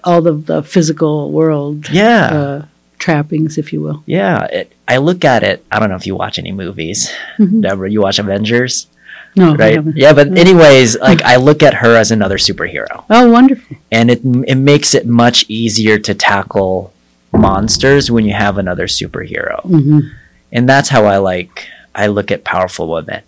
all 0.04 0.26
of 0.28 0.46
the 0.46 0.62
physical 0.62 1.30
world 1.32 1.88
yeah 1.90 2.24
uh, 2.38 2.58
trappings, 2.98 3.58
if 3.58 3.72
you 3.72 3.80
will. 3.80 4.02
yeah 4.06 4.44
it, 4.58 4.66
i 4.86 4.96
look 4.98 5.24
at 5.24 5.42
it 5.42 5.64
i 5.72 5.78
don't 5.80 5.88
know 5.90 5.96
if 5.96 6.06
you 6.06 6.14
watch 6.14 6.38
any 6.38 6.52
movies 6.52 7.10
Mhm. 7.38 7.62
debra 7.62 7.90
you 7.90 8.00
watch 8.06 8.18
avengers 8.20 8.86
No, 9.34 9.54
right? 9.56 9.80
Yeah, 9.94 10.12
but 10.12 10.36
anyways, 10.36 10.98
like 10.98 11.22
I 11.22 11.36
look 11.36 11.62
at 11.62 11.74
her 11.74 11.96
as 11.96 12.10
another 12.10 12.36
superhero, 12.36 13.04
Oh, 13.08 13.30
wonderful. 13.30 13.76
and 13.90 14.10
it 14.10 14.20
it 14.46 14.56
makes 14.56 14.94
it 14.94 15.06
much 15.06 15.44
easier 15.48 15.98
to 15.98 16.12
tackle 16.14 16.92
monsters 17.32 18.10
when 18.10 18.24
you 18.26 18.34
have 18.34 18.58
another 18.58 18.86
superhero, 18.86 19.62
hmm 19.64 20.00
and 20.54 20.68
that's 20.68 20.90
how 20.90 21.06
I 21.06 21.16
like 21.16 21.66
I 21.94 22.06
look 22.08 22.30
at 22.30 22.44
powerful 22.44 22.86
women. 22.90 23.22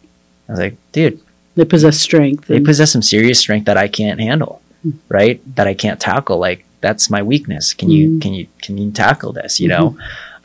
I 0.46 0.52
was 0.52 0.58
like, 0.60 0.76
dude, 0.92 1.20
They 1.56 1.64
possess 1.64 1.98
strength. 1.98 2.48
they 2.48 2.60
possess 2.60 2.92
some 2.92 3.00
serious 3.02 3.38
strength 3.38 3.64
that 3.64 3.78
I 3.78 3.88
can't 3.88 4.20
handle, 4.20 4.60
Mm. 4.86 4.92
right? 5.08 5.40
That 5.56 5.66
I 5.66 5.72
can't 5.72 5.98
tackle. 5.98 6.36
Like 6.38 6.66
that's 6.82 7.08
my 7.08 7.22
weakness. 7.22 7.72
Can 7.72 7.88
you 7.88 8.10
Mm. 8.10 8.20
can 8.20 8.34
you 8.34 8.46
can 8.60 8.76
you 8.76 8.90
tackle 8.90 9.32
this? 9.32 9.58
You 9.58 9.68
know, 9.68 9.96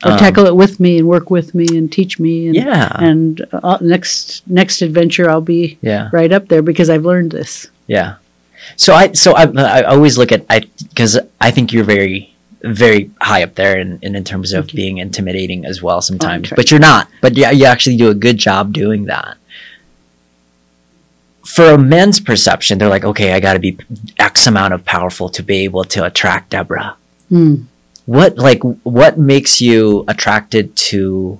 or 0.04 0.12
Um, 0.12 0.18
tackle 0.18 0.46
it 0.46 0.56
with 0.56 0.80
me 0.80 0.98
and 0.98 1.06
work 1.06 1.30
with 1.30 1.54
me 1.54 1.66
and 1.76 1.90
teach 1.92 2.18
me. 2.18 2.46
And, 2.46 2.56
Yeah, 2.56 2.96
And 2.98 3.46
uh, 3.52 3.78
next 3.80 4.42
next 4.48 4.82
adventure, 4.82 5.28
I'll 5.28 5.40
be 5.40 5.78
yeah. 5.82 6.08
right 6.12 6.32
up 6.32 6.48
there 6.48 6.62
because 6.62 6.88
I've 6.88 7.04
learned 7.04 7.32
this. 7.32 7.68
Yeah. 7.86 8.16
So 8.76 8.94
I 8.94 9.12
so 9.12 9.32
I, 9.32 9.44
I 9.56 9.82
always 9.82 10.16
look 10.18 10.32
at 10.32 10.44
I 10.48 10.60
because 10.88 11.18
I 11.40 11.50
think 11.50 11.72
you're 11.72 11.84
very 11.84 12.34
very 12.62 13.10
high 13.20 13.42
up 13.42 13.54
there 13.54 13.78
in, 13.78 13.98
in, 14.02 14.14
in 14.14 14.24
terms 14.24 14.52
of 14.52 14.66
being 14.68 14.98
intimidating 14.98 15.64
as 15.64 15.82
well 15.82 16.02
sometimes, 16.02 16.48
trying. 16.48 16.56
but 16.56 16.70
you're 16.70 16.80
not. 16.80 17.08
But 17.22 17.36
yeah, 17.36 17.50
you 17.50 17.64
actually 17.64 17.96
do 17.96 18.10
a 18.10 18.14
good 18.14 18.36
job 18.38 18.72
doing 18.72 19.06
that. 19.06 19.36
For 21.44 21.70
a 21.70 21.78
men's 21.78 22.20
perception, 22.20 22.78
they're 22.78 22.88
like, 22.88 23.04
okay, 23.04 23.32
I 23.32 23.40
got 23.40 23.54
to 23.54 23.58
be 23.58 23.78
X 24.18 24.46
amount 24.46 24.74
of 24.74 24.84
powerful 24.84 25.28
to 25.30 25.42
be 25.42 25.64
able 25.64 25.84
to 25.84 26.04
attract 26.04 26.50
Debra. 26.50 26.96
Mm. 27.30 27.64
What 28.10 28.38
like 28.38 28.60
what 28.82 29.20
makes 29.20 29.60
you 29.60 30.04
attracted 30.08 30.74
to 30.90 31.38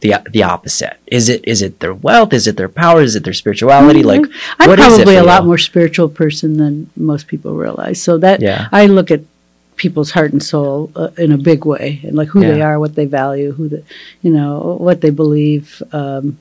the 0.00 0.14
the 0.28 0.42
opposite? 0.42 0.96
Is 1.06 1.28
it 1.28 1.46
is 1.46 1.62
it 1.62 1.78
their 1.78 1.94
wealth? 1.94 2.32
Is 2.32 2.48
it 2.48 2.56
their 2.56 2.68
power? 2.68 3.02
Is 3.02 3.14
it 3.14 3.22
their 3.22 3.32
spirituality? 3.32 4.02
Like 4.02 4.26
I'm 4.58 4.68
what 4.68 4.80
is 4.80 4.98
it 4.98 5.04
probably 5.04 5.14
a 5.14 5.22
lot 5.22 5.46
more 5.46 5.58
spiritual 5.58 6.08
person 6.08 6.56
than 6.56 6.90
most 6.96 7.28
people 7.28 7.54
realize. 7.54 8.02
So 8.02 8.18
that 8.18 8.42
yeah, 8.42 8.66
I 8.72 8.86
look 8.86 9.12
at 9.12 9.20
people's 9.76 10.10
heart 10.10 10.32
and 10.32 10.42
soul 10.42 10.90
uh, 10.96 11.10
in 11.18 11.30
a 11.30 11.38
big 11.38 11.64
way, 11.64 12.00
and 12.02 12.16
like 12.16 12.30
who 12.30 12.40
they 12.40 12.62
are, 12.62 12.80
what 12.80 12.96
they 12.96 13.06
value, 13.06 13.52
who 13.52 13.68
the, 13.68 13.84
you 14.22 14.32
know, 14.32 14.76
what 14.80 15.02
they 15.02 15.10
believe. 15.10 15.80
Um, 15.92 16.40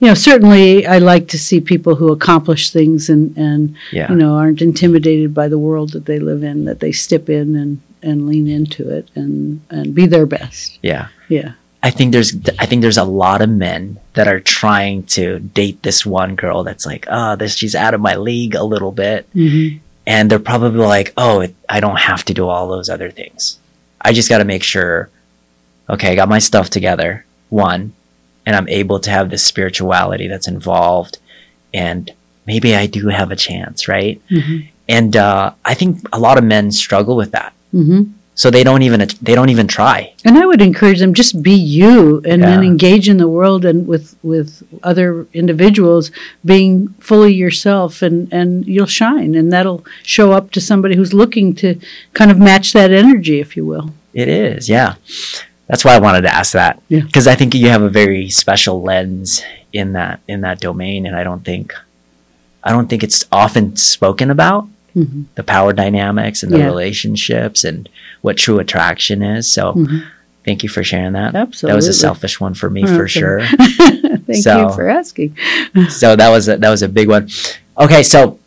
you 0.00 0.08
know, 0.08 0.14
certainly 0.14 0.88
I 0.88 0.98
like 0.98 1.28
to 1.28 1.38
see 1.38 1.60
people 1.60 1.94
who 1.94 2.10
accomplish 2.10 2.70
things 2.70 3.08
and 3.08 3.38
and 3.38 3.76
yeah. 3.92 4.10
you 4.10 4.16
know 4.16 4.34
aren't 4.34 4.60
intimidated 4.60 5.32
by 5.32 5.46
the 5.46 5.62
world 5.66 5.92
that 5.92 6.06
they 6.06 6.18
live 6.18 6.42
in. 6.42 6.64
That 6.64 6.80
they 6.80 6.90
step 6.90 7.30
in 7.30 7.54
and 7.54 7.80
and 8.02 8.26
lean 8.26 8.48
into 8.48 8.88
it 8.90 9.08
and 9.14 9.60
and 9.70 9.94
be 9.94 10.06
their 10.06 10.26
best. 10.26 10.78
Yeah. 10.82 11.08
Yeah. 11.28 11.52
I 11.82 11.90
think 11.90 12.12
there's 12.12 12.32
I 12.58 12.66
think 12.66 12.82
there's 12.82 12.98
a 12.98 13.04
lot 13.04 13.42
of 13.42 13.50
men 13.50 13.98
that 14.14 14.28
are 14.28 14.40
trying 14.40 15.02
to 15.04 15.38
date 15.40 15.82
this 15.82 16.06
one 16.06 16.36
girl 16.36 16.62
that's 16.62 16.86
like, 16.86 17.06
oh, 17.10 17.34
this 17.36 17.56
she's 17.56 17.74
out 17.74 17.94
of 17.94 18.00
my 18.00 18.14
league 18.16 18.54
a 18.54 18.64
little 18.64 18.92
bit, 18.92 19.26
hmm 19.32 19.68
and 20.04 20.28
they're 20.28 20.40
probably 20.40 20.80
like, 20.84 21.12
oh, 21.16 21.42
it, 21.42 21.54
I 21.68 21.78
don't 21.78 22.00
have 22.00 22.24
to 22.24 22.34
do 22.34 22.48
all 22.48 22.66
those 22.66 22.88
other 22.88 23.08
things. 23.08 23.60
I 24.00 24.12
just 24.12 24.28
got 24.28 24.38
to 24.38 24.44
make 24.44 24.64
sure, 24.64 25.08
okay, 25.88 26.10
I 26.10 26.14
got 26.16 26.28
my 26.28 26.40
stuff 26.40 26.68
together, 26.70 27.24
one, 27.50 27.92
and 28.44 28.56
I'm 28.56 28.68
able 28.68 28.98
to 28.98 29.10
have 29.10 29.30
this 29.30 29.44
spirituality 29.46 30.26
that's 30.26 30.48
involved, 30.48 31.18
and 31.72 32.10
maybe 32.48 32.74
I 32.74 32.86
do 32.86 33.08
have 33.08 33.30
a 33.30 33.36
chance, 33.36 33.86
right? 33.86 34.20
hmm 34.28 34.62
And 34.88 35.16
uh, 35.16 35.52
I 35.64 35.74
think 35.74 36.00
a 36.12 36.18
lot 36.18 36.36
of 36.36 36.42
men 36.42 36.72
struggle 36.72 37.14
with 37.14 37.30
that, 37.30 37.52
hmm 37.72 38.02
so 38.34 38.50
they 38.50 38.64
don't 38.64 38.82
even 38.82 39.06
they 39.20 39.34
don't 39.34 39.50
even 39.50 39.68
try. 39.68 40.12
And 40.24 40.38
I 40.38 40.46
would 40.46 40.62
encourage 40.62 41.00
them 41.00 41.12
just 41.12 41.42
be 41.42 41.52
you 41.52 42.22
and 42.24 42.42
then 42.42 42.64
engage 42.64 43.08
in 43.08 43.18
the 43.18 43.28
world 43.28 43.64
and 43.64 43.86
with 43.86 44.16
with 44.22 44.62
other 44.82 45.26
individuals 45.34 46.10
being 46.44 46.88
fully 46.98 47.34
yourself 47.34 48.00
and 48.00 48.32
and 48.32 48.66
you'll 48.66 48.86
shine 48.86 49.34
and 49.34 49.52
that'll 49.52 49.84
show 50.02 50.32
up 50.32 50.50
to 50.52 50.60
somebody 50.60 50.96
who's 50.96 51.12
looking 51.12 51.54
to 51.56 51.78
kind 52.14 52.30
of 52.30 52.38
match 52.38 52.72
that 52.72 52.90
energy 52.90 53.38
if 53.38 53.56
you 53.56 53.66
will. 53.66 53.90
It 54.14 54.28
is, 54.28 54.68
yeah. 54.68 54.94
That's 55.66 55.84
why 55.84 55.94
I 55.94 56.00
wanted 56.00 56.22
to 56.22 56.34
ask 56.34 56.52
that. 56.52 56.82
Yeah. 56.88 57.00
Because 57.00 57.26
I 57.26 57.34
think 57.34 57.54
you 57.54 57.68
have 57.68 57.82
a 57.82 57.88
very 57.88 58.28
special 58.30 58.82
lens 58.82 59.42
in 59.72 59.92
that 59.92 60.20
in 60.26 60.40
that 60.40 60.60
domain, 60.60 61.06
and 61.06 61.14
I 61.14 61.22
don't 61.22 61.44
think 61.44 61.74
I 62.64 62.72
don't 62.72 62.88
think 62.88 63.02
it's 63.02 63.26
often 63.30 63.76
spoken 63.76 64.30
about 64.30 64.68
Mhm. 64.96 65.24
the 65.34 65.42
power 65.42 65.72
dynamics 65.72 66.42
and 66.42 66.52
the 66.52 66.58
Yeah. 66.58 66.66
relationships 66.66 67.64
and 67.64 67.88
what 68.20 68.36
true 68.36 68.58
attraction 68.58 69.22
is. 69.22 69.50
So 69.50 69.72
Mhm. 69.74 70.02
thank 70.44 70.62
you 70.62 70.68
for 70.68 70.82
sharing 70.84 71.12
that. 71.14 71.34
Absolutely. 71.34 71.72
That 71.72 71.76
was 71.76 71.88
a 71.88 71.92
selfish 71.92 72.40
one 72.40 72.54
for 72.54 72.68
me 72.70 72.84
for 72.86 73.08
sure. 73.08 73.40
Thank 74.26 74.42
So- 74.44 74.68
you 74.68 74.74
for 74.74 74.88
asking. 74.88 75.36
so 75.88 76.14
that 76.16 76.28
was 76.28 76.48
a, 76.48 76.56
that 76.58 76.70
was 76.70 76.82
a 76.82 76.88
big 76.88 77.08
one. 77.08 77.28
Okay, 77.78 78.02
so 78.02 78.38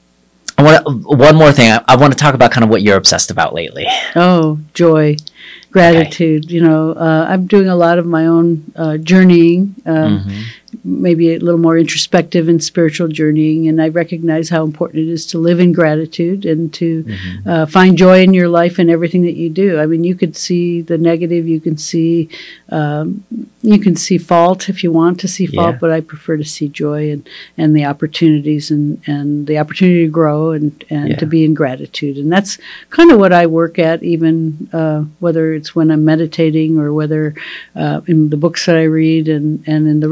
I 0.58 0.64
want 0.64 1.06
one 1.06 1.36
more 1.36 1.52
thing. 1.52 1.70
I, 1.72 1.82
I 1.88 1.96
want 1.98 2.14
to 2.14 2.18
talk 2.18 2.34
about 2.34 2.52
kind 2.52 2.64
of 2.64 2.70
what 2.70 2.82
you're 2.82 2.96
obsessed 2.96 3.30
about 3.32 3.54
lately. 3.54 3.88
Oh, 4.16 4.60
joy, 4.74 5.18
gratitude. 5.72 6.50
You 6.50 6.62
know, 6.62 6.92
uh, 6.94 7.26
I'm 7.30 7.46
doing 7.48 7.68
a 7.68 7.76
lot 7.76 7.98
of 8.00 8.06
my 8.06 8.26
own 8.26 8.64
uh, 8.76 8.98
journeying. 8.98 9.76
Um, 9.86 10.24
Mhm. 10.26 10.44
Maybe 10.84 11.34
a 11.34 11.40
little 11.40 11.60
more 11.60 11.78
introspective 11.78 12.48
and 12.50 12.64
spiritual 12.64 13.08
journeying. 13.08 13.68
And 13.68 13.82
I 13.82 13.90
recognize 13.90 14.50
how 14.50 14.64
important 14.64 15.08
it 15.08 15.12
is 15.12 15.26
to 15.28 15.38
live 15.38 15.60
in 15.60 15.72
gratitude 15.72 16.46
and 16.46 16.74
to 16.74 17.04
Mhm. 17.04 17.48
uh, 17.48 17.66
find 17.66 17.98
joy 17.98 18.22
in 18.24 18.34
your 18.34 18.50
life 18.50 18.80
and 18.80 18.90
everything 18.90 19.24
that 19.24 19.36
you 19.36 19.50
do. 19.50 19.78
I 19.80 19.86
mean, 19.86 20.04
you 20.04 20.16
could 20.16 20.36
see 20.36 20.82
the 20.82 20.98
negative, 20.98 21.48
you 21.48 21.60
can 21.60 21.78
see, 21.78 22.30
um, 22.70 23.24
you 23.62 23.80
can 23.80 23.96
see 23.96 24.18
fault 24.18 24.70
if 24.70 24.84
you 24.84 24.92
want 24.92 25.20
to 25.22 25.28
see 25.28 25.46
fault, 25.46 25.76
Yeah. 25.76 25.80
but 25.82 25.92
I 25.92 26.02
prefer 26.02 26.38
to 26.38 26.44
see 26.44 26.68
joy 26.68 27.12
and, 27.12 27.28
and 27.58 27.76
the 27.76 27.86
opportunities 27.86 28.72
and, 28.72 29.00
and 29.08 29.48
the 29.48 29.58
opportunity 29.58 30.06
to 30.06 30.12
grow 30.12 30.52
and, 30.52 30.72
and 30.90 31.18
to 31.20 31.26
be 31.26 31.44
in 31.44 31.54
gratitude. 31.54 32.18
And 32.18 32.32
that's 32.32 32.58
kind 32.90 33.12
of 33.12 33.20
what 33.20 33.34
I 33.34 33.46
work 33.48 33.80
at, 33.80 34.04
even 34.04 34.68
uh, 34.74 35.04
whether 35.20 35.54
it's 35.54 35.76
when 35.76 35.90
I'm 35.92 36.06
meditating 36.06 36.78
or 36.78 36.94
whether 36.94 37.34
uh, 37.76 38.02
in 38.08 38.30
the 38.30 38.38
books 38.38 38.66
that 38.66 38.76
I 38.76 38.84
read 38.84 39.28
and, 39.28 39.64
and 39.68 39.88
in 39.88 40.00
the 40.00 40.10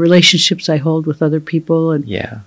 relationships 0.54 0.68
I 0.68 0.76
hold 0.82 1.06
with 1.06 1.22
other 1.22 1.40
people 1.40 1.92
and 1.92 2.04
Yeah. 2.06 2.40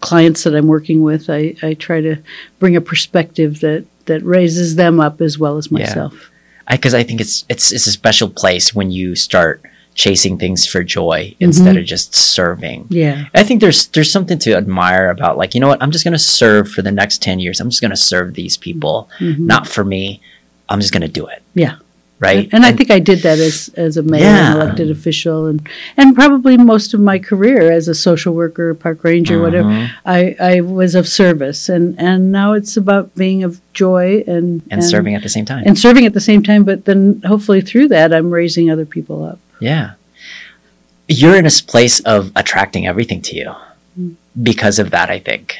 clients 0.00 0.42
that 0.44 0.54
I'm 0.54 0.66
working 0.66 1.02
with. 1.02 1.28
I, 1.30 1.54
I 1.62 1.74
try 1.74 2.00
to 2.00 2.16
bring 2.58 2.76
a 2.76 2.80
perspective 2.80 3.60
that, 3.60 3.84
that 4.06 4.22
raises 4.22 4.76
them 4.76 5.00
up 5.00 5.20
as 5.20 5.38
well 5.38 5.56
as 5.58 5.70
myself. 5.70 6.12
Yeah. 6.12 6.18
myself. 6.18 6.30
because 6.70 6.94
I, 6.94 7.04
think 7.04 7.20
it's 7.20 7.44
it's 7.48 7.72
it's 7.72 7.86
a 7.86 7.92
special 7.92 8.28
place 8.28 8.74
when 8.74 8.90
you 8.90 9.14
start 9.14 9.60
chasing 9.94 10.36
things 10.38 10.66
for 10.66 10.82
joy 10.84 11.34
instead 11.40 11.76
of 11.76 11.84
just 11.86 12.14
serving. 12.14 12.86
Yeah. 12.90 13.26
I 13.34 13.44
think 13.44 13.60
there's 13.60 13.86
there's 13.94 14.10
something 14.12 14.38
to 14.40 14.54
admire 14.56 15.08
about 15.10 15.38
like 15.38 15.54
you 15.54 15.60
know 15.60 15.68
what 15.68 15.82
I'm 15.82 15.90
just 15.90 16.04
gonna 16.04 16.18
serve 16.18 16.68
for 16.70 16.82
the 16.82 16.92
next 16.92 17.22
ten 17.22 17.38
years. 17.40 17.60
I'm 17.60 17.70
just 17.70 17.80
gonna 17.80 17.96
serve 17.96 18.34
these 18.34 18.56
people, 18.58 19.08
Mhm. 19.20 19.38
not 19.38 19.66
for 19.66 19.84
me. 19.84 20.20
I'm 20.68 20.80
just 20.80 20.92
gonna 20.92 21.08
do 21.08 21.26
it. 21.26 21.42
Yeah. 21.54 21.76
Right. 22.18 22.48
And, 22.50 22.64
I 22.64 22.72
think 22.72 22.90
I 22.90 22.98
did 22.98 23.18
that 23.20 23.38
as, 23.38 23.68
as 23.76 23.98
a 23.98 24.02
mayor 24.02 24.22
Yeah. 24.24 24.52
and 24.52 24.62
elected 24.62 24.90
official 24.90 25.46
and, 25.46 25.68
and 25.98 26.14
probably 26.14 26.56
most 26.56 26.94
of 26.94 27.00
my 27.00 27.18
career 27.18 27.70
as 27.70 27.88
a 27.88 27.94
social 27.94 28.32
worker, 28.34 28.72
park 28.74 29.04
ranger, 29.04 29.38
whatever. 29.40 29.68
Mhm. 29.68 29.90
I, 30.06 30.34
I 30.40 30.60
was 30.62 30.94
of 30.94 31.06
service 31.06 31.68
and, 31.68 31.94
and 32.00 32.32
now 32.32 32.54
it's 32.54 32.74
about 32.76 33.14
being 33.14 33.44
of 33.44 33.60
joy 33.74 34.24
and, 34.26 34.62
and 34.70 34.82
serving 34.82 35.14
at 35.14 35.22
the 35.22 35.28
same 35.28 35.44
time. 35.44 35.64
and 35.66 35.78
serving 35.78 36.06
at 36.06 36.14
the 36.14 36.20
same 36.20 36.42
time. 36.42 36.64
But 36.64 36.86
then 36.86 37.20
hopefully 37.26 37.60
through 37.60 37.88
that, 37.88 38.14
I'm 38.14 38.30
raising 38.30 38.70
other 38.70 38.86
people 38.86 39.22
up. 39.22 39.38
yeah. 39.60 39.92
You're 41.08 41.36
in 41.36 41.46
a 41.46 41.50
place 41.50 42.00
of 42.00 42.32
attracting 42.34 42.86
everything 42.86 43.20
to 43.22 43.36
you 43.36 43.52
Mm. 43.98 44.14
because 44.42 44.78
of 44.78 44.90
that. 44.90 45.08
I 45.08 45.18
think 45.18 45.56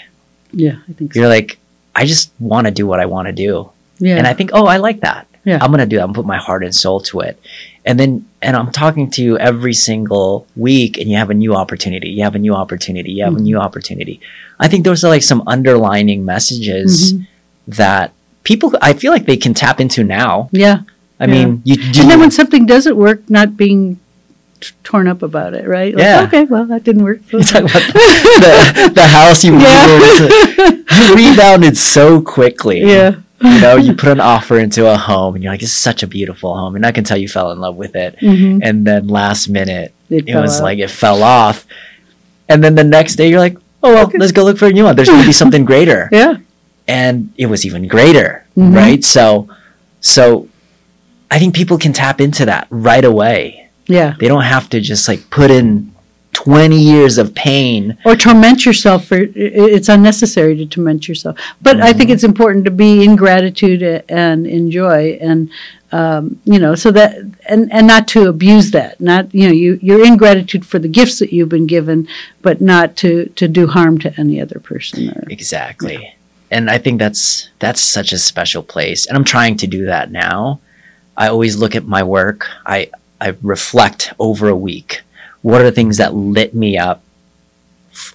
Yeah, 0.53 0.77
I 0.89 0.93
think 0.93 1.15
so. 1.15 1.21
you're 1.21 1.29
like 1.29 1.59
I 1.95 2.05
just 2.05 2.31
want 2.41 2.67
to 2.67 2.71
do 2.71 2.87
what 2.87 2.99
I 3.01 3.07
want 3.07 3.27
to 3.29 3.33
do. 3.33 3.71
Yeah. 3.99 4.17
and 4.19 4.27
I 4.27 4.35
think, 4.35 4.51
oh, 4.53 4.67
I 4.67 4.77
like 4.77 5.01
that. 5.01 5.26
Yeah. 5.47 5.59
I'm 5.63 5.71
gonna 5.71 5.87
do 5.87 5.97
that. 5.97 6.03
I'm 6.03 6.09
gonna 6.13 6.23
put 6.23 6.27
my 6.27 6.37
heart 6.37 6.63
and 6.65 6.75
soul 6.75 7.01
to 7.09 7.21
it. 7.21 7.41
And 7.87 7.99
then, 8.01 8.27
and 8.43 8.57
I'm 8.57 8.71
talking 8.73 9.11
to 9.13 9.23
you 9.23 9.39
every 9.39 9.73
single 9.73 10.47
week, 10.57 10.99
and 10.99 11.09
you 11.09 11.17
have 11.17 11.31
a 11.31 11.35
new 11.35 11.55
opportunity. 11.55 12.09
You 12.11 12.25
have 12.25 12.35
a 12.35 12.39
new 12.47 12.53
opportunity. 12.55 13.13
You 13.13 13.25
have 13.25 13.35
Mhm. 13.35 13.39
a 13.39 13.43
new 13.43 13.59
opportunity. 13.59 14.21
I 14.59 14.67
think 14.69 14.85
those 14.85 15.05
are 15.05 15.09
like 15.09 15.23
some 15.23 15.43
underlining 15.47 16.25
messages 16.25 17.13
Mhm. 17.13 17.27
that 17.69 18.13
people. 18.43 18.75
I 18.83 18.93
feel 18.93 19.13
like 19.13 19.27
they 19.27 19.37
can 19.39 19.55
tap 19.55 19.81
into 19.81 20.03
now. 20.05 20.49
yeah. 20.53 20.79
I 21.19 21.25
Yeah. 21.25 21.33
mean, 21.35 21.63
you 21.65 21.77
do. 21.77 22.01
And 22.03 22.11
then 22.11 22.21
when 22.21 22.31
something 22.31 22.67
doesn't 22.67 22.97
work, 22.97 23.23
not 23.31 23.57
being 23.57 23.99
t- 24.61 24.73
torn 24.85 25.07
up 25.09 25.23
about 25.23 25.55
it, 25.55 25.67
right? 25.67 25.95
Like, 25.95 26.05
Yeah. 26.05 26.23
Okay, 26.27 26.45
well, 26.45 26.67
that 26.67 26.83
didn't 26.85 27.05
work. 27.05 27.21
you 27.33 27.41
talk 27.43 27.63
about 27.71 27.83
the, 28.45 28.91
the 28.95 29.07
house 29.19 29.45
you 29.45 29.57
Yeah. 29.67 30.69
you 31.09 31.15
rebounded 31.23 31.77
so 31.79 32.21
quickly. 32.21 32.81
yeah. 32.85 33.15
You 33.55 33.61
know, 33.61 33.77
you 33.77 33.95
put 34.05 34.11
an 34.11 34.21
offer 34.21 34.59
into 34.59 34.87
a 34.91 34.97
home, 34.97 35.35
and 35.35 35.43
you're 35.45 35.53
like, 35.53 35.61
"This 35.61 35.71
is 35.71 35.77
such 35.77 36.03
a 36.03 36.07
beautiful 36.07 36.57
home," 36.57 36.75
and 36.77 36.85
I 36.85 36.93
can 36.93 37.05
tell 37.05 37.17
you 37.17 37.29
fell 37.29 37.51
in 37.53 37.59
love 37.61 37.77
with 37.77 37.95
it. 37.97 38.17
Mhm. 38.21 38.61
and 38.63 38.87
then 38.87 39.07
last 39.09 39.49
minute 39.49 39.93
It, 40.11 40.29
it 40.29 40.35
was 40.37 40.59
out. 40.61 40.65
like 40.65 40.79
it 40.79 40.91
fell 40.91 41.23
off 41.23 41.67
and 42.49 42.63
then 42.63 42.75
the 42.77 42.85
next 42.85 43.17
day 43.17 43.29
you're 43.29 43.41
like 43.41 43.57
oh 43.83 43.93
well 43.95 44.05
Okay. 44.07 44.19
let's 44.19 44.31
go 44.33 44.45
look 44.45 44.57
for 44.59 44.67
a 44.67 44.73
new 44.73 44.85
one 44.85 44.95
there's 44.97 45.09
going 45.09 45.21
to 45.21 45.27
be 45.27 45.33
something 45.43 45.65
greater 45.65 46.09
yeah. 46.13 46.37
and 46.87 47.33
it 47.37 47.47
was 47.47 47.67
even 47.67 47.89
greater 47.89 48.45
Mhm. 48.57 48.75
right 48.75 49.03
so 49.03 49.49
so 50.01 50.49
i 51.31 51.39
think 51.41 51.55
people 51.55 51.77
can 51.79 51.93
tap 51.93 52.21
into 52.21 52.45
that 52.47 52.67
right 52.71 53.05
away 53.05 53.69
Yeah. 53.89 54.15
they 54.21 54.29
don't 54.29 54.45
have 54.55 54.69
to 54.71 54.81
just 54.81 55.09
like 55.09 55.29
put 55.31 55.51
in 55.51 55.93
20 56.37 56.79
years 56.79 57.17
of 57.17 57.35
pain. 57.35 57.97
or 58.05 58.15
torment 58.15 58.67
yourself 58.67 59.07
for 59.07 59.19
it's 59.35 59.89
unnecessary 59.89 60.55
to 60.55 60.67
torment 60.67 61.09
yourself 61.09 61.35
but 61.63 61.81
i 61.81 61.93
think 61.95 62.11
it's 62.11 62.25
important 62.25 62.63
to 62.65 62.71
be 62.71 63.03
in 63.03 63.17
gratitude 63.17 63.83
and 64.09 64.47
enjoy 64.47 65.17
and 65.21 65.51
um, 65.93 66.39
you 66.45 66.59
know 66.59 66.75
so 66.75 66.91
that 66.91 67.15
and 67.49 67.73
and 67.73 67.87
not 67.87 68.07
to 68.09 68.29
abuse 68.29 68.71
that 68.73 69.01
not 69.01 69.35
you 69.35 69.47
know 69.47 69.55
you 69.55 69.79
you're 69.81 70.05
in 70.05 70.17
gratitude 70.19 70.67
for 70.67 70.79
the 70.79 70.89
gifts 70.89 71.19
that 71.21 71.33
you've 71.33 71.49
been 71.49 71.67
given 71.67 72.07
but 72.43 72.61
not 72.61 72.97
to 72.97 73.27
to 73.37 73.49
do 73.49 73.67
harm 73.67 73.97
to 73.99 74.13
any 74.21 74.41
other 74.41 74.61
person 74.61 75.09
or 75.11 75.23
Exactly. 75.31 76.17
And 76.51 76.71
I 76.71 76.79
think 76.79 76.99
that's 76.99 77.49
that's 77.59 77.81
such 77.81 78.13
a 78.13 78.19
special 78.19 78.63
place. 78.63 79.07
And 79.07 79.17
I'm 79.17 79.25
trying 79.25 79.57
to 79.59 79.67
do 79.67 79.87
that 79.87 80.11
now. 80.11 80.61
I 81.17 81.29
always 81.29 81.57
look 81.57 81.75
at 81.75 81.87
my 81.87 82.03
work. 82.03 82.49
I 82.65 82.91
I 83.21 83.37
reflect 83.43 84.13
over 84.19 84.49
a 84.49 84.57
week. 84.57 85.03
What 85.47 85.61
are 85.61 85.65
the 85.71 85.79
things 85.79 85.97
that 85.99 86.13
lit 86.13 86.57
me 86.57 86.77
up 86.77 87.03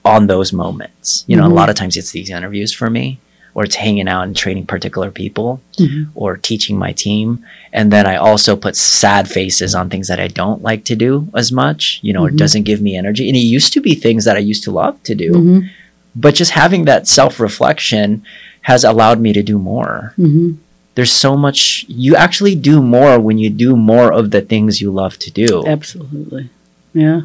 on 0.04 0.28
those 0.28 0.52
moments? 0.52 1.24
You 1.28 1.38
know, 1.38 1.48
Mhm. 1.48 1.52
a 1.52 1.60
lot 1.60 1.70
of 1.70 1.76
times 1.78 1.96
it's 1.96 2.12
these 2.12 2.30
interviews 2.30 2.74
for 2.74 2.90
me, 2.90 3.20
or 3.56 3.64
it's 3.64 3.78
hanging 3.78 4.10
out 4.10 4.24
and 4.28 4.36
training 4.36 4.66
particular 4.66 5.10
people, 5.12 5.62
Mhm. 5.80 6.08
or 6.14 6.36
teaching 6.36 6.78
my 6.78 6.92
team. 6.92 7.40
And 7.72 7.90
then 7.90 8.06
I 8.06 8.16
also 8.18 8.58
put 8.58 8.76
sad 8.76 9.30
faces 9.30 9.74
on 9.74 9.90
things 9.90 10.10
that 10.10 10.20
I 10.20 10.28
don't 10.28 10.62
like 10.62 10.84
to 10.92 10.96
do 11.08 11.30
as 11.34 11.54
much. 11.54 12.00
You 12.02 12.12
know, 12.12 12.24
Mhm. 12.24 12.32
it 12.32 12.36
doesn't 12.36 12.64
give 12.64 12.82
me 12.82 12.98
energy. 12.98 13.30
And 13.30 13.38
it 13.38 13.48
used 13.58 13.72
to 13.74 13.82
be 13.82 13.96
things 13.96 14.26
that 14.26 14.36
I 14.36 14.40
used 14.52 14.64
to 14.66 14.72
love 14.72 15.02
to 15.04 15.16
do 15.16 15.32
Mhm, 15.32 15.70
but 16.14 16.36
just 16.36 16.52
having 16.52 16.84
that 16.84 17.08
self 17.08 17.40
reflection 17.40 18.24
has 18.64 18.84
allowed 18.84 19.22
me 19.22 19.32
to 19.32 19.42
do 19.52 19.58
more. 19.58 20.14
mhm. 20.20 20.56
There's 20.96 21.14
so 21.28 21.38
much 21.38 21.86
you 21.88 22.14
actually 22.26 22.56
do 22.56 22.82
more 22.82 23.18
when 23.26 23.38
you 23.38 23.50
do 23.50 23.78
more 23.78 24.12
of 24.20 24.32
the 24.32 24.42
things 24.42 24.82
you 24.82 24.92
love 24.92 25.18
to 25.20 25.32
do, 25.32 25.64
absolutely 25.66 26.50
yeah. 26.94 27.22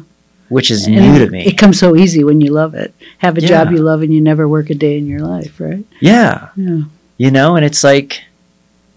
Which 0.49 0.71
is 0.71 0.87
And 0.87 0.95
new 0.95 1.19
to 1.25 1.29
me. 1.29 1.45
it 1.45 1.57
comes 1.57 1.77
so 1.77 1.95
easy 1.95 2.23
when 2.23 2.39
you 2.39 2.51
love 2.51 2.73
it. 2.73 2.93
Have 3.17 3.37
a 3.37 3.41
job 3.41 3.71
you 3.71 3.79
love 3.79 4.01
and 4.01 4.13
you 4.13 4.21
never 4.21 4.47
work 4.47 4.69
a 4.69 4.75
day 4.75 4.97
in 4.97 5.05
your 5.05 5.19
life 5.19 5.59
right? 5.59 5.83
Yeah, 5.99 6.49
yeah. 6.55 6.83
You 7.17 7.31
know, 7.31 7.55
and 7.57 7.65
it's 7.65 7.83
like 7.83 8.23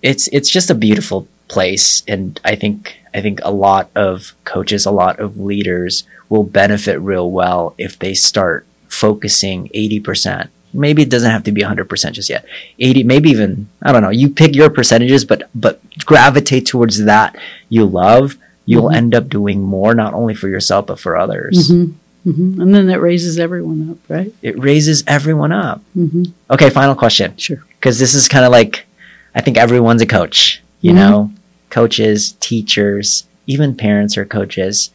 it's 0.03 0.29
it's 0.29 0.49
just 0.49 0.71
a 0.71 0.75
beautiful 0.75 1.27
place. 1.49 2.03
And 2.07 2.39
I 2.45 2.55
think 2.55 3.01
I 3.13 3.21
think 3.21 3.41
a 3.43 3.51
lot 3.51 3.91
of 3.97 4.35
coaches, 4.45 4.87
a 4.87 4.93
lot 4.93 5.19
of 5.19 5.39
leaders 5.41 6.05
will 6.29 6.45
benefit 6.45 7.01
real 7.01 7.29
well 7.31 7.75
if 7.79 7.99
they 7.99 8.15
start 8.15 8.65
focusing 8.89 9.69
80%. 9.75 10.49
Maybe 10.73 11.03
it 11.03 11.11
doesn't 11.11 11.31
have 11.31 11.43
to 11.45 11.53
be 11.53 11.63
100% 11.63 12.13
just 12.13 12.31
yet. 12.31 12.45
80 12.79 13.03
maybe 13.03 13.31
even 13.31 13.69
I 13.83 13.91
don't 13.91 14.03
know, 14.03 14.11
you 14.11 14.29
pick 14.31 14.55
your 14.55 14.71
percentages 14.71 15.25
but 15.25 15.51
but 15.55 15.81
gravitate 16.07 16.67
towards 16.67 17.05
that 17.05 17.37
you 17.69 17.85
love, 17.87 18.37
you'll 18.71 18.91
Mhm. 18.91 18.97
end 19.01 19.15
up 19.19 19.29
doing 19.29 19.59
more 19.77 19.93
not 19.95 20.13
only 20.21 20.35
for 20.41 20.49
yourself 20.49 20.87
but 20.87 20.99
for 21.05 21.13
others. 21.17 21.69
hmm 21.69 21.85
hmm 22.25 22.61
and 22.61 22.75
then 22.75 22.87
that 22.91 23.01
raises 23.01 23.39
everyone 23.39 23.81
up 23.91 23.97
right 24.15 24.33
It 24.43 24.57
raises 24.69 25.03
everyone 25.07 25.53
up. 25.53 25.79
hmm 25.95 26.25
Okay, 26.55 26.69
final 26.71 26.95
question. 26.95 27.29
sure 27.37 27.61
because 27.79 27.99
this 27.99 28.15
is 28.15 28.29
kind 28.29 28.45
of 28.45 28.53
like 28.53 28.87
I 29.35 29.41
think 29.41 29.57
everyone's 29.57 30.03
a 30.03 30.07
coach, 30.19 30.61
you 30.81 30.93
Mhm. 30.93 30.97
know, 31.03 31.31
coaches, 31.71 32.35
teachers, 32.41 33.25
even 33.47 33.75
parents 33.87 34.17
are 34.19 34.25
coaches. 34.39 34.91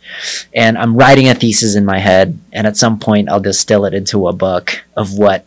And 0.53 0.77
I'm 0.77 0.95
writing 1.01 1.27
a 1.29 1.35
thesis 1.35 1.73
in 1.75 1.85
my 1.85 1.99
head, 1.99 2.37
and 2.53 2.67
at 2.67 2.75
some 2.77 2.99
point 2.99 3.29
I'll 3.29 3.39
distill 3.51 3.85
it 3.85 3.93
into 3.93 4.27
a 4.27 4.33
book 4.33 4.83
of 5.01 5.13
what 5.23 5.45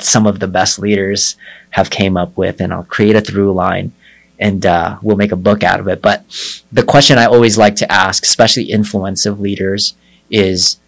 some 0.00 0.26
of 0.26 0.40
the 0.40 0.48
best 0.58 0.78
leaders 0.78 1.36
have 1.70 1.90
came 1.90 2.16
up 2.22 2.36
with, 2.36 2.60
and 2.60 2.72
I'll 2.72 2.84
create 2.96 3.16
a 3.16 3.20
through 3.20 3.52
line, 3.52 3.92
and 4.38 4.66
uh, 4.66 4.98
we'll 5.02 5.16
make 5.16 5.32
a 5.32 5.36
book 5.36 5.62
out 5.62 5.80
of 5.80 5.88
it. 5.88 6.02
But 6.02 6.24
the 6.72 6.82
question 6.82 7.18
I 7.18 7.26
always 7.26 7.56
like 7.56 7.76
to 7.76 7.90
ask, 7.90 8.24
especially 8.24 8.64
influensive 8.64 9.40
leaders, 9.40 9.94
is 10.30 10.78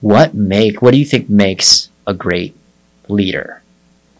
what 0.00 0.34
make 0.34 0.82
what 0.82 0.90
do 0.92 0.98
you 0.98 1.04
think 1.04 1.30
makes 1.30 1.88
a 2.06 2.14
great 2.14 2.56
leader 3.08 3.62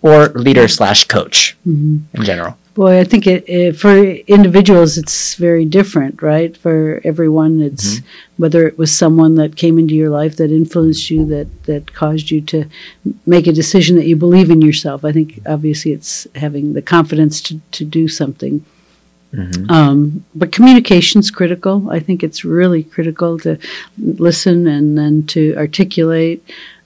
or 0.00 0.28
leader 0.28 0.68
slash 0.68 1.06
coach 1.06 1.56
hmm 1.64 1.98
in 2.14 2.24
general 2.24 2.56
Boy, 2.74 3.00
I 3.00 3.04
think 3.04 3.26
it, 3.26 3.46
it 3.46 3.76
for 3.76 4.02
individuals 4.02 4.96
it's 4.96 5.34
very 5.34 5.66
different, 5.66 6.22
right? 6.22 6.56
For 6.56 7.02
everyone, 7.04 7.60
it's 7.60 8.00
whether 8.38 8.66
it 8.66 8.78
was 8.78 8.90
someone 8.90 9.34
that 9.34 9.56
came 9.56 9.78
into 9.78 9.94
your 9.94 10.08
life 10.08 10.36
that 10.36 10.50
influenced 10.50 11.10
you, 11.10 11.26
that 11.26 11.64
that 11.64 11.92
caused 11.92 12.30
you 12.30 12.40
to 12.42 12.64
make 13.26 13.46
a 13.46 13.52
decision 13.52 13.96
that 13.96 14.06
you 14.06 14.16
believe 14.16 14.50
in 14.50 14.62
yourself. 14.62 15.04
I 15.04 15.12
think 15.12 15.40
obviously 15.44 15.92
it's 15.92 16.26
having 16.36 16.72
the 16.72 16.80
confidence 16.80 17.42
to 17.42 17.60
to 17.72 17.84
do 17.84 18.08
something. 18.08 18.64
Mhm. 19.34 19.70
Um, 19.70 20.24
but 20.34 20.52
communication's 20.52 21.30
critical. 21.30 21.88
I 21.90 22.00
think 22.00 22.22
it's 22.22 22.44
really 22.44 22.82
critical 22.82 23.38
to 23.40 23.58
listen 23.98 24.66
and 24.66 24.96
then 24.96 25.24
to 25.28 25.54
articulate. 25.56 26.42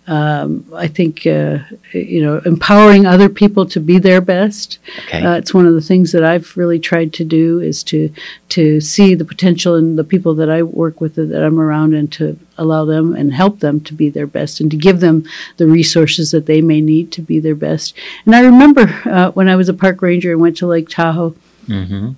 Um, 0.09 0.65
I 0.73 0.87
think 0.87 1.27
uh, 1.27 1.59
you 1.93 2.23
know 2.23 2.41
empowering 2.45 3.07
other 3.07 3.29
people 3.29 3.67
to 3.67 3.81
be 3.81 3.99
their 3.99 4.21
best. 4.21 4.79
okay 5.01 5.21
Uh, 5.21 5.35
it's 5.35 5.53
one 5.53 5.67
of 5.67 5.75
the 5.75 5.81
things 5.81 6.13
that 6.13 6.23
I've 6.23 6.57
really 6.57 6.79
tried 6.79 7.13
to 7.15 7.25
do 7.25 7.61
is 7.61 7.83
to 7.85 8.13
to 8.51 8.81
see 8.81 9.15
the 9.17 9.25
potential 9.25 9.75
in 9.75 9.97
the 9.97 10.05
people 10.05 10.35
that 10.37 10.49
I 10.49 10.63
work 10.63 11.01
with 11.01 11.17
that 11.17 11.45
I'm 11.45 11.59
around 11.59 11.95
and 11.95 12.11
to 12.13 12.39
allow 12.57 12.85
them 12.85 13.15
and 13.15 13.35
help 13.35 13.61
them 13.61 13.81
to 13.81 13.95
be 13.95 14.09
their 14.09 14.27
best 14.27 14.61
and 14.61 14.71
to 14.71 14.77
give 14.77 15.01
them 15.01 15.25
the 15.57 15.67
resources 15.67 16.31
that 16.31 16.47
they 16.47 16.61
may 16.63 16.81
need 16.81 17.11
to 17.13 17.23
be 17.23 17.41
their 17.41 17.57
best. 17.57 17.95
And 18.25 18.35
I 18.35 18.41
remember 18.41 18.85
uh, 19.05 19.31
when 19.33 19.49
I 19.49 19.57
was 19.57 19.69
a 19.69 19.75
park 19.75 20.03
ranger 20.03 20.31
and 20.33 20.41
went 20.41 20.57
to 20.59 20.67
Lake 20.67 20.89
Tahoe. 20.89 21.35
hmm 21.67 22.13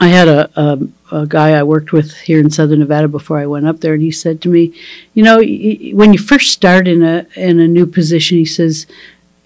I 0.00 0.08
had 0.08 0.26
a, 0.28 0.50
a, 0.60 0.78
a 1.12 1.26
guy 1.26 1.50
I 1.50 1.62
worked 1.62 1.92
with 1.92 2.12
here 2.18 2.40
in 2.40 2.50
Southern 2.50 2.80
Nevada 2.80 3.06
before 3.08 3.38
I 3.38 3.46
went 3.46 3.66
up 3.66 3.80
there, 3.80 3.94
and 3.94 4.02
he 4.02 4.10
said 4.10 4.40
to 4.42 4.48
me, 4.48 4.74
"You 5.14 5.22
know, 5.22 5.36
y- 5.38 5.92
when 5.94 6.12
you 6.12 6.18
first 6.18 6.52
start 6.52 6.88
in 6.88 7.02
a 7.02 7.26
in 7.36 7.60
a 7.60 7.68
new 7.68 7.86
position, 7.86 8.38
he 8.38 8.44
says, 8.44 8.86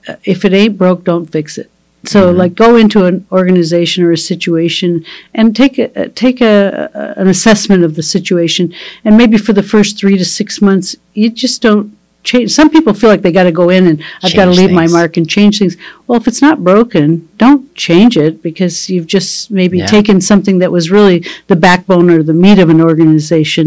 "Uh, 0.08 0.14
if 0.24 0.44
it 0.44 0.54
ain't 0.54 0.78
broke, 0.78 1.04
don't 1.04 1.26
fix 1.26 1.58
it." 1.58 1.70
So, 2.04 2.30
like, 2.30 2.54
go 2.54 2.76
into 2.76 3.04
an 3.04 3.26
organization 3.30 4.04
or 4.04 4.12
a 4.12 4.16
situation 4.16 5.04
and 5.34 5.54
take 5.54 5.78
a 5.78 6.04
uh, 6.04 6.08
take 6.14 6.40
a, 6.40 6.88
a 6.94 7.20
an 7.20 7.28
assessment 7.28 7.84
of 7.84 7.94
the 7.96 8.02
situation, 8.02 8.72
and 9.04 9.18
maybe 9.18 9.36
for 9.36 9.52
the 9.52 9.62
first 9.62 9.98
three 9.98 10.16
to 10.16 10.24
six 10.24 10.62
months, 10.62 10.96
you 11.12 11.28
just 11.28 11.60
don't 11.60 11.97
change. 12.28 12.48
Some 12.60 12.68
people 12.76 12.92
feel 13.00 13.10
like 13.12 13.22
they 13.22 13.32
got 13.40 13.44
to 13.50 13.56
go 13.62 13.66
in 13.76 13.82
and 13.90 13.96
I've 14.22 14.36
got 14.40 14.46
to 14.50 14.56
leave 14.60 14.70
my 14.70 14.82
things. 14.86 14.92
mark 14.98 15.12
and 15.18 15.26
change 15.36 15.54
things. 15.60 15.76
Well, 16.06 16.20
if 16.20 16.26
it's 16.30 16.42
not 16.48 16.62
broken, 16.70 17.06
don't 17.44 17.64
change 17.74 18.14
it 18.26 18.34
because 18.48 18.74
you've 18.92 19.06
just 19.16 19.50
maybe 19.60 19.78
Yeah. 19.78 19.86
taken 19.96 20.20
something 20.20 20.56
that 20.62 20.70
was 20.72 20.84
really 20.98 21.18
the 21.46 21.56
backbone 21.56 22.08
or 22.14 22.22
the 22.22 22.38
meat 22.44 22.58
of 22.64 22.68
an 22.74 22.80
organization 22.80 23.66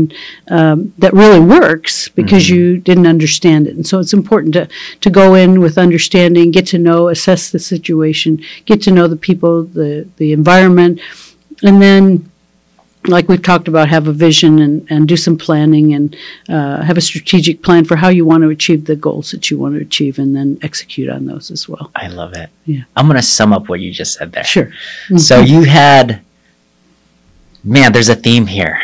um, 0.57 0.77
that 1.03 1.13
really 1.13 1.39
works 1.57 2.07
because 2.09 2.43
Mm-hmm. 2.45 2.55
you 2.55 2.77
didn't 2.89 3.07
understand 3.15 3.67
it. 3.67 3.75
And 3.77 3.85
so 3.89 3.99
it's 3.99 4.13
important 4.21 4.53
to, 4.57 4.63
to 5.05 5.09
go 5.21 5.35
in 5.43 5.59
with 5.63 5.77
understanding, 5.77 6.51
get 6.51 6.65
to 6.67 6.77
know, 6.77 7.07
assess 7.15 7.51
the 7.51 7.59
situation, 7.59 8.31
get 8.65 8.81
to 8.83 8.91
know 8.91 9.07
the 9.07 9.15
people, 9.29 9.63
the, 9.63 10.07
the 10.17 10.31
environment, 10.33 10.99
and 11.63 11.81
then 11.81 12.30
like 13.07 13.27
we've 13.27 13.41
talked 13.41 13.67
about, 13.67 13.89
have 13.89 14.07
a 14.07 14.13
vision 14.13 14.59
and, 14.59 14.85
and 14.91 15.07
do 15.07 15.17
some 15.17 15.37
planning 15.37 15.93
and 15.93 16.15
uh, 16.49 16.81
have 16.83 16.97
a 16.97 17.01
strategic 17.01 17.63
plan 17.63 17.83
for 17.83 17.95
how 17.95 18.09
you 18.09 18.25
want 18.25 18.43
to 18.43 18.49
achieve 18.49 18.85
the 18.85 18.95
goals 18.95 19.31
that 19.31 19.49
you 19.49 19.57
want 19.57 19.73
to 19.75 19.81
achieve 19.81 20.19
and 20.19 20.35
then 20.35 20.59
execute 20.61 21.09
on 21.09 21.25
those 21.25 21.49
as 21.49 21.67
well. 21.67 21.89
i 21.95 22.07
love 22.07 22.33
it 22.33 22.49
Yeah. 22.65 22.83
i'm 22.95 23.07
gonna 23.07 23.21
sum 23.23 23.53
up 23.53 23.69
what 23.69 23.79
you 23.79 23.91
just 23.91 24.13
said 24.17 24.31
there 24.33 24.43
Sure. 24.43 24.71
so 25.17 25.39
you 25.39 25.63
had 25.63 26.21
man 27.63 27.91
there's 27.93 28.09
a 28.09 28.15
theme 28.15 28.47
here 28.47 28.79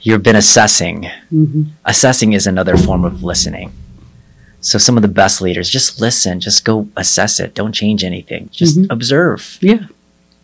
you've 0.00 0.22
been 0.22 0.36
assessing 0.36 1.08
hmm 1.30 1.62
assessing 1.84 2.32
is 2.32 2.46
another 2.46 2.76
form 2.76 3.04
of 3.04 3.22
listening 3.22 3.72
so 4.60 4.78
some 4.78 4.96
of 4.96 5.02
the 5.02 5.08
best 5.08 5.40
leaders 5.40 5.68
just 5.70 6.00
listen 6.00 6.40
just 6.40 6.64
go 6.64 6.88
assess 6.96 7.38
it 7.40 7.54
don't 7.54 7.72
change 7.72 8.02
anything 8.04 8.48
just 8.52 8.76
Mhm. 8.78 8.86
observe 8.90 9.58
Yeah. 9.60 9.86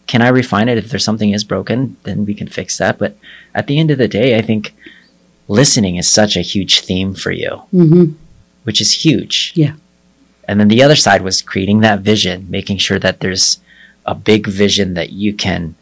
Can 0.09 0.20
I 0.22 0.28
refine 0.28 0.68
it? 0.68 0.78
If 0.78 0.88
there's 0.90 1.04
something 1.04 1.30
is 1.30 1.44
broken, 1.44 1.96
then 2.02 2.24
we 2.26 2.34
can 2.34 2.48
fix 2.48 2.76
that. 2.78 2.98
But 2.98 3.16
at 3.54 3.66
the 3.68 3.78
end 3.78 3.90
of 3.92 3.98
the 3.98 4.09
day, 4.09 4.36
I 4.36 4.42
think 4.42 4.74
listening 5.48 5.96
is 5.96 6.09
such 6.09 6.36
a 6.36 6.40
huge 6.40 6.80
theme 6.80 7.14
for 7.14 7.30
you, 7.30 7.50
hmm 7.70 8.04
which 8.64 8.80
is 8.82 8.92
huge. 9.04 9.52
Yeah. 9.54 9.74
And 10.46 10.59
then 10.61 10.68
the 10.68 10.82
other 10.82 10.96
side 10.96 11.22
was 11.22 11.40
creating 11.40 11.80
that 11.80 12.00
vision, 12.00 12.46
making 12.50 12.78
sure 12.78 12.98
that 12.98 13.20
there's 13.20 13.61
a 14.04 14.14
big 14.14 14.46
vision 14.46 14.92
that 14.94 15.11
you 15.11 15.32
can 15.32 15.74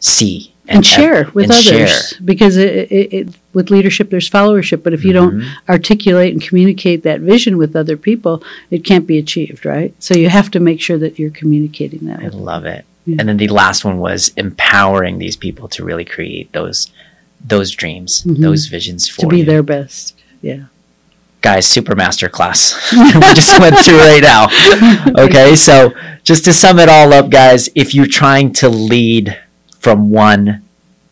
see 0.00 0.52
And, 0.68 0.84
share 0.84 1.30
with 1.32 1.44
and 1.44 1.52
others 1.52 1.64
share. 2.10 2.20
because 2.22 2.56
it, 2.58 2.90
it, 2.92 3.12
it, 3.14 3.28
with 3.54 3.70
leadership, 3.70 4.10
there's 4.10 4.28
followership. 4.28 4.82
But 4.82 4.92
if 4.92 5.04
you 5.04 5.12
don't 5.14 5.40
Mhm. 5.40 5.48
articulate 5.70 6.32
and 6.34 6.42
communicate 6.42 7.02
that 7.04 7.20
vision 7.20 7.56
with 7.56 7.74
other 7.76 7.96
people, 7.96 8.42
it 8.70 8.84
can't 8.84 9.06
be 9.06 9.16
achieved, 9.18 9.64
right? 9.64 9.94
So 9.98 10.14
you 10.14 10.28
have 10.28 10.50
to 10.50 10.60
make 10.60 10.80
sure 10.82 10.98
that 10.98 11.18
you're 11.18 11.30
communicating 11.40 12.00
that. 12.08 12.20
I 12.20 12.28
love 12.28 12.64
it. 12.66 12.84
Yeah. 13.06 13.16
And 13.18 13.28
then 13.28 13.36
the 13.36 13.48
last 13.48 13.84
one 13.84 13.98
was 13.98 14.32
empowering 14.36 15.18
these 15.18 15.36
people 15.36 15.68
to 15.68 15.84
really 15.84 16.04
create 16.04 16.52
those 16.52 16.90
those 17.46 17.70
dreams, 17.72 18.22
Mhm. 18.22 18.38
those 18.40 18.66
visions 18.66 19.06
for 19.08 19.20
to 19.22 19.28
be 19.28 19.38
you. 19.40 19.44
their 19.44 19.62
best. 19.62 20.14
Yeah. 20.42 20.64
guys 21.42 21.66
super 21.66 21.94
master 21.94 22.28
class 22.30 22.72
we 22.92 23.20
just 23.34 23.60
went 23.60 23.76
through 23.78 23.98
right 23.98 24.22
now 24.22 24.48
okay 25.26 25.54
so 25.54 25.92
just 26.22 26.42
to 26.46 26.52
sum 26.54 26.78
it 26.78 26.88
all 26.88 27.12
up 27.12 27.28
guys 27.28 27.68
if 27.74 27.94
you're 27.94 28.06
trying 28.22 28.50
to 28.50 28.66
lead 28.68 29.36
from 29.78 30.08
one 30.10 30.62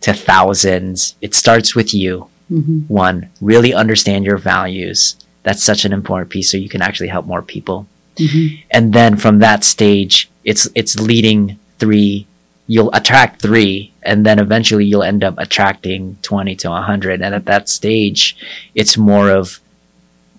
to 0.00 0.12
thousands 0.14 1.14
it 1.20 1.34
starts 1.34 1.74
with 1.74 1.92
you 1.92 2.28
hmm 2.48 2.78
one 2.88 3.28
really 3.42 3.72
understand 3.74 4.24
your 4.24 4.38
values 4.38 5.16
That's 5.42 5.62
such 5.62 5.84
an 5.84 5.92
important 5.92 6.30
piece 6.30 6.48
so 6.50 6.56
you 6.56 6.68
can 6.74 6.80
actually 6.82 7.08
help 7.16 7.26
more 7.26 7.42
people. 7.42 7.86
Mhm. 8.16 8.60
And 8.70 8.92
then 8.92 9.16
from 9.16 9.40
that 9.40 9.64
stage, 9.64 10.14
it's 10.50 10.64
it's 10.80 10.94
leading 11.10 11.58
three. 11.82 12.26
You'll 12.72 12.94
attract 12.94 13.42
three, 13.42 13.90
and 14.02 14.24
then 14.26 14.38
eventually 14.38 14.86
you'll 14.86 15.02
end 15.12 15.22
up 15.28 15.34
attracting 15.36 16.16
twenty 16.22 16.54
to 16.62 16.70
hundred. 16.70 17.20
And 17.24 17.34
at 17.34 17.44
that 17.52 17.68
stage, 17.68 18.36
it's 18.80 18.96
more 18.96 19.28
of 19.40 19.58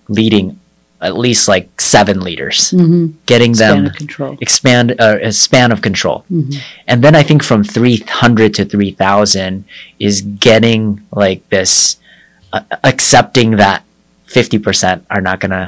leading 0.08 0.58
at 1.04 1.18
least 1.26 1.48
like 1.54 1.68
seven 1.80 2.18
leaders, 2.28 2.58
Mhm. 2.72 3.12
getting 3.32 3.52
Span 3.54 3.92
them 3.92 4.36
expand 4.40 4.86
uh, 4.98 5.18
a 5.20 5.32
span 5.32 5.68
of 5.74 5.80
control. 5.88 6.24
Mhm. 6.32 6.56
And 6.88 7.04
then 7.04 7.14
I 7.14 7.22
think 7.22 7.42
from 7.44 7.60
300 7.62 8.54
to 8.56 8.64
3000 8.64 9.64
is 10.00 10.22
getting 10.48 11.02
like 11.12 11.40
this 11.50 11.96
uh, 12.56 12.60
accepting 12.82 13.56
that 13.64 13.82
50% 14.26 15.04
are 15.12 15.20
not 15.20 15.40
going 15.40 15.50
to 15.60 15.66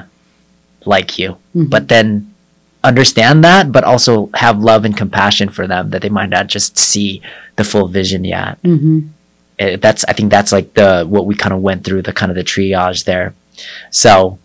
like 0.87 1.19
you. 1.21 1.37
Mhm. 1.55 1.69
But 1.69 1.89
then 1.93 2.33
understand 2.87 3.43
that 3.45 3.73
but 3.73 3.85
also 3.85 4.31
have 4.35 4.59
love 4.63 4.85
and 4.85 4.97
compassion 4.97 5.49
for 5.49 5.67
them 5.67 5.91
that 5.91 6.03
they 6.03 6.09
might 6.09 6.31
not 6.31 6.47
just 6.47 6.79
see 6.79 7.21
the 7.57 7.65
full 7.65 7.89
vision 7.89 8.25
yet. 8.25 8.63
Mhm. 8.63 9.09
Uh, 9.59 9.77
That's 9.81 10.05
I 10.09 10.13
think 10.13 10.31
that's 10.31 10.53
like 10.53 10.75
the 10.75 11.05
what 11.09 11.27
we 11.27 11.35
kind 11.35 11.53
of 11.55 11.61
went 11.61 11.83
through 11.85 12.03
the 12.03 12.13
kind 12.13 12.31
of 12.31 12.37
the 12.37 12.45
triage 12.45 13.05
there. 13.05 13.35
So 13.91 14.39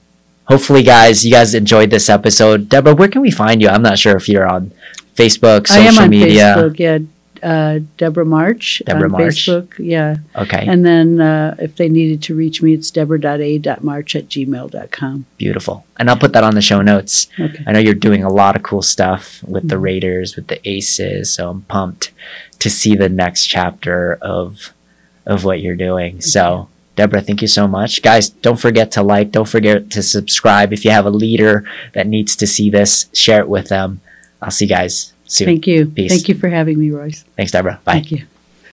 hopefully 0.46 0.84
guys 0.84 1.26
you 1.26 1.32
guys 1.32 1.54
enjoyed 1.54 1.90
this 1.92 2.10
episode. 2.10 2.70
Debra, 2.70 2.96
where 2.96 3.10
can 3.10 3.22
we 3.22 3.32
find 3.32 3.62
you? 3.62 3.68
I'm 3.70 3.82
not 3.84 4.00
sure 4.00 4.16
if 4.16 4.28
you're 4.30 4.48
on 4.48 4.72
Facebook, 5.16 5.70
I 5.70 5.80
am 5.80 5.94
social 5.94 6.04
on 6.04 6.10
media. 6.10 6.56
Facebook. 6.56 6.80
Yeah, 6.80 6.98
uh, 7.44 7.80
Debra 7.98 8.26
March 8.26 8.82
Debra 8.86 9.06
on 9.06 9.12
March. 9.12 9.24
Facebook. 9.48 9.74
Yeah, 9.78 10.18
Okay. 10.36 10.66
and 10.68 10.86
then 10.86 11.20
uh, 11.22 11.56
if 11.60 11.76
they 11.76 11.90
needed 11.90 12.22
to 12.24 12.36
reach 12.36 12.62
me, 12.62 12.74
it's 12.74 12.92
deborah.a.march 12.92 14.16
at 14.16 14.28
gmail.com. 14.30 15.26
Beautiful. 15.38 15.86
And 15.98 16.10
I'll 16.10 16.18
put 16.18 16.34
that 16.34 16.44
on 16.44 16.56
the 16.56 16.62
show 16.62 16.82
notes. 16.82 17.28
Okay. 17.40 17.64
I 17.68 17.72
know 17.72 17.80
you're 17.80 17.94
doing 17.94 18.24
a 18.24 18.30
lot 18.32 18.56
of 18.56 18.64
cool 18.64 18.82
stuff 18.82 19.44
with 19.44 19.68
the 19.70 19.76
Mhm. 19.76 19.82
Raiders, 19.84 20.36
with 20.36 20.48
the 20.48 20.60
Aces, 20.68 21.32
so 21.32 21.50
I'm 21.50 21.62
pumped 21.64 22.12
to 22.60 22.70
see 22.70 22.96
the 22.96 23.10
next 23.10 23.48
chapter 23.48 24.18
of 24.22 24.74
of 25.26 25.44
what 25.46 25.62
you're 25.62 25.76
doing. 25.76 26.20
So, 26.20 26.68
Debra, 26.96 27.22
thank 27.22 27.42
you 27.44 27.48
so 27.48 27.68
much. 27.68 28.02
Guys, 28.02 28.30
don't 28.30 28.60
forget 28.60 28.92
to 28.92 29.04
like, 29.04 29.32
don't 29.32 29.48
forget 29.48 29.90
to 29.92 30.02
subscribe. 30.02 30.74
If 30.74 30.84
you 30.84 30.90
have 30.92 31.06
a 31.06 31.12
leader 31.12 31.64
that 31.94 32.08
needs 32.08 32.36
to 32.38 32.48
see 32.48 32.70
this, 32.72 33.06
share 33.14 33.40
it 33.40 33.48
with 33.48 33.70
them. 33.70 34.02
I'll 34.42 34.50
see 34.52 34.66
you 34.66 34.70
guys 34.70 35.14
soon. 35.32 35.46
Thank 35.48 35.68
you. 35.68 35.88
Peace. 35.88 36.12
Thank 36.12 36.30
you 36.30 36.36
for 36.36 36.50
having 36.50 36.80
me, 36.80 36.92
Royce. 36.92 37.24
Thanks, 37.36 37.52
Debra. 37.52 37.80
Bye. 37.84 37.94
Thank 37.94 38.12
you. 38.12 38.26